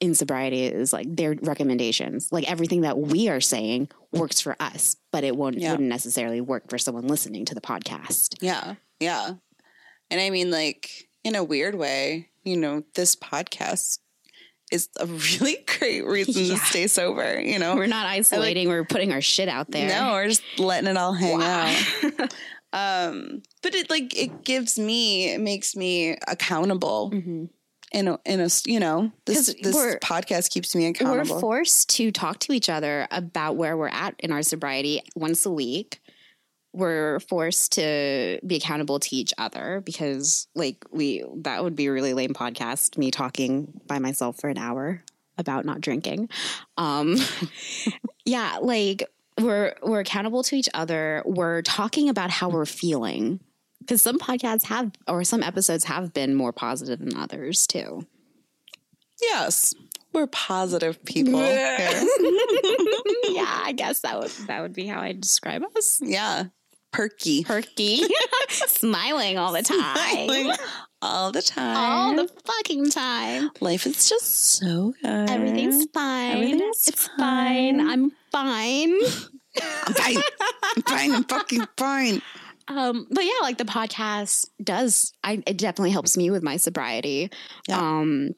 in 0.00 0.12
sobriety 0.14 0.64
is 0.64 0.92
like 0.92 1.06
their 1.14 1.36
recommendations. 1.42 2.32
Like, 2.32 2.50
everything 2.50 2.80
that 2.80 2.98
we 2.98 3.28
are 3.28 3.40
saying 3.40 3.88
works 4.12 4.40
for 4.40 4.56
us, 4.60 4.96
but 5.12 5.22
it 5.22 5.36
won't, 5.36 5.56
Yeah. 5.58 5.70
wouldn't 5.70 5.88
necessarily 5.88 6.40
work 6.40 6.68
for 6.68 6.78
someone 6.78 7.06
listening 7.06 7.44
to 7.44 7.54
the 7.54 7.60
podcast. 7.60 8.34
Yeah. 8.40 8.74
Yeah. 8.98 9.34
And 10.10 10.20
I 10.20 10.30
mean, 10.30 10.50
like, 10.50 11.08
in 11.22 11.36
a 11.36 11.44
weird 11.44 11.76
way, 11.76 12.28
you 12.44 12.56
know, 12.56 12.82
this 12.94 13.16
podcast 13.16 13.98
is 14.72 14.88
a 14.98 15.06
really 15.40 15.56
great 15.78 16.06
reason 16.06 16.44
Yeah. 16.44 16.54
to 16.54 16.60
stay 16.64 16.86
sober, 16.86 17.40
you 17.40 17.58
know? 17.58 17.76
We're 17.76 17.86
not 17.86 18.06
isolating. 18.06 18.68
we're 18.68 18.84
putting 18.84 19.12
our 19.12 19.20
shit 19.20 19.48
out 19.48 19.70
there. 19.70 19.88
No, 19.88 20.12
we're 20.12 20.28
just 20.28 20.42
letting 20.58 20.88
it 20.88 20.96
all 20.96 21.12
hang 21.12 21.38
Wow. 21.38 21.74
out. 22.20 22.34
Um, 22.72 23.42
but 23.62 23.72
it 23.76 23.88
like 23.88 24.16
it 24.20 24.42
gives 24.44 24.80
me, 24.80 25.32
it 25.32 25.40
makes 25.40 25.76
me 25.76 26.16
accountable 26.26 27.12
Mhm. 27.14 27.48
in 27.92 28.08
a, 28.08 28.18
in 28.26 28.40
a, 28.40 28.48
you 28.66 28.80
know, 28.80 29.12
this 29.26 29.54
this 29.62 29.76
podcast 30.02 30.50
keeps 30.50 30.74
me 30.74 30.86
accountable. 30.86 31.36
We're 31.36 31.40
forced 31.40 31.88
to 31.90 32.10
talk 32.10 32.40
to 32.40 32.52
each 32.52 32.68
other 32.68 33.06
about 33.12 33.54
where 33.54 33.76
we're 33.76 33.86
at 33.86 34.16
in 34.18 34.32
our 34.32 34.42
sobriety 34.42 35.02
once 35.14 35.46
a 35.46 35.52
week. 35.52 36.00
We're 36.74 37.20
forced 37.20 37.72
to 37.72 38.40
be 38.46 38.56
accountable 38.56 38.98
to 38.98 39.16
each 39.16 39.32
other 39.38 39.80
because, 39.84 40.48
like, 40.54 40.84
we 40.90 41.24
that 41.36 41.62
would 41.62 41.76
be 41.76 41.86
a 41.86 41.92
really 41.92 42.14
lame 42.14 42.34
podcast. 42.34 42.98
Me 42.98 43.10
talking 43.10 43.80
by 43.86 43.98
myself 43.98 44.40
for 44.40 44.50
an 44.50 44.58
hour 44.58 45.02
about 45.38 45.64
not 45.64 45.80
drinking. 45.80 46.28
Um, 46.76 47.16
yeah, 48.24 48.58
like 48.60 49.04
we're 49.40 49.74
we're 49.82 50.00
accountable 50.00 50.42
to 50.44 50.56
each 50.56 50.68
other. 50.74 51.22
We're 51.24 51.62
talking 51.62 52.08
about 52.08 52.30
how 52.30 52.48
we're 52.48 52.66
feeling 52.66 53.40
because 53.80 54.02
some 54.02 54.18
podcasts 54.18 54.64
have 54.64 54.92
or 55.06 55.24
some 55.24 55.42
episodes 55.42 55.84
have 55.84 56.12
been 56.12 56.34
more 56.34 56.52
positive 56.52 56.98
than 56.98 57.16
others 57.16 57.66
too. 57.66 58.06
yes, 59.20 59.74
we're 60.12 60.26
positive 60.28 61.04
people. 61.04 61.40
yeah, 61.40 62.04
I 63.64 63.74
guess 63.76 64.00
that 64.00 64.18
would 64.18 64.30
that 64.46 64.62
would 64.62 64.72
be 64.72 64.86
how 64.86 65.00
I 65.00 65.12
describe 65.12 65.62
us. 65.76 66.00
yeah, 66.02 66.44
perky, 66.94 67.44
Perky, 67.44 68.02
smiling 68.48 69.36
all 69.36 69.52
the 69.52 69.62
time, 69.62 69.96
Smiling 69.96 70.52
all 71.02 71.32
the 71.32 71.42
time. 71.42 71.76
all 71.76 72.14
the 72.14 72.28
fucking 72.46 72.90
time. 72.90 73.50
Life 73.60 73.86
is 73.86 74.08
just 74.08 74.32
so 74.58 74.94
good. 75.02 75.28
Everything's 75.30 75.86
fine. 75.92 76.36
Everything's 76.36 76.88
it's 76.88 77.08
fine. 77.08 77.78
fine. 77.78 77.80
I'm 77.88 78.12
fine. 78.30 78.92
I'm 79.86 79.94
fine. 79.94 80.16
I'm 80.76 80.82
fine. 80.82 81.12
I'm 81.12 81.24
fucking 81.24 81.66
fine. 81.76 82.22
Um, 82.68 83.06
but 83.10 83.24
yeah, 83.24 83.32
like 83.42 83.58
the 83.58 83.64
podcast 83.64 84.48
does. 84.62 85.12
I 85.22 85.42
it 85.46 85.58
definitely 85.58 85.90
helps 85.90 86.16
me 86.16 86.30
with 86.30 86.42
my 86.42 86.56
sobriety. 86.56 87.30
Yeah. 87.68 87.78
Um, 87.78 88.30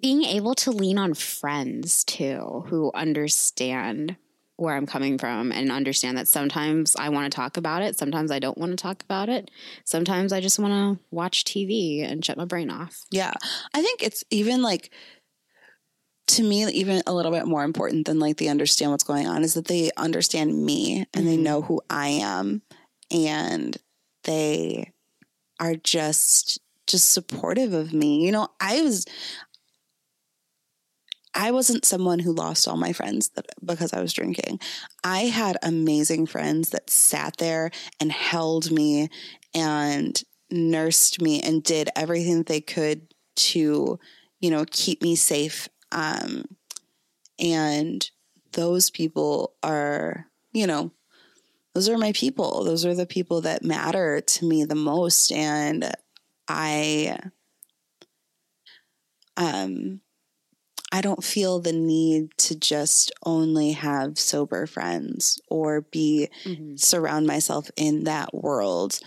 being 0.00 0.24
able 0.24 0.54
to 0.56 0.70
lean 0.70 0.98
on 0.98 1.14
friends 1.14 2.04
too, 2.04 2.64
who 2.68 2.90
understand 2.94 4.16
where 4.56 4.74
I'm 4.74 4.86
coming 4.86 5.18
from 5.18 5.52
and 5.52 5.70
understand 5.70 6.16
that 6.18 6.28
sometimes 6.28 6.96
I 6.96 7.10
want 7.10 7.30
to 7.30 7.36
talk 7.36 7.56
about 7.56 7.82
it, 7.82 7.98
sometimes 7.98 8.30
I 8.30 8.38
don't 8.38 8.56
want 8.56 8.70
to 8.72 8.76
talk 8.76 9.02
about 9.02 9.28
it, 9.28 9.50
sometimes 9.84 10.32
I 10.32 10.40
just 10.40 10.58
want 10.58 10.72
to 10.98 11.04
watch 11.10 11.44
TV 11.44 12.02
and 12.02 12.24
shut 12.24 12.38
my 12.38 12.44
brain 12.46 12.70
off. 12.70 13.04
Yeah. 13.10 13.34
I 13.74 13.82
think 13.82 14.02
it's 14.02 14.24
even 14.30 14.62
like 14.62 14.90
to 16.28 16.42
me 16.42 16.64
even 16.72 17.02
a 17.06 17.14
little 17.14 17.30
bit 17.30 17.46
more 17.46 17.62
important 17.64 18.06
than 18.06 18.18
like 18.18 18.36
they 18.38 18.48
understand 18.48 18.90
what's 18.90 19.04
going 19.04 19.26
on 19.28 19.44
is 19.44 19.54
that 19.54 19.66
they 19.66 19.90
understand 19.96 20.64
me 20.64 21.06
and 21.14 21.26
they 21.26 21.36
Mhm. 21.36 21.42
know 21.42 21.62
who 21.62 21.80
I 21.88 22.08
am 22.08 22.62
and 23.10 23.76
they 24.24 24.92
are 25.60 25.76
just 25.76 26.58
just 26.86 27.10
supportive 27.10 27.72
of 27.72 27.92
me. 27.92 28.24
You 28.24 28.30
know, 28.30 28.46
I 28.60 28.80
was 28.82 29.06
I 31.36 31.50
wasn't 31.50 31.84
someone 31.84 32.18
who 32.18 32.32
lost 32.32 32.66
all 32.66 32.78
my 32.78 32.92
friends 32.92 33.28
that, 33.30 33.46
because 33.62 33.92
I 33.92 34.00
was 34.00 34.14
drinking. 34.14 34.58
I 35.04 35.26
had 35.26 35.58
amazing 35.62 36.26
friends 36.26 36.70
that 36.70 36.88
sat 36.88 37.36
there 37.36 37.70
and 38.00 38.10
held 38.10 38.70
me 38.70 39.10
and 39.54 40.20
nursed 40.50 41.20
me 41.20 41.42
and 41.42 41.62
did 41.62 41.90
everything 41.94 42.42
they 42.42 42.62
could 42.62 43.12
to, 43.36 43.98
you 44.40 44.50
know, 44.50 44.64
keep 44.70 45.02
me 45.02 45.14
safe. 45.14 45.68
Um, 45.92 46.44
and 47.38 48.10
those 48.52 48.88
people 48.88 49.54
are, 49.62 50.26
you 50.52 50.66
know, 50.66 50.90
those 51.74 51.90
are 51.90 51.98
my 51.98 52.12
people. 52.12 52.64
Those 52.64 52.86
are 52.86 52.94
the 52.94 53.04
people 53.04 53.42
that 53.42 53.62
matter 53.62 54.22
to 54.22 54.46
me 54.46 54.64
the 54.64 54.74
most. 54.74 55.30
And 55.30 55.92
I, 56.48 57.18
um, 59.36 60.00
I 60.92 61.00
don't 61.00 61.24
feel 61.24 61.58
the 61.60 61.72
need 61.72 62.36
to 62.38 62.58
just 62.58 63.12
only 63.24 63.72
have 63.72 64.18
sober 64.18 64.66
friends 64.66 65.40
or 65.48 65.80
be 65.80 66.28
surround 66.76 67.26
myself 67.26 67.70
in 67.76 68.04
that 68.04 68.32
world. 68.32 69.00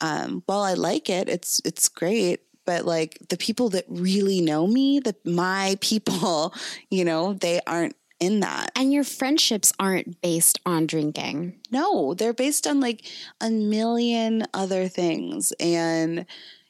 Um, 0.00 0.42
while 0.46 0.62
I 0.62 0.74
like 0.74 1.08
it, 1.08 1.28
it's 1.28 1.60
it's 1.64 1.88
great, 1.88 2.40
but 2.66 2.84
like 2.84 3.18
the 3.28 3.36
people 3.36 3.70
that 3.70 3.84
really 3.88 4.40
know 4.40 4.66
me, 4.66 5.00
the 5.00 5.16
my 5.24 5.78
people, 5.80 6.54
you 6.90 7.04
know, 7.04 7.32
they 7.34 7.60
aren't 7.66 7.96
in 8.22 8.38
that. 8.40 8.70
And 8.76 8.92
your 8.92 9.02
friendships 9.02 9.72
aren't 9.80 10.20
based 10.20 10.60
on 10.64 10.86
drinking. 10.86 11.58
No, 11.72 12.14
they're 12.14 12.32
based 12.32 12.68
on 12.68 12.78
like 12.78 13.04
a 13.40 13.50
million 13.50 14.44
other 14.54 14.86
things. 14.86 15.52
And, 15.58 16.24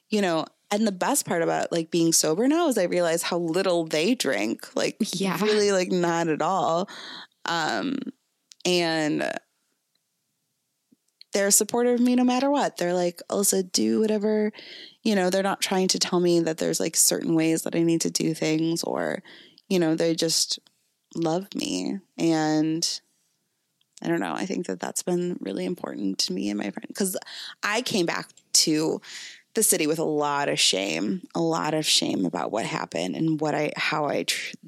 you 0.09 0.23
know, 0.23 0.47
and 0.73 0.87
the 0.87 0.93
best 0.93 1.27
part 1.27 1.43
about 1.43 1.71
like 1.71 1.91
being 1.91 2.13
sober 2.13 2.49
now 2.49 2.69
is 2.69 2.79
I 2.79 2.85
realize 2.85 3.23
how 3.23 3.39
little 3.39 3.85
they 3.87 4.15
drink. 4.15 4.75
Like 4.75 4.97
Yeah. 5.15 5.39
really 5.43 5.71
like 5.73 5.93
not 5.93 6.29
at 6.29 6.43
all. 6.43 6.89
Um 7.45 7.99
and 8.65 9.31
they're 11.33 11.51
supportive 11.51 11.95
of 11.95 12.01
me 12.01 12.15
no 12.15 12.25
matter 12.25 12.51
what. 12.51 12.77
They're 12.77 12.95
like, 12.95 13.23
Elsa, 13.31 13.63
do 13.63 14.01
whatever, 14.01 14.53
you 15.03 15.15
know, 15.15 15.31
they're 15.31 15.43
not 15.43 15.61
trying 15.63 15.89
to 15.89 15.99
tell 15.99 16.21
me 16.21 16.41
that 16.41 16.59
there's 16.59 16.81
like 16.81 16.97
certain 16.97 17.35
ways 17.35 17.63
that 17.63 17.75
I 17.75 17.83
need 17.83 18.03
to 18.03 18.11
do 18.11 18.35
things 18.35 18.83
or, 18.83 19.23
you 19.69 19.79
know, 19.79 19.95
they 19.95 20.15
just 20.15 20.59
love 21.15 21.47
me. 21.55 21.99
And 22.19 23.01
I 24.03 24.09
don't 24.09 24.21
know. 24.21 24.35
I 24.35 24.47
think 24.47 24.67
that 24.67 24.81
that's 24.81 25.03
been 25.03 25.39
really 25.41 25.65
important 25.65 26.19
to 26.21 26.33
me 26.33 26.51
and 26.51 26.59
my 26.59 26.71
friend 26.71 26.87
because 26.89 27.17
I 27.63 27.83
came 27.83 28.05
back 28.05 28.29
to 28.55 29.01
the 29.55 29.63
city 29.63 29.87
with 29.87 29.99
a 29.99 30.05
lot 30.05 30.49
of 30.49 30.59
shame, 30.59 31.23
a 31.35 31.41
lot 31.41 31.75
of 31.75 31.87
shame 31.87 32.25
about 32.25 32.51
what 32.51 32.65
happened 32.65 33.17
and 33.17 33.41
what 33.41 33.55
I, 33.55 33.73
how 33.77 34.07
I, 34.07 34.25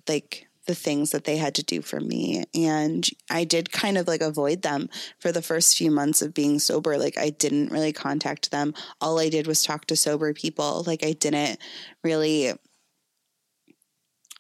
like, 0.09 0.49
the 0.67 0.75
things 0.75 1.11
that 1.11 1.25
they 1.25 1.37
had 1.37 1.55
to 1.55 1.63
do 1.63 1.83
for 1.83 2.01
me. 2.01 2.45
And 2.55 3.07
I 3.31 3.45
did 3.45 3.71
kind 3.71 3.99
of 3.99 4.09
like 4.09 4.23
avoid 4.23 4.63
them 4.63 4.89
for 5.19 5.31
the 5.31 5.43
first 5.43 5.77
few 5.77 5.91
months 5.91 6.23
of 6.23 6.33
being 6.33 6.59
sober. 6.59 6.97
Like, 6.97 7.19
I 7.19 7.31
didn't 7.31 7.71
really 7.71 7.93
contact 7.93 8.51
them. 8.51 8.73
All 9.01 9.19
I 9.19 9.29
did 9.29 9.47
was 9.47 9.63
talk 9.63 9.87
to 9.87 9.97
sober 9.97 10.33
people. 10.33 10.83
Like, 10.87 11.05
I 11.05 11.13
didn't 11.13 11.59
really 12.03 12.55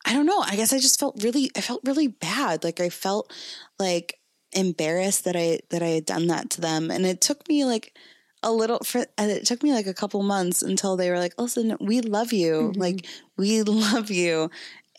I 0.05 0.13
don't 0.13 0.27
know. 0.27 0.41
I 0.41 0.57
guess 0.57 0.73
I 0.73 0.79
just 0.79 1.01
felt 1.01 1.23
really 1.23 1.51
I 1.57 1.61
felt 1.61 1.81
really 1.85 2.09
bad. 2.09 2.63
Like 2.63 2.81
I 2.81 2.91
felt 2.91 3.33
like 3.79 4.19
embarrassed 4.53 5.25
that 5.25 5.37
I 5.37 5.61
that 5.71 5.83
I 5.83 5.89
had 5.89 6.07
done 6.07 6.27
that 6.27 6.51
to 6.51 6.61
them. 6.61 6.91
And 6.91 7.07
it 7.07 7.21
took 7.21 7.49
me 7.49 7.65
like 7.65 7.97
a 8.45 8.53
little 8.53 8.81
for 8.81 9.07
and 9.19 9.33
it 9.33 9.47
took 9.47 9.65
me 9.65 9.73
like 9.75 9.89
a 9.89 9.95
couple 9.95 10.23
months 10.23 10.63
until 10.63 10.97
they 10.97 11.11
were 11.11 11.19
like, 11.19 11.35
"Listen, 11.41 11.77
we 11.81 12.03
love 12.03 12.33
you. 12.33 12.73
Mhm. 12.73 12.79
Like 12.79 13.07
we 13.39 13.63
love 13.65 14.11
you 14.11 14.51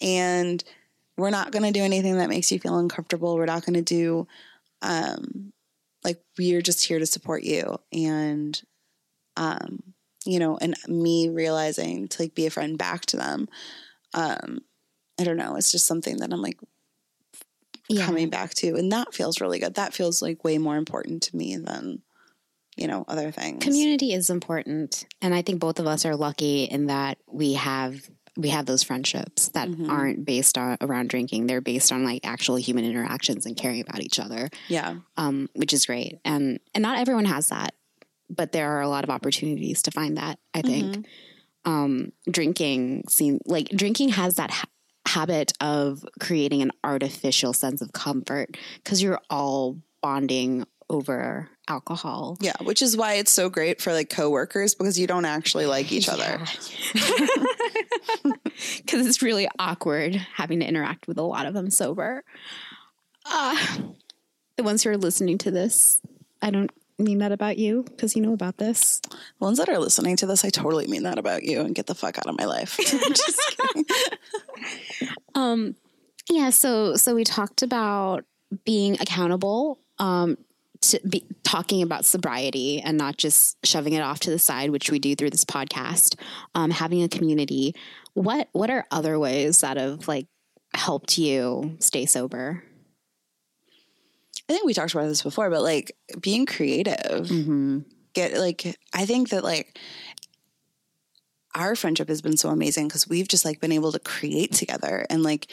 and 0.02 0.64
we're 1.18 1.32
not 1.32 1.52
going 1.52 1.64
to 1.66 1.72
do 1.72 1.84
anything 1.86 2.18
that 2.18 2.30
makes 2.30 2.52
you 2.52 2.60
feel 2.60 2.78
uncomfortable. 2.80 3.36
We're 3.38 3.46
not 3.46 3.66
going 3.66 3.76
to 3.76 3.84
do 3.84 4.28
um 4.82 5.54
like 6.06 6.22
we're 6.38 6.62
just 6.64 6.86
here 6.86 7.00
to 7.00 7.06
support 7.08 7.44
you." 7.44 7.78
And 7.94 8.62
um 9.38 9.84
you 10.26 10.40
know, 10.40 10.58
and 10.60 10.76
me 10.88 11.30
realizing 11.30 12.08
to 12.10 12.24
like 12.24 12.36
be 12.36 12.48
a 12.48 12.52
friend 12.52 12.78
back 12.78 13.06
to 13.08 13.18
them. 13.18 13.48
Um 14.14 14.62
I 15.20 15.24
don't 15.26 15.38
know. 15.38 15.56
It's 15.58 15.72
just 15.72 15.88
something 15.88 16.18
that 16.18 16.34
I'm 16.34 16.42
like 16.42 16.60
Yeah. 17.88 18.06
coming 18.06 18.30
back 18.30 18.54
to. 18.56 18.76
And 18.76 18.92
that 18.92 19.14
feels 19.14 19.40
really 19.42 19.60
good. 19.60 19.76
That 19.76 19.94
feels 19.94 20.22
like 20.22 20.44
way 20.44 20.58
more 20.58 20.78
important 20.78 21.22
to 21.24 21.36
me 21.36 21.56
than, 21.58 22.02
you 22.76 22.88
know, 22.88 23.06
other 23.08 23.32
things. 23.32 23.64
Community 23.64 24.14
is 24.14 24.30
important. 24.30 25.06
And 25.22 25.34
I 25.34 25.42
think 25.42 25.60
both 25.60 25.80
of 25.80 25.88
us 25.88 26.06
are 26.06 26.16
lucky 26.16 26.64
in 26.66 26.88
that 26.88 27.18
we 27.32 27.54
have 27.54 28.02
we 28.38 28.50
have 28.50 28.66
those 28.66 28.84
friendships 28.84 29.48
that 29.50 29.70
aren't 29.88 30.26
based 30.26 30.58
on 30.58 30.76
around 30.82 31.08
drinking. 31.10 31.48
They're 31.48 31.62
based 31.62 31.94
on 31.94 32.04
like 32.04 32.26
actual 32.26 32.58
human 32.58 32.84
interactions 32.84 33.46
and 33.46 33.56
caring 33.56 33.80
about 33.80 34.02
each 34.02 34.20
other, 34.20 34.50
Yeah. 34.68 34.96
um, 35.16 35.48
which 35.56 35.72
is 35.72 35.86
great. 35.86 36.20
And 36.26 36.60
and 36.74 36.82
not 36.82 36.98
everyone 36.98 37.24
has 37.26 37.48
that, 37.48 37.76
but 38.30 38.52
there 38.52 38.72
are 38.72 38.82
a 38.82 38.90
lot 38.90 39.06
of 39.06 39.10
opportunities 39.10 39.82
to 39.84 39.92
find 39.92 40.18
that. 40.18 40.38
I 40.54 40.62
think 40.62 41.06
um, 41.64 42.12
drinking 42.30 43.06
seem 43.08 43.40
like 43.46 43.70
drinking 43.70 44.10
has 44.10 44.36
that 44.36 44.52
ha- 44.52 44.66
habit 45.08 45.54
of 45.62 46.04
creating 46.20 46.62
an 46.62 46.72
artificial 46.84 47.54
sense 47.54 47.82
of 47.82 47.94
comfort 47.94 48.58
because 48.84 49.02
you're 49.02 49.22
all 49.30 49.78
bonding 50.02 50.66
over 50.90 51.50
alcohol. 51.68 52.38
Yeah, 52.40 52.54
which 52.62 52.82
is 52.82 52.96
why 52.96 53.14
it's 53.16 53.32
so 53.32 53.50
great 53.50 53.82
for 53.82 53.94
like 53.94 54.10
coworkers 54.10 54.76
because 54.76 55.00
you 55.00 55.08
don't 55.08 55.26
actually 55.26 55.66
like 55.66 55.92
each 55.92 56.10
other. 56.10 56.40
Because 56.94 57.18
it's 59.08 59.22
really 59.22 59.48
awkward 59.60 60.16
having 60.16 60.60
to 60.60 60.66
interact 60.66 61.08
with 61.08 61.18
a 61.18 61.24
lot 61.24 61.46
of 61.46 61.54
them 61.54 61.70
sober. 61.70 62.24
Uh, 63.26 63.58
the 64.58 64.64
ones 64.64 64.84
who 64.84 64.90
are 64.90 64.98
listening 64.98 65.38
to 65.40 65.52
this, 65.52 66.02
I 66.42 66.52
don't 66.52 66.72
mean 66.98 67.18
that 67.20 67.32
about 67.32 67.58
you 67.58 67.84
because 67.84 68.16
you 68.16 68.22
know 68.22 68.34
about 68.34 68.58
this. 68.58 69.02
The 69.10 69.18
ones 69.40 69.58
that 69.58 69.70
are 69.70 69.80
listening 69.80 70.16
to 70.18 70.26
this, 70.26 70.46
I 70.46 70.50
totally 70.50 70.88
mean 70.88 71.04
that 71.04 71.18
about 71.18 71.44
you 71.44 71.62
and 71.62 71.76
get 71.76 71.88
the 71.88 71.96
fuck 71.96 72.18
out 72.18 72.28
of 72.28 72.38
my 72.38 72.46
life. 72.46 72.78
Just 72.80 73.58
kidding. 73.58 73.86
Um, 75.36 75.76
yeah. 76.30 76.50
So 76.50 76.96
so 76.96 77.14
we 77.14 77.26
talked 77.26 77.62
about 77.62 78.24
being 78.64 78.94
accountable. 79.02 79.80
Um, 80.00 80.38
to 80.92 81.00
be 81.08 81.26
talking 81.44 81.82
about 81.82 82.06
sobriety 82.06 82.82
and 82.82 82.98
not 82.98 83.18
just 83.18 83.58
shoving 83.66 83.94
it 83.94 84.02
off 84.02 84.20
to 84.22 84.30
the 84.30 84.40
side, 84.40 84.70
which 84.70 84.90
we 84.92 85.00
do 85.00 85.16
through 85.16 85.30
this 85.32 85.46
podcast. 85.46 86.20
Um, 86.54 86.72
having 86.72 87.04
a 87.04 87.10
community. 87.10 87.74
What 88.14 88.50
what 88.54 88.70
are 88.70 88.86
other 88.92 89.20
ways 89.20 89.62
that 89.62 89.78
have 89.78 90.08
like 90.08 90.28
helped 90.74 91.18
you 91.18 91.78
stay 91.80 92.06
sober? 92.06 92.64
I 94.50 94.54
think 94.54 94.66
we 94.66 94.74
talked 94.74 94.94
about 94.94 95.08
this 95.08 95.24
before, 95.24 95.50
but 95.50 95.64
like 95.64 95.96
being 96.22 96.46
creative, 96.46 97.28
Mm-hmm. 97.28 97.80
get 98.14 98.38
like, 98.38 98.78
I 98.94 99.06
think 99.06 99.30
that 99.30 99.44
like 99.44 99.80
our 101.56 101.76
friendship 101.76 102.10
has 102.10 102.22
been 102.22 102.38
so 102.38 102.50
amazing 102.50 102.88
because 102.88 103.08
we've 103.08 103.28
just 103.28 103.46
like 103.46 103.60
been 103.62 103.72
able 103.72 103.92
to 103.94 104.00
create 104.00 104.52
together 104.54 105.06
and 105.10 105.24
like 105.24 105.52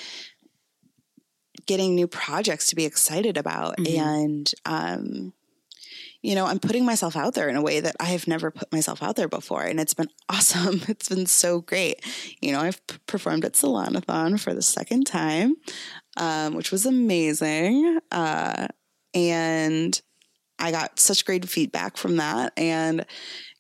getting 1.67 1.95
new 1.95 2.07
projects 2.07 2.67
to 2.69 2.77
be 2.77 2.85
excited 2.85 3.37
about. 3.37 3.77
Mhm. 3.79 3.99
And, 3.99 4.53
um, 4.65 5.33
you 6.23 6.37
know, 6.37 6.47
I'm 6.47 6.61
putting 6.61 6.85
myself 6.85 7.17
out 7.17 7.35
there 7.35 7.49
in 7.49 7.57
a 7.57 7.63
way 7.63 7.81
that 7.81 7.97
I 7.99 8.05
have 8.07 8.29
never 8.29 8.51
put 8.53 8.73
myself 8.73 9.03
out 9.03 9.17
there 9.17 9.29
before. 9.29 9.63
And 9.63 9.81
it's 9.81 9.95
been 9.95 10.09
awesome. 10.29 10.83
It's 10.89 11.09
been 11.09 11.27
so 11.27 11.61
great. 11.61 12.01
You 12.41 12.53
know, 12.53 12.61
I've 12.61 12.85
p- 12.87 12.99
performed 13.07 13.45
at 13.45 13.55
Salonathon 13.55 14.39
for 14.39 14.55
the 14.55 14.63
second 14.63 15.05
time, 15.07 15.57
um, 16.17 16.55
which 16.55 16.71
was 16.71 16.87
amazing. 16.87 17.99
Uh, 18.13 18.69
and 19.15 20.01
I 20.61 20.71
got 20.71 21.01
such 21.01 21.25
great 21.25 21.49
feedback 21.49 21.97
from 21.97 22.17
that. 22.19 22.53
And, 22.57 23.05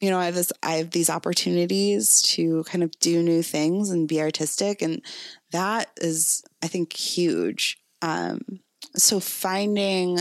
you 0.00 0.08
know, 0.10 0.18
I 0.20 0.26
have 0.26 0.36
this, 0.36 0.52
I 0.62 0.74
have 0.74 0.90
these 0.92 1.10
opportunities 1.10 2.22
to 2.22 2.62
kind 2.64 2.84
of 2.84 2.96
do 3.00 3.24
new 3.24 3.42
things 3.42 3.90
and 3.90 4.06
be 4.06 4.20
artistic. 4.20 4.82
And 4.82 5.02
that 5.50 5.90
is, 5.96 6.44
I 6.62 6.68
think, 6.68 6.92
huge. 6.92 7.81
Um, 8.02 8.40
so 8.96 9.20
finding, 9.20 10.18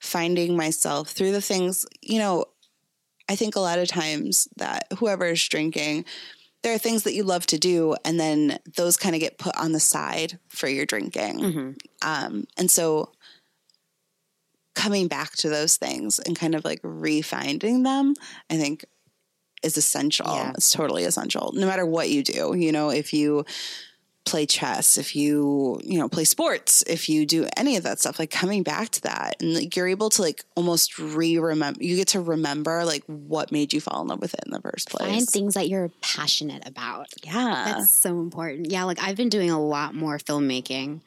finding 0.00 0.56
myself 0.56 1.10
through 1.10 1.32
the 1.32 1.40
things, 1.40 1.86
you 2.02 2.18
know, 2.18 2.46
I 3.28 3.36
think 3.36 3.54
a 3.54 3.60
lot 3.60 3.78
of 3.78 3.86
times 3.86 4.48
that 4.56 4.88
whoever 4.98 5.26
is 5.26 5.46
drinking, 5.46 6.04
there 6.62 6.74
are 6.74 6.78
things 6.78 7.04
that 7.04 7.14
you 7.14 7.22
love 7.22 7.46
to 7.46 7.58
do, 7.58 7.94
and 8.04 8.18
then 8.18 8.58
those 8.76 8.96
kind 8.96 9.14
of 9.14 9.20
get 9.20 9.38
put 9.38 9.56
on 9.56 9.72
the 9.72 9.80
side 9.80 10.38
for 10.48 10.68
your 10.68 10.84
drinking. 10.84 11.38
Mm-hmm. 11.38 11.70
Um, 12.02 12.46
and 12.58 12.70
so 12.70 13.12
coming 14.74 15.08
back 15.08 15.32
to 15.36 15.48
those 15.48 15.76
things 15.76 16.18
and 16.18 16.38
kind 16.38 16.54
of 16.54 16.64
like 16.64 16.82
refinding 16.82 17.84
them, 17.84 18.14
I 18.50 18.56
think 18.56 18.84
is 19.62 19.76
essential. 19.76 20.26
Yeah. 20.26 20.52
It's 20.54 20.72
totally 20.72 21.04
essential. 21.04 21.52
No 21.54 21.66
matter 21.66 21.86
what 21.86 22.08
you 22.10 22.22
do, 22.22 22.54
you 22.56 22.72
know, 22.72 22.90
if 22.90 23.12
you 23.12 23.44
play 24.30 24.46
chess, 24.46 24.96
if 24.96 25.16
you, 25.16 25.80
you 25.82 25.98
know, 25.98 26.08
play 26.08 26.24
sports, 26.24 26.82
if 26.86 27.08
you 27.08 27.26
do 27.26 27.46
any 27.56 27.76
of 27.76 27.82
that 27.82 27.98
stuff, 27.98 28.18
like 28.18 28.30
coming 28.30 28.62
back 28.62 28.88
to 28.90 29.02
that 29.02 29.36
and 29.40 29.54
like 29.54 29.74
you're 29.74 29.88
able 29.88 30.08
to 30.10 30.22
like 30.22 30.44
almost 30.54 30.98
re-remember, 30.98 31.82
you 31.82 31.96
get 31.96 32.08
to 32.08 32.20
remember 32.20 32.84
like 32.84 33.02
what 33.06 33.50
made 33.50 33.72
you 33.72 33.80
fall 33.80 34.02
in 34.02 34.08
love 34.08 34.20
with 34.20 34.32
it 34.34 34.40
in 34.46 34.52
the 34.52 34.60
first 34.60 34.88
place. 34.88 35.10
Find 35.10 35.28
things 35.28 35.54
that 35.54 35.68
you're 35.68 35.90
passionate 36.00 36.66
about. 36.66 37.08
yeah. 37.24 37.64
That's 37.66 37.90
so 37.90 38.20
important. 38.20 38.70
Yeah, 38.70 38.84
like 38.84 39.02
I've 39.02 39.16
been 39.16 39.30
doing 39.30 39.50
a 39.50 39.60
lot 39.60 39.94
more 39.94 40.18
filmmaking. 40.18 41.00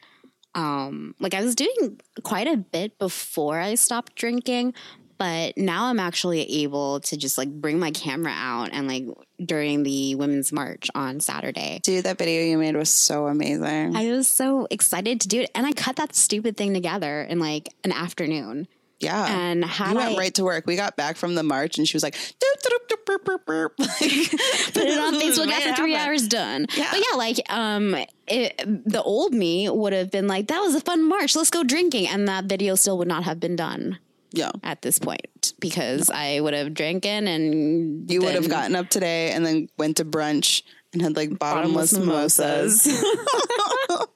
Um, 0.54 1.14
like 1.18 1.34
I 1.34 1.42
was 1.42 1.54
doing 1.54 2.00
quite 2.22 2.46
a 2.46 2.56
bit 2.56 2.98
before 2.98 3.58
I 3.58 3.74
stopped 3.74 4.14
drinking, 4.14 4.74
but 5.18 5.56
now 5.56 5.86
I'm 5.86 5.98
actually 6.00 6.42
able 6.62 7.00
to 7.00 7.16
just 7.16 7.38
like 7.38 7.50
bring 7.50 7.78
my 7.78 7.90
camera 7.90 8.32
out 8.34 8.70
and 8.72 8.86
like 8.88 9.04
during 9.44 9.82
the 9.82 10.14
women's 10.14 10.52
march 10.52 10.88
on 10.94 11.20
Saturday. 11.20 11.80
Dude, 11.82 12.04
that 12.04 12.18
video 12.18 12.42
you 12.44 12.58
made 12.58 12.76
was 12.76 12.90
so 12.90 13.26
amazing. 13.26 13.96
I 13.96 14.10
was 14.10 14.28
so 14.28 14.66
excited 14.70 15.20
to 15.22 15.28
do 15.28 15.40
it 15.42 15.50
and 15.54 15.66
I 15.66 15.72
cut 15.72 15.96
that 15.96 16.14
stupid 16.14 16.56
thing 16.56 16.74
together 16.74 17.22
in 17.22 17.38
like 17.38 17.68
an 17.84 17.92
afternoon. 17.92 18.68
yeah. 19.00 19.26
And 19.26 19.64
had 19.64 19.90
you 19.90 19.96
went 19.96 20.14
I 20.16 20.18
right 20.18 20.34
to 20.34 20.44
work. 20.44 20.66
We 20.66 20.76
got 20.76 20.96
back 20.96 21.16
from 21.16 21.34
the 21.34 21.42
march 21.42 21.78
and 21.78 21.86
she 21.86 21.96
was 21.96 22.02
like, 22.02 22.14
"Doop, 22.14 22.62
doop, 22.64 22.88
doop, 22.88 23.04
burp, 23.04 23.24
burp, 23.24 23.46
burp." 23.46 23.74
Like, 23.78 23.98
put 23.98 24.82
it 24.84 24.98
on 24.98 25.14
Facebook 25.14 25.48
after 25.52 25.74
three 25.74 25.92
happen. 25.92 26.08
hours 26.08 26.26
done. 26.28 26.66
Yeah. 26.76 26.88
But 26.90 27.00
yeah, 27.10 27.16
like 27.16 27.40
um, 27.50 27.96
it, 28.26 28.56
the 28.86 29.02
old 29.02 29.34
me 29.34 29.68
would 29.68 29.92
have 29.92 30.10
been 30.10 30.26
like, 30.26 30.46
"That 30.48 30.60
was 30.60 30.74
a 30.74 30.80
fun 30.80 31.06
march. 31.08 31.36
Let's 31.36 31.50
go 31.50 31.62
drinking," 31.64 32.08
and 32.08 32.26
that 32.28 32.44
video 32.44 32.76
still 32.76 32.96
would 32.98 33.08
not 33.08 33.24
have 33.24 33.40
been 33.40 33.56
done 33.56 33.98
Yeah. 34.34 34.50
at 34.62 34.82
this 34.82 34.98
point 34.98 35.54
because 35.60 36.10
I 36.10 36.40
would 36.40 36.54
have 36.54 36.74
drinking 36.74 37.28
and 37.28 38.10
You 38.10 38.20
would 38.22 38.34
have 38.34 38.48
gotten 38.48 38.74
up 38.76 38.88
today 38.90 39.30
and 39.32 39.44
then 39.46 39.68
went 39.78 39.96
to 39.98 40.04
brunch 40.04 40.62
and 40.92 41.00
had 41.02 41.16
like 41.16 41.38
bottomless, 41.38 41.92
Bottomless 41.92 42.86
mimosas. 42.86 43.04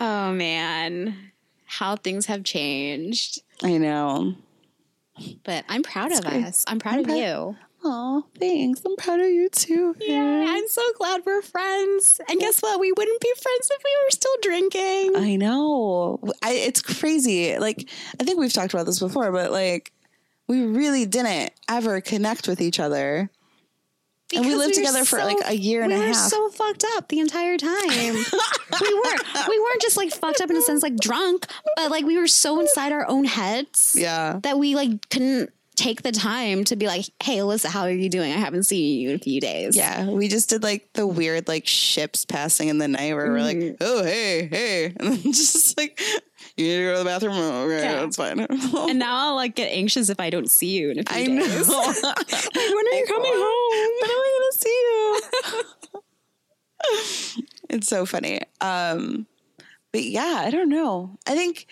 Oh 0.00 0.32
man, 0.32 1.30
how 1.66 1.96
things 1.96 2.26
have 2.26 2.42
changed. 2.44 3.40
I 3.62 3.76
know. 3.78 4.34
But 5.44 5.64
I'm 5.68 5.82
proud 5.82 6.10
of 6.12 6.22
great. 6.24 6.44
us. 6.44 6.64
I'm 6.66 6.78
proud 6.80 6.98
of 6.98 7.04
proud- 7.04 7.16
you. 7.16 7.56
Oh, 7.86 8.24
thanks. 8.38 8.80
I'm 8.86 8.96
proud 8.96 9.20
of 9.20 9.26
you 9.26 9.50
too. 9.50 9.94
Yeah, 10.00 10.46
I'm 10.48 10.66
so 10.68 10.82
glad 10.96 11.22
we're 11.26 11.42
friends. 11.42 12.18
And 12.28 12.40
guess 12.40 12.60
what? 12.60 12.80
We 12.80 12.92
wouldn't 12.92 13.20
be 13.20 13.32
friends 13.42 13.70
if 13.70 13.82
we 13.84 13.90
were 14.04 14.10
still 14.10 14.36
drinking. 14.40 15.12
I 15.16 15.36
know. 15.36 16.18
I, 16.42 16.52
it's 16.52 16.80
crazy. 16.80 17.58
Like, 17.58 17.88
I 18.18 18.24
think 18.24 18.38
we've 18.38 18.52
talked 18.52 18.72
about 18.72 18.86
this 18.86 19.00
before, 19.00 19.30
but 19.32 19.52
like, 19.52 19.92
we 20.48 20.64
really 20.64 21.04
didn't 21.04 21.52
ever 21.68 22.00
connect 22.00 22.48
with 22.48 22.60
each 22.60 22.80
other. 22.80 23.30
and 24.34 24.46
we 24.46 24.54
lived 24.54 24.70
were 24.70 24.82
together 24.82 25.04
for 25.04 25.18
like 25.18 25.36
a 25.44 25.54
year 25.54 25.82
and 25.82 25.92
a 25.92 25.96
half. 25.96 26.02
we 26.02 26.06
a 26.06 26.10
were 26.10 26.14
half. 26.14 26.30
so 26.30 26.48
fucked 26.50 26.84
up 26.96 27.08
the 27.08 27.20
entire 27.20 27.58
time. 27.58 27.70
we 27.72 28.94
weren't. 29.04 29.22
We 29.48 29.58
weren't 29.58 29.82
just 29.82 29.98
like 29.98 30.10
fucked 30.10 30.40
up 30.40 30.48
in 30.48 30.56
a 30.56 30.62
sense 30.62 30.82
like 30.82 30.96
drunk, 30.96 31.46
but 31.76 31.90
like 31.90 32.06
we 32.06 32.16
were 32.16 32.28
so 32.28 32.60
inside 32.60 32.92
our 32.92 33.06
own 33.08 33.24
heads 33.24 33.94
yeah. 33.98 34.40
that 34.42 34.58
we 34.58 34.74
like 34.74 35.08
couldn't 35.10 35.50
take 35.76 36.02
the 36.02 36.12
time 36.12 36.64
to 36.64 36.76
be 36.76 36.86
like, 36.86 37.06
"Hey, 37.22 37.38
Alyssa, 37.38 37.66
how 37.66 37.82
are 37.82 37.90
you 37.90 38.08
doing? 38.08 38.32
I 38.32 38.36
haven't 38.36 38.62
seen 38.64 39.00
you 39.00 39.10
in 39.10 39.16
a 39.16 39.18
few 39.18 39.40
days." 39.40 39.76
Yeah, 39.76 40.06
we 40.08 40.28
just 40.28 40.48
did 40.50 40.62
like 40.62 40.88
the 40.94 41.06
weird 41.06 41.48
like 41.48 41.66
ships 41.66 42.24
passing 42.24 42.68
in 42.68 42.78
the 42.78 42.88
night 42.88 43.14
where 43.14 43.30
we're 43.30 43.38
Mm-hmm. 43.38 43.68
like, 43.68 43.76
oh 43.80 44.02
hey 44.04 44.46
hey, 44.46 44.84
and 44.98 45.14
then 45.14 45.32
just 45.32 45.76
like 45.76 46.00
you 46.56 46.64
need 46.66 46.76
to 46.76 46.82
go 46.84 46.92
to 46.92 46.98
the 47.00 47.04
bathroom. 47.04 47.34
Oh, 47.36 47.64
okay, 47.64 47.82
Yeah. 47.82 48.00
that's 48.00 48.16
fine. 48.16 48.40
And 48.90 48.98
now 48.98 49.16
I'll 49.28 49.34
like 49.34 49.54
get 49.56 49.70
anxious 49.72 50.08
if 50.10 50.20
I 50.20 50.30
don't 50.30 50.50
see 50.50 50.68
you 50.78 50.90
in 50.90 50.98
a 51.00 51.02
few 51.02 51.16
I 51.22 51.26
days. 51.26 51.68
know. 51.68 51.76
like, 51.84 51.94
when 51.94 52.86
are 52.86 52.98
you 52.98 53.06
coming 53.08 53.32
home? 53.34 53.92
when 54.00 54.10
am 54.10 54.18
I 54.18 54.38
gonna 54.38 54.52
see 54.52 54.78
you? 55.94 56.00
it's 57.70 57.88
so 57.88 58.06
funny. 58.06 58.40
Um, 58.60 59.26
but 59.92 60.02
yeah, 60.02 60.42
I 60.44 60.50
don't 60.50 60.68
know. 60.68 61.16
I 61.26 61.34
think 61.34 61.66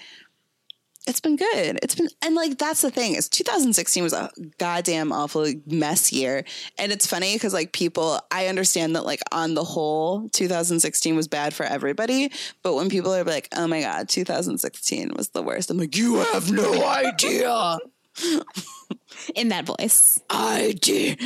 it's 1.07 1.20
been 1.20 1.36
good. 1.36 1.78
It's 1.82 1.94
been 1.94 2.09
and 2.22 2.34
like 2.34 2.59
that's 2.59 2.82
the 2.82 2.90
thing 2.90 3.14
is 3.14 3.28
2016 3.28 4.03
was 4.03 4.12
a 4.12 4.30
goddamn 4.59 5.12
awful 5.12 5.46
mess 5.66 6.12
year, 6.12 6.44
and 6.78 6.92
it's 6.92 7.07
funny 7.07 7.34
because 7.34 7.53
like 7.53 7.72
people, 7.72 8.20
I 8.30 8.46
understand 8.46 8.94
that 8.96 9.05
like 9.05 9.20
on 9.32 9.55
the 9.55 9.64
whole, 9.64 10.28
2016 10.30 11.16
was 11.16 11.28
bad 11.28 11.55
for 11.55 11.64
everybody, 11.64 12.30
but 12.62 12.74
when 12.74 12.88
people 12.88 13.14
are 13.14 13.24
like, 13.24 13.48
oh 13.57 13.66
my 13.66 13.80
god, 13.80 14.09
2016 14.09 15.12
was 15.16 15.30
the 15.30 15.42
worst, 15.42 15.70
I'm 15.70 15.78
like, 15.78 15.96
you 15.96 16.16
have 16.16 16.50
no 16.53 16.84
idea. 16.86 17.78
In 19.34 19.48
that 19.48 19.64
voice. 19.64 20.20
I 20.28 20.74
did. 20.80 21.18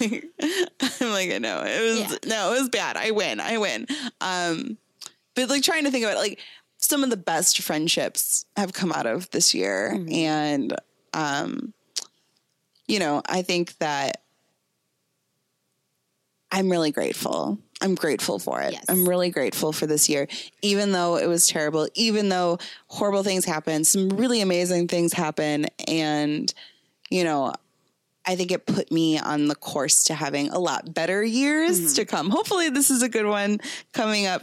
like, 0.00 0.24
I'm 1.00 1.10
like, 1.10 1.30
I 1.32 1.38
know 1.38 1.62
it 1.66 1.82
was 1.82 2.00
Yeah. 2.00 2.16
no, 2.26 2.54
it 2.54 2.60
was 2.60 2.68
bad. 2.68 2.96
I 2.96 3.10
win. 3.10 3.40
I 3.40 3.58
win. 3.58 3.86
Um, 4.20 4.78
but 5.34 5.48
like 5.48 5.62
trying 5.62 5.84
to 5.84 5.90
think 5.90 6.04
about 6.04 6.16
it, 6.16 6.20
like 6.20 6.38
some 6.92 7.02
of 7.02 7.08
the 7.08 7.16
best 7.16 7.62
friendships 7.62 8.44
have 8.54 8.74
come 8.74 8.92
out 8.92 9.06
of 9.06 9.30
this 9.30 9.54
year, 9.54 9.98
and 10.10 10.76
um, 11.14 11.72
you 12.86 12.98
know, 12.98 13.22
I 13.26 13.40
think 13.40 13.78
that 13.78 14.20
I'm 16.50 16.70
really 16.70 16.90
grateful. 16.90 17.58
I'm 17.80 17.94
grateful 17.94 18.38
for 18.38 18.60
it. 18.60 18.74
Yes. 18.74 18.84
I'm 18.90 19.08
really 19.08 19.30
grateful 19.30 19.72
for 19.72 19.86
this 19.86 20.10
year, 20.10 20.28
even 20.60 20.92
though 20.92 21.16
it 21.16 21.26
was 21.28 21.48
terrible, 21.48 21.88
even 21.94 22.28
though 22.28 22.58
horrible 22.88 23.22
things 23.22 23.46
happened, 23.46 23.86
some 23.86 24.10
really 24.10 24.42
amazing 24.42 24.88
things 24.88 25.14
happen. 25.14 25.68
And, 25.88 26.52
you 27.08 27.24
know, 27.24 27.54
I 28.24 28.36
think 28.36 28.52
it 28.52 28.66
put 28.66 28.92
me 28.92 29.18
on 29.18 29.48
the 29.48 29.54
course 29.56 30.04
to 30.04 30.14
having 30.14 30.48
a 30.50 30.58
lot 30.58 30.94
better 30.94 31.24
years 31.24 31.80
Mm-hmm. 31.80 31.94
to 31.94 32.04
come. 32.04 32.30
Hopefully 32.30 32.68
this 32.70 32.88
is 32.90 33.02
a 33.02 33.08
good 33.08 33.26
one 33.26 33.58
coming 33.92 34.26
up. 34.26 34.42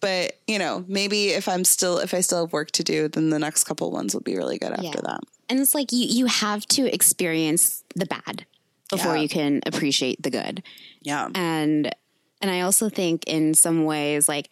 But, 0.00 0.38
you 0.46 0.58
know, 0.58 0.84
maybe 0.88 1.28
if 1.28 1.46
I'm 1.48 1.64
still 1.64 1.98
if 1.98 2.14
I 2.14 2.20
still 2.20 2.44
have 2.46 2.52
work 2.52 2.70
to 2.72 2.82
do, 2.82 3.08
then 3.08 3.30
the 3.30 3.38
next 3.38 3.64
couple 3.64 3.90
ones 3.90 4.14
will 4.14 4.22
be 4.22 4.36
really 4.36 4.58
good 4.58 4.72
after 4.72 4.84
Yeah. 4.84 5.00
that. 5.02 5.20
And 5.50 5.60
it's 5.60 5.74
like 5.74 5.92
you 5.92 6.06
you 6.06 6.26
have 6.26 6.64
to 6.68 6.92
experience 6.92 7.84
the 7.94 8.06
bad 8.06 8.46
before 8.90 9.16
Yeah. 9.16 9.22
you 9.22 9.28
can 9.28 9.60
appreciate 9.66 10.22
the 10.22 10.30
good. 10.30 10.62
Yeah. 11.02 11.28
And 11.34 11.94
and 12.40 12.50
I 12.50 12.60
also 12.62 12.88
think 12.88 13.24
in 13.26 13.52
some 13.54 13.84
ways 13.84 14.28
like 14.28 14.48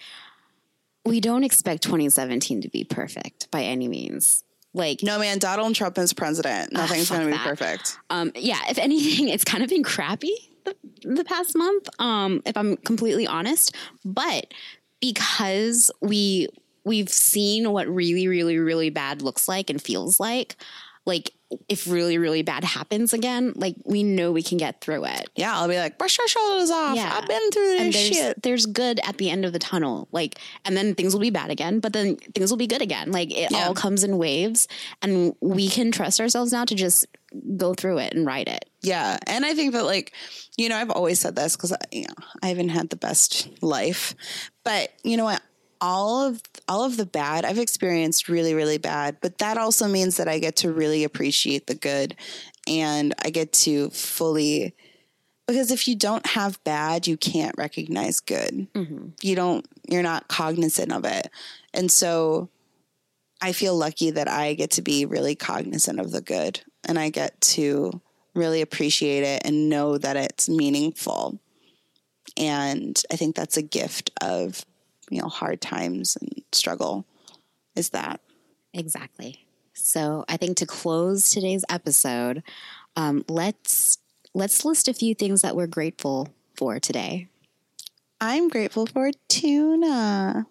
we 1.05 1.21
don't 1.21 1.45
expect 1.45 1.83
2017 1.85 2.61
to 2.63 2.69
be 2.69 2.83
perfect 2.85 3.49
by 3.51 3.63
any 3.63 3.87
means. 3.89 4.43
Like 4.77 5.03
No 5.03 5.19
man, 5.19 5.39
Donald 5.39 5.75
Trump 5.75 5.99
is 5.99 6.13
president. 6.13 6.73
Nothing's 6.73 7.09
fuck 7.09 7.19
gonna 7.19 7.31
be 7.31 7.37
that. 7.37 7.47
perfect. 7.47 7.99
um 8.11 8.31
yeah, 8.35 8.61
if 8.69 8.79
anything 8.79 9.29
it's 9.35 9.45
kind 9.45 9.65
of 9.65 9.71
been 9.71 9.83
crappy 9.83 10.35
the, 10.65 10.77
the 11.03 11.25
past 11.25 11.57
month 11.57 11.89
um 11.99 12.43
if 12.45 12.57
I'm 12.57 12.77
completely 12.79 13.27
honest, 13.27 13.75
but 14.05 14.53
because 15.01 15.91
we 16.01 16.49
we've 16.85 17.09
seen 17.09 17.73
what 17.73 17.89
really 17.89 18.29
really 18.29 18.59
really 18.59 18.91
bad 18.91 19.23
looks 19.23 19.49
like 19.49 19.71
and 19.71 19.81
feels 19.83 20.21
like 20.21 20.57
like 21.07 21.31
if 21.69 21.87
really 21.89 22.19
really 22.19 22.43
bad 22.43 22.65
happens 22.65 23.13
again 23.13 23.53
like 23.55 23.77
we 23.85 24.03
know 24.03 24.33
we 24.33 24.43
can 24.43 24.59
get 24.59 24.81
through 24.81 25.05
it 25.05 25.31
Yeah, 25.37 25.57
I'll 25.57 25.69
be 25.69 25.79
like, 25.79 25.97
brush 25.97 26.19
your 26.19 26.27
shoulders 26.27 26.71
off. 26.73 26.97
Yeah. 26.97 27.17
I've 27.17 27.29
been 27.29 27.51
through 27.53 27.77
and 27.79 27.93
this 27.93 27.95
there's 27.95 28.17
shit. 28.17 28.43
there's 28.43 28.67
good 28.67 28.99
at 29.05 29.17
the 29.19 29.31
end 29.31 29.45
of 29.45 29.53
the 29.53 29.61
tunnel 29.61 30.09
like 30.11 30.39
and 30.65 30.77
then 30.77 30.97
things 30.97 31.15
will 31.15 31.21
be 31.21 31.31
bad 31.31 31.51
again 31.51 31.79
but 31.79 31.93
then 31.93 32.17
things 32.35 32.51
will 32.51 32.57
be 32.59 32.67
good 32.67 32.83
again 32.83 33.13
like 33.13 33.31
it 33.31 33.53
Yeah. 33.53 33.69
all 33.69 33.75
comes 33.75 34.03
in 34.03 34.19
waves 34.19 34.67
and 35.03 35.37
we 35.41 35.69
can 35.69 35.93
trust 35.93 36.21
ourselves 36.21 36.51
now 36.53 36.65
to 36.65 36.75
just 36.75 37.07
go 37.57 37.75
through 37.75 37.99
it 37.99 38.13
and 38.15 38.27
ride 38.27 38.49
it 38.49 38.65
Yeah, 38.83 39.17
and 39.29 39.45
I 39.47 39.55
think 39.55 39.73
that 39.75 39.85
like, 39.85 40.13
you 40.57 40.69
know, 40.69 40.77
I've 40.77 40.91
always 40.91 41.21
said 41.21 41.37
this 41.37 41.55
because 41.55 41.73
you 41.93 42.03
know 42.03 42.15
I 42.43 42.49
haven't 42.49 42.71
had 42.71 42.89
the 42.91 42.97
best 42.97 43.49
life, 43.63 44.15
but 44.65 44.91
you 45.05 45.17
know 45.17 45.25
what? 45.25 45.43
All 45.81 46.23
of 46.23 46.43
all 46.69 46.85
of 46.85 46.97
the 46.97 47.07
bad 47.07 47.45
I've 47.45 47.59
experienced 47.59 48.29
really 48.29 48.55
really 48.55 48.79
bad, 48.79 49.19
but 49.21 49.39
that 49.39 49.59
also 49.59 49.87
means 49.87 50.17
that 50.17 50.29
I 50.29 50.39
get 50.39 50.57
to 50.57 50.73
really 50.73 51.05
appreciate 51.05 51.67
the 51.67 51.75
good, 51.75 52.17
and 52.67 53.15
I 53.23 53.31
get 53.31 53.53
to 53.53 53.91
fully 53.91 54.75
because 55.47 55.71
if 55.71 55.87
you 55.87 55.95
don't 55.95 56.27
have 56.27 56.63
bad, 56.65 57.07
you 57.07 57.17
can't 57.17 57.55
recognize 57.57 58.21
good. 58.21 58.67
Mm-hmm. 58.73 59.09
You 59.23 59.37
don't. 59.37 59.67
You're 59.89 60.03
not 60.03 60.29
cognizant 60.29 60.93
of 60.93 61.05
it, 61.05 61.31
and 61.75 61.91
so 61.91 62.49
I 63.41 63.53
feel 63.53 63.77
lucky 63.77 64.11
that 64.11 64.29
I 64.29 64.55
get 64.55 64.71
to 64.73 64.83
be 64.83 65.05
really 65.05 65.35
cognizant 65.35 66.01
of 66.01 66.11
the 66.11 66.23
good 66.23 66.61
and 66.85 66.99
I 66.99 67.11
get 67.11 67.41
to 67.41 68.01
really 68.35 68.63
appreciate 68.63 69.23
it 69.23 69.43
and 69.45 69.69
know 69.69 69.99
that 69.99 70.17
it's 70.17 70.49
meaningful. 70.49 71.39
And 72.37 73.01
I 73.11 73.17
think 73.17 73.35
that's 73.35 73.57
a 73.57 73.63
gift 73.63 74.11
of, 74.23 74.65
you 75.11 75.21
know, 75.21 75.29
hard 75.29 75.61
times 75.61 76.17
and 76.21 76.43
struggle 76.53 77.07
is 77.75 77.91
that. 77.91 78.21
Exactly. 78.73 79.47
So 79.75 80.25
I 80.29 80.37
think 80.37 80.57
to 80.59 80.67
close 80.67 81.31
today's 81.31 81.65
episode, 81.69 82.43
um, 82.97 83.25
let's 83.29 83.99
let's 84.35 84.65
list 84.65 84.89
a 84.89 84.95
few 84.95 85.15
things 85.15 85.43
that 85.43 85.57
we're 85.57 85.67
grateful 85.67 86.29
for 86.55 86.79
today. 86.81 87.29
I'm 88.21 88.49
grateful 88.49 88.87
for 88.87 89.11
Tuna. 89.29 90.47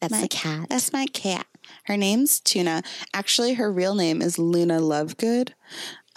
That's 0.00 0.10
My- 0.12 0.20
the 0.22 0.28
cat. 0.28 0.68
That's 0.68 0.92
my 0.92 1.06
cat. 1.06 1.46
Her 1.84 1.96
name's 1.96 2.40
Tuna. 2.40 2.82
Actually, 3.14 3.54
her 3.54 3.72
real 3.72 3.94
name 3.94 4.20
is 4.20 4.38
Luna 4.38 4.80
Lovegood. 4.80 5.50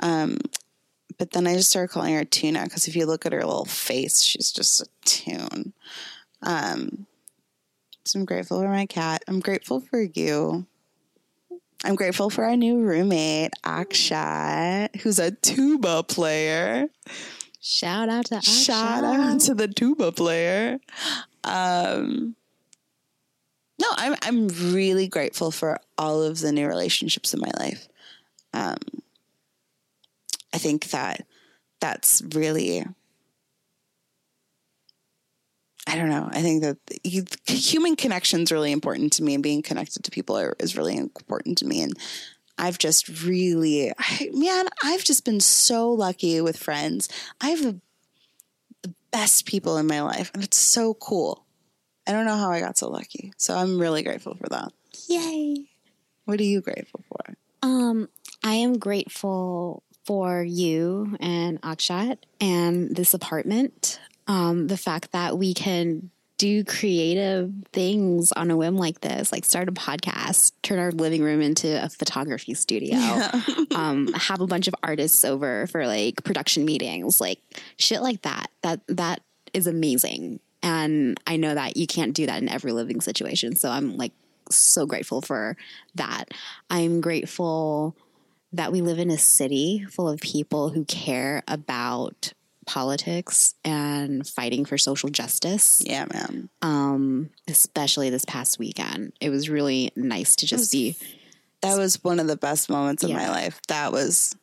Um, 0.02 0.40
but 1.18 1.32
then 1.32 1.48
I 1.48 1.56
just 1.56 1.70
started 1.70 1.94
calling 1.94 2.16
her 2.16 2.26
Tuna 2.26 2.64
because 2.64 2.88
if 2.88 2.96
you 2.96 3.06
look 3.06 3.26
at 3.26 3.32
her 3.32 3.46
little 3.46 3.66
face, 3.66 4.22
she's 4.22 4.52
just 4.52 4.82
a 4.82 4.88
tune. 5.06 5.74
Um, 6.42 7.06
so 8.06 8.20
I'm 8.20 8.26
grateful 8.26 8.62
for 8.62 8.70
my 8.70 8.86
cat. 8.86 9.24
I'm 9.28 9.40
grateful 9.40 9.82
for 9.82 10.00
you. 10.00 10.66
I'm 11.84 11.96
grateful 11.96 12.30
for 12.30 12.46
our 12.46 12.56
new 12.56 12.82
roommate, 12.82 13.52
Akshat, 13.64 14.96
who's 15.02 15.20
a 15.20 15.32
tuba 15.32 16.04
player. 16.04 16.88
Shout 17.60 18.10
out 18.10 18.26
to 18.26 18.42
Shout 18.42 19.04
out 19.04 19.42
to 19.42 19.56
the 19.56 19.68
tuba 19.68 20.12
player. 20.12 20.80
Um, 21.44 22.36
no, 23.80 23.88
I'm 23.92 24.16
I'm 24.22 24.48
really 24.74 25.08
grateful 25.08 25.52
for 25.52 25.80
all 25.98 26.22
of 26.22 26.40
the 26.40 26.52
new 26.52 26.68
relationships 26.68 27.34
in 27.34 27.40
my 27.42 27.52
life. 27.60 27.88
Um, 28.54 28.78
I 30.54 30.58
think 30.58 30.86
that 30.92 31.26
that's 31.82 32.22
really. 32.34 32.86
I 35.88 35.96
don't 35.96 36.10
know. 36.10 36.30
I 36.32 36.42
think 36.42 36.64
that 36.64 36.78
you, 37.04 37.26
human 37.46 37.96
connection 37.96 38.42
is 38.42 38.52
really 38.52 38.72
important 38.72 39.14
to 39.14 39.24
me, 39.24 39.36
and 39.36 39.44
being 39.44 39.62
connected 39.62 40.04
to 40.04 40.12
people 40.12 40.38
are, 40.38 40.56
is 40.60 40.76
really 40.76 40.98
important 40.98 41.60
to 41.60 41.66
me. 41.66 41.82
And 41.82 41.94
I've 42.58 42.78
just 42.78 43.24
really, 43.24 43.92
I, 43.98 44.30
man, 44.34 44.68
I've 44.84 45.04
just 45.04 45.26
been 45.26 45.40
so 45.40 45.92
lucky 45.92 46.42
with 46.42 46.58
friends. 46.58 47.10
I 47.40 47.50
have 47.50 47.62
the, 47.62 47.80
the 48.82 48.94
best 49.12 49.46
people 49.46 49.78
in 49.78 49.88
my 49.88 50.02
life, 50.02 50.32
and 50.34 50.44
it's 50.44 50.58
so 50.58 50.94
cool. 50.96 51.46
I 52.08 52.12
don't 52.12 52.26
know 52.26 52.38
how 52.38 52.52
I 52.52 52.60
got 52.60 52.78
so 52.78 52.90
lucky. 52.90 53.34
So 53.38 53.56
I'm 53.56 53.80
really 53.80 54.04
grateful 54.04 54.36
for 54.36 54.48
that. 54.50 54.72
Yay. 55.08 55.70
What 56.26 56.40
are 56.40 56.44
you 56.44 56.62
grateful 56.62 57.04
for? 57.08 57.36
Um, 57.62 58.10
I 58.44 58.56
am 58.56 58.78
grateful 58.78 59.84
for 60.06 60.44
you 60.44 61.18
and 61.20 61.62
Akshat 61.62 62.18
and 62.40 62.96
this 62.96 63.14
apartment. 63.14 64.00
Um, 64.28 64.68
the 64.68 64.78
fact 64.78 65.12
that 65.12 65.38
we 65.38 65.54
can 65.54 66.10
do 66.38 66.64
creative 66.64 67.52
things 67.72 68.32
on 68.34 68.52
a 68.52 68.58
whim 68.58 68.76
like 68.76 69.02
this, 69.02 69.32
like 69.32 69.46
start 69.46 69.70
a 69.70 69.72
podcast, 69.72 70.52
turn 70.64 70.80
our 70.80 70.92
living 70.92 71.24
room 71.24 71.42
into 71.42 71.84
a 71.84 71.88
photography 71.90 72.54
studio, 72.54 72.98
um, 73.76 74.12
have 74.14 74.42
a 74.42 74.48
bunch 74.48 74.68
of 74.68 74.76
artists 74.84 75.24
over 75.24 75.68
for 75.68 75.88
like 75.88 76.24
production 76.24 76.66
meetings, 76.66 77.22
like 77.22 77.40
shit 77.78 78.02
like 78.02 78.22
that. 78.24 78.48
That 78.64 78.82
that 78.88 79.22
is 79.54 79.68
amazing. 79.68 80.40
And 80.62 81.20
I 81.26 81.38
know 81.38 81.54
that 81.54 81.78
you 81.78 81.88
can't 81.88 82.14
do 82.14 82.26
that 82.26 82.42
in 82.42 82.50
every 82.50 82.72
living 82.72 83.00
situation. 83.00 83.56
So 83.56 83.70
I'm 83.70 83.96
like 83.98 84.12
so 84.50 84.86
grateful 84.86 85.22
for 85.22 85.56
that. 85.96 86.26
I'm 86.70 87.02
grateful 87.02 87.96
that 88.52 88.72
we 88.72 88.82
live 88.82 89.00
in 89.00 89.12
a 89.12 89.18
city 89.18 89.86
full 89.90 90.10
of 90.10 90.20
people 90.20 90.70
who 90.70 90.86
care 90.86 91.44
about 91.48 92.34
politics 92.66 93.54
and 93.64 94.28
fighting 94.28 94.66
for 94.66 94.78
social 94.78 95.10
justice, 95.10 95.84
Yeah, 95.86 96.06
man. 96.12 96.50
um, 96.62 97.30
especially 97.48 98.10
this 98.10 98.26
past 98.26 98.60
weekend. 98.60 99.14
It 99.22 99.30
was 99.30 99.50
really 99.50 99.92
nice 99.96 100.36
to 100.38 100.46
just 100.46 100.72
see. 100.72 100.96
That 101.62 101.78
was 101.78 102.04
one 102.04 102.20
of 102.20 102.28
the 102.28 102.38
best 102.38 102.70
moments 102.70 103.04
of 103.04 103.12
my 103.12 103.30
life. 103.30 103.60
That 103.70 103.92
was 103.92 104.36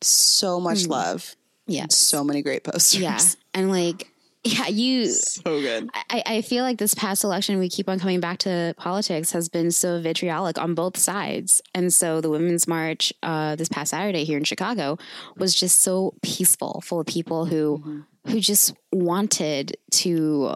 so 0.00 0.60
much 0.60 0.86
love. 0.86 1.34
Yeah. 1.66 1.86
So 1.90 2.22
many 2.24 2.42
great 2.42 2.64
posters. 2.64 3.00
Yeah. 3.00 3.18
And 3.54 3.70
like, 3.70 4.11
yeah, 4.44 4.66
you. 4.66 5.06
So 5.06 5.60
good. 5.60 5.88
I, 5.94 6.22
I 6.26 6.42
feel 6.42 6.64
like 6.64 6.78
this 6.78 6.94
past 6.94 7.22
election, 7.22 7.58
we 7.58 7.68
keep 7.68 7.88
on 7.88 8.00
coming 8.00 8.18
back 8.18 8.38
to 8.38 8.74
politics, 8.76 9.30
has 9.32 9.48
been 9.48 9.70
so 9.70 10.00
vitriolic 10.00 10.58
on 10.58 10.74
both 10.74 10.96
sides. 10.96 11.62
And 11.74 11.94
so 11.94 12.20
the 12.20 12.30
Women's 12.30 12.66
March 12.66 13.12
uh, 13.22 13.54
this 13.54 13.68
past 13.68 13.90
Saturday 13.90 14.24
here 14.24 14.38
in 14.38 14.44
Chicago 14.44 14.98
was 15.36 15.54
just 15.54 15.82
so 15.82 16.14
peaceful, 16.22 16.82
full 16.84 17.00
of 17.00 17.06
people 17.06 17.44
who 17.44 18.04
who 18.26 18.40
just 18.40 18.74
wanted 18.92 19.76
to 19.90 20.54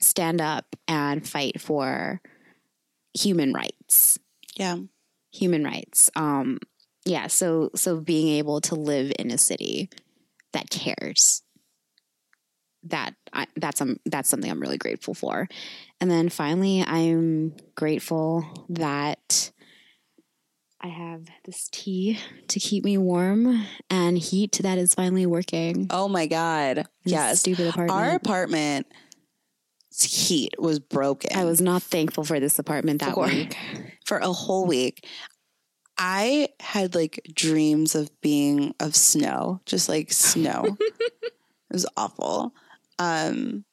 stand 0.00 0.40
up 0.40 0.76
and 0.86 1.26
fight 1.26 1.60
for 1.60 2.20
human 3.14 3.52
rights. 3.52 4.18
Yeah. 4.56 4.78
Human 5.32 5.64
rights. 5.64 6.10
Um, 6.14 6.58
yeah. 7.04 7.26
So 7.26 7.70
so 7.74 7.98
being 7.98 8.28
able 8.38 8.60
to 8.62 8.76
live 8.76 9.12
in 9.18 9.30
a 9.30 9.38
city 9.38 9.90
that 10.52 10.70
cares 10.70 11.43
that 12.84 13.14
I, 13.32 13.46
that's 13.56 13.80
um 13.80 13.98
that's 14.06 14.28
something 14.28 14.50
I'm 14.50 14.60
really 14.60 14.78
grateful 14.78 15.14
for. 15.14 15.48
And 16.00 16.10
then 16.10 16.28
finally, 16.28 16.82
I'm 16.86 17.54
grateful 17.74 18.44
that 18.68 19.50
I 20.80 20.88
have 20.88 21.22
this 21.44 21.68
tea 21.72 22.18
to 22.48 22.60
keep 22.60 22.84
me 22.84 22.98
warm 22.98 23.64
and 23.88 24.18
heat 24.18 24.58
that 24.62 24.76
is 24.76 24.94
finally 24.94 25.24
working. 25.24 25.86
Oh 25.90 26.08
my 26.08 26.26
God. 26.26 26.78
in 26.78 26.84
Yes. 27.04 27.40
stupid 27.40 27.68
apartment. 27.68 27.98
Our 27.98 28.14
apartment 28.16 28.86
heat 29.98 30.54
was 30.58 30.80
broken. 30.80 31.30
I 31.36 31.44
was 31.44 31.60
not 31.60 31.82
thankful 31.82 32.24
for 32.24 32.38
this 32.40 32.58
apartment 32.58 33.00
that 33.00 33.14
For- 33.14 33.26
week. 33.28 33.56
for 34.04 34.18
a 34.18 34.32
whole 34.32 34.66
week. 34.66 35.06
I 35.96 36.48
had 36.60 36.94
like 36.94 37.20
dreams 37.32 37.94
of 37.94 38.10
being 38.20 38.74
of 38.80 38.96
snow, 38.96 39.60
just 39.64 39.88
like 39.88 40.12
snow. 40.12 40.76
it 40.80 41.32
was 41.70 41.86
awful. 41.96 42.52
Um, 42.98 43.64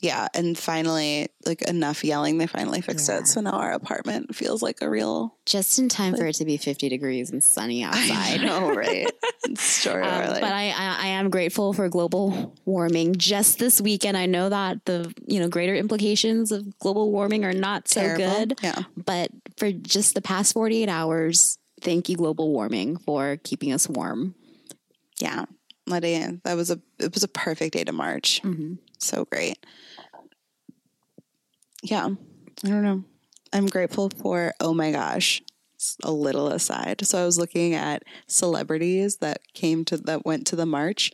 yeah, 0.00 0.28
and 0.34 0.58
finally, 0.58 1.28
like 1.46 1.62
enough 1.62 2.04
yelling, 2.04 2.36
they 2.36 2.46
finally 2.46 2.82
fixed 2.82 3.08
Yeah. 3.08 3.20
it. 3.20 3.26
So 3.28 3.40
now 3.40 3.52
our 3.52 3.72
apartment 3.72 4.34
feels 4.36 4.62
like 4.62 4.82
a 4.82 4.90
real 4.90 5.34
Just 5.46 5.78
in 5.78 5.88
time 5.88 6.14
for 6.14 6.26
it 6.26 6.34
to 6.34 6.44
be 6.44 6.58
50 6.58 6.90
degrees 6.90 7.30
and 7.30 7.42
sunny 7.42 7.82
outside. 7.84 8.40
I 8.42 8.44
know, 8.44 8.68
right? 8.74 9.10
It's 9.44 9.62
story 9.62 10.02
Um, 10.02 10.34
but 10.34 10.44
I, 10.44 10.68
I, 10.70 10.96
I 11.00 11.06
am 11.08 11.30
grateful 11.30 11.72
for 11.72 11.88
global 11.88 12.54
warming. 12.66 13.14
Just 13.16 13.58
this 13.58 13.80
weekend, 13.80 14.18
I 14.18 14.26
know 14.26 14.50
that 14.50 14.84
the 14.84 15.12
you 15.26 15.40
know 15.40 15.48
greater 15.48 15.74
implications 15.74 16.52
of 16.52 16.78
global 16.78 17.10
warming 17.10 17.46
are 17.46 17.54
not 17.54 17.88
so 17.88 18.02
Terrible. 18.02 18.24
good. 18.46 18.58
Yeah. 18.62 18.82
But 19.02 19.30
for 19.56 19.72
just 19.72 20.14
the 20.14 20.20
past 20.22 20.52
48 20.52 20.90
hours, 20.90 21.56
thank 21.80 22.10
you, 22.10 22.16
global 22.16 22.52
warming, 22.52 22.98
for 22.98 23.38
keeping 23.42 23.72
us 23.72 23.88
warm. 23.88 24.34
Yeah. 25.20 25.46
Letting 25.86 26.40
that 26.44 26.56
was 26.56 26.70
a 26.70 26.80
it 26.98 27.14
was 27.14 27.22
a 27.22 27.28
perfect 27.28 27.74
day 27.74 27.84
to 27.84 27.92
March. 27.92 28.40
Mm-hmm. 28.42 28.74
So 28.98 29.24
great. 29.24 29.64
Yeah. 31.82 32.08
I 32.64 32.68
don't 32.68 32.82
know. 32.82 33.04
I'm 33.52 33.66
grateful 33.66 34.10
for 34.10 34.52
oh 34.60 34.74
my 34.74 34.90
gosh. 34.90 35.42
a 36.02 36.10
little 36.10 36.48
aside. 36.48 37.06
So 37.06 37.22
I 37.22 37.24
was 37.24 37.38
looking 37.38 37.74
at 37.74 38.02
celebrities 38.26 39.16
that 39.18 39.40
came 39.54 39.84
to 39.86 39.96
that 39.98 40.24
went 40.24 40.46
to 40.48 40.56
the 40.56 40.66
march 40.66 41.12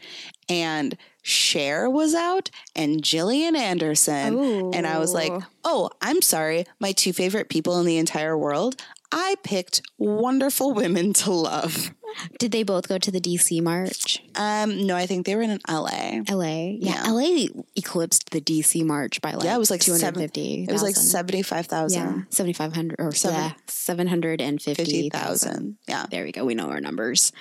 and 0.48 0.96
Cher 1.22 1.88
was 1.88 2.14
out 2.14 2.50
and 2.74 3.02
Gillian 3.02 3.54
Anderson. 3.54 4.72
And 4.74 4.86
I 4.86 4.98
was 4.98 5.12
like, 5.14 5.32
oh, 5.64 5.90
I'm 6.00 6.20
sorry. 6.22 6.66
My 6.80 6.92
two 6.92 7.12
favorite 7.12 7.48
people 7.48 7.78
in 7.78 7.86
the 7.86 7.98
entire 7.98 8.36
world. 8.36 8.82
I 9.12 9.36
picked 9.42 9.82
wonderful 9.98 10.72
women 10.72 11.12
to 11.14 11.32
love. 11.32 11.92
Did 12.38 12.52
they 12.52 12.62
both 12.62 12.88
go 12.88 12.98
to 12.98 13.10
the 13.10 13.20
DC 13.20 13.62
March? 13.62 14.22
Um, 14.34 14.86
no, 14.86 14.96
I 14.96 15.06
think 15.06 15.26
they 15.26 15.34
were 15.36 15.42
in 15.42 15.58
LA. 15.68 16.22
LA? 16.28 16.76
Yeah, 16.78 17.04
Yeah. 17.04 17.10
LA 17.10 17.46
eclipsed 17.76 18.30
the 18.30 18.40
DC 18.40 18.84
March 18.84 19.20
by 19.20 19.32
like 19.34 19.44
Yeah, 19.44 19.56
it 19.56 19.58
was 19.58 19.70
like 19.70 19.80
250. 19.80 20.64
It 20.68 20.72
was 20.72 20.82
like 20.82 20.96
75,000. 20.96 21.98
yeah, 21.98 22.22
7,500 22.30 22.96
or 22.98 23.12
Seven- 23.12 23.38
yeah, 23.40 23.52
750,000. 23.66 24.76
50,000. 24.76 25.76
Yeah. 25.88 26.06
There 26.10 26.24
we 26.24 26.32
go. 26.32 26.44
We 26.44 26.54
know 26.54 26.66
our 26.70 26.80
numbers. 26.80 27.32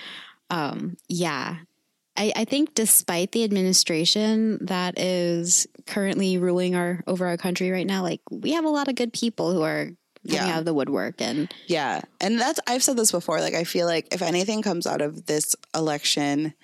Um, 0.50 0.96
yeah. 1.08 1.56
I, 2.16 2.32
I 2.36 2.44
think 2.44 2.74
despite 2.74 3.32
the 3.32 3.42
administration 3.44 4.58
that 4.66 4.98
is 4.98 5.66
currently 5.86 6.36
ruling 6.36 6.74
our 6.74 7.02
over 7.06 7.26
our 7.26 7.38
country 7.38 7.70
right 7.70 7.86
now, 7.86 8.02
like 8.02 8.20
we 8.30 8.52
have 8.52 8.64
a 8.66 8.68
lot 8.68 8.88
of 8.88 8.94
good 8.96 9.12
people 9.14 9.52
who 9.52 9.62
are 9.62 9.90
Yeah. 10.24 10.46
out 10.46 10.58
of 10.60 10.64
the 10.64 10.74
woodwork 10.74 11.20
and 11.20 11.52
Yeah. 11.66 12.02
And 12.20 12.40
that's, 12.40 12.60
I've 12.66 12.82
said 12.82 12.96
this 12.96 13.10
before. 13.12 13.40
Like, 13.40 13.54
I 13.54 13.64
feel 13.64 13.86
like 13.86 14.12
if 14.12 14.22
anything 14.22 14.62
comes 14.62 14.86
out 14.86 15.00
of 15.00 15.26
this 15.26 15.56
election, 15.74 16.54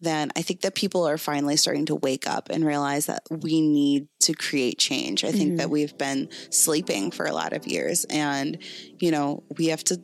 then 0.00 0.30
I 0.36 0.42
think 0.42 0.62
that 0.62 0.74
people 0.74 1.06
are 1.06 1.18
finally 1.18 1.56
starting 1.56 1.86
to 1.86 1.94
wake 1.94 2.26
up 2.26 2.48
and 2.50 2.64
realize 2.64 3.06
that 3.06 3.22
we 3.30 3.60
need 3.60 4.08
to 4.20 4.34
create 4.34 4.78
change. 4.78 5.24
I 5.24 5.32
think 5.32 5.58
that 5.58 5.70
we've 5.70 5.96
been 5.96 6.28
sleeping 6.50 7.10
for 7.10 7.26
a 7.26 7.32
lot 7.32 7.52
of 7.52 7.66
years 7.66 8.04
and, 8.10 8.58
you 8.98 9.10
know, 9.10 9.42
we 9.56 9.66
have 9.68 9.84
to 9.84 10.00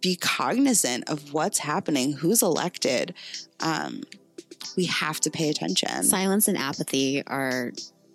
be 0.00 0.16
cognizant 0.16 1.08
of 1.08 1.32
what's 1.32 1.58
happening, 1.58 2.12
who's 2.12 2.42
elected. 2.42 3.14
Um, 3.60 4.02
we 4.76 4.86
have 4.86 5.20
to 5.20 5.30
pay 5.30 5.48
attention. 5.48 6.04
silence 6.04 6.48
and 6.48 6.58
apathy 6.58 7.24
are 7.26 7.72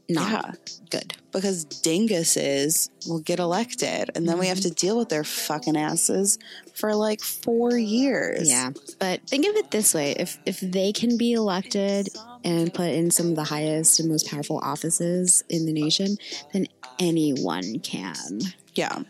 not 0.09 0.31
Yeah. 0.31 0.51
good. 0.89 1.13
because 1.31 1.65
dinguses 1.65 2.89
will 3.07 3.19
get 3.19 3.39
elected 3.39 4.11
and 4.13 4.29
then 4.29 4.37
we 4.37 4.47
have 4.47 4.59
mm-hmm. 4.59 4.69
to 4.69 4.75
deal 4.75 4.97
with 4.97 5.09
their 5.09 5.23
fucking 5.23 5.75
asses 5.75 6.37
for 6.75 6.93
like 6.93 7.21
four 7.21 7.75
years. 7.75 8.47
Yeah. 8.47 8.69
But 8.99 9.21
think 9.27 9.47
of 9.47 9.55
it 9.55 9.71
this 9.71 9.93
way 9.95 10.11
if 10.11 10.37
if 10.45 10.59
they 10.59 10.91
can 10.91 11.17
be 11.17 11.33
elected 11.33 12.09
and 12.43 12.71
put 12.73 12.89
in 12.89 13.09
some 13.09 13.29
of 13.29 13.35
the 13.35 13.43
highest 13.43 13.99
and 13.99 14.09
most 14.09 14.29
powerful 14.29 14.59
offices 14.59 15.43
in 15.49 15.65
the 15.65 15.73
nation, 15.73 16.17
then 16.51 16.67
anyone 16.99 17.79
can. 17.79 18.41
Yeah. 18.75 19.01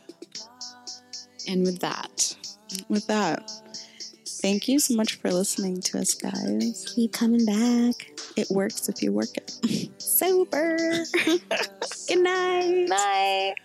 And 1.48 1.64
with 1.64 1.80
that, 1.82 2.38
With 2.88 3.06
that, 3.08 3.52
thank 4.44 4.68
you 4.68 4.78
so 4.78 4.94
much 4.94 5.16
for 5.16 5.32
listening 5.32 5.80
to 5.82 6.00
us, 6.00 6.14
guys. 6.14 6.94
keep 6.94 7.14
coming 7.14 7.46
back. 7.46 8.12
It 8.36 8.48
works 8.52 8.90
if 8.90 9.02
you 9.02 9.14
work 9.14 9.36
it. 9.38 9.90
Sober. 10.02 10.78
Good 12.08 12.20
night. 12.20 12.88
Bye. 12.90 13.56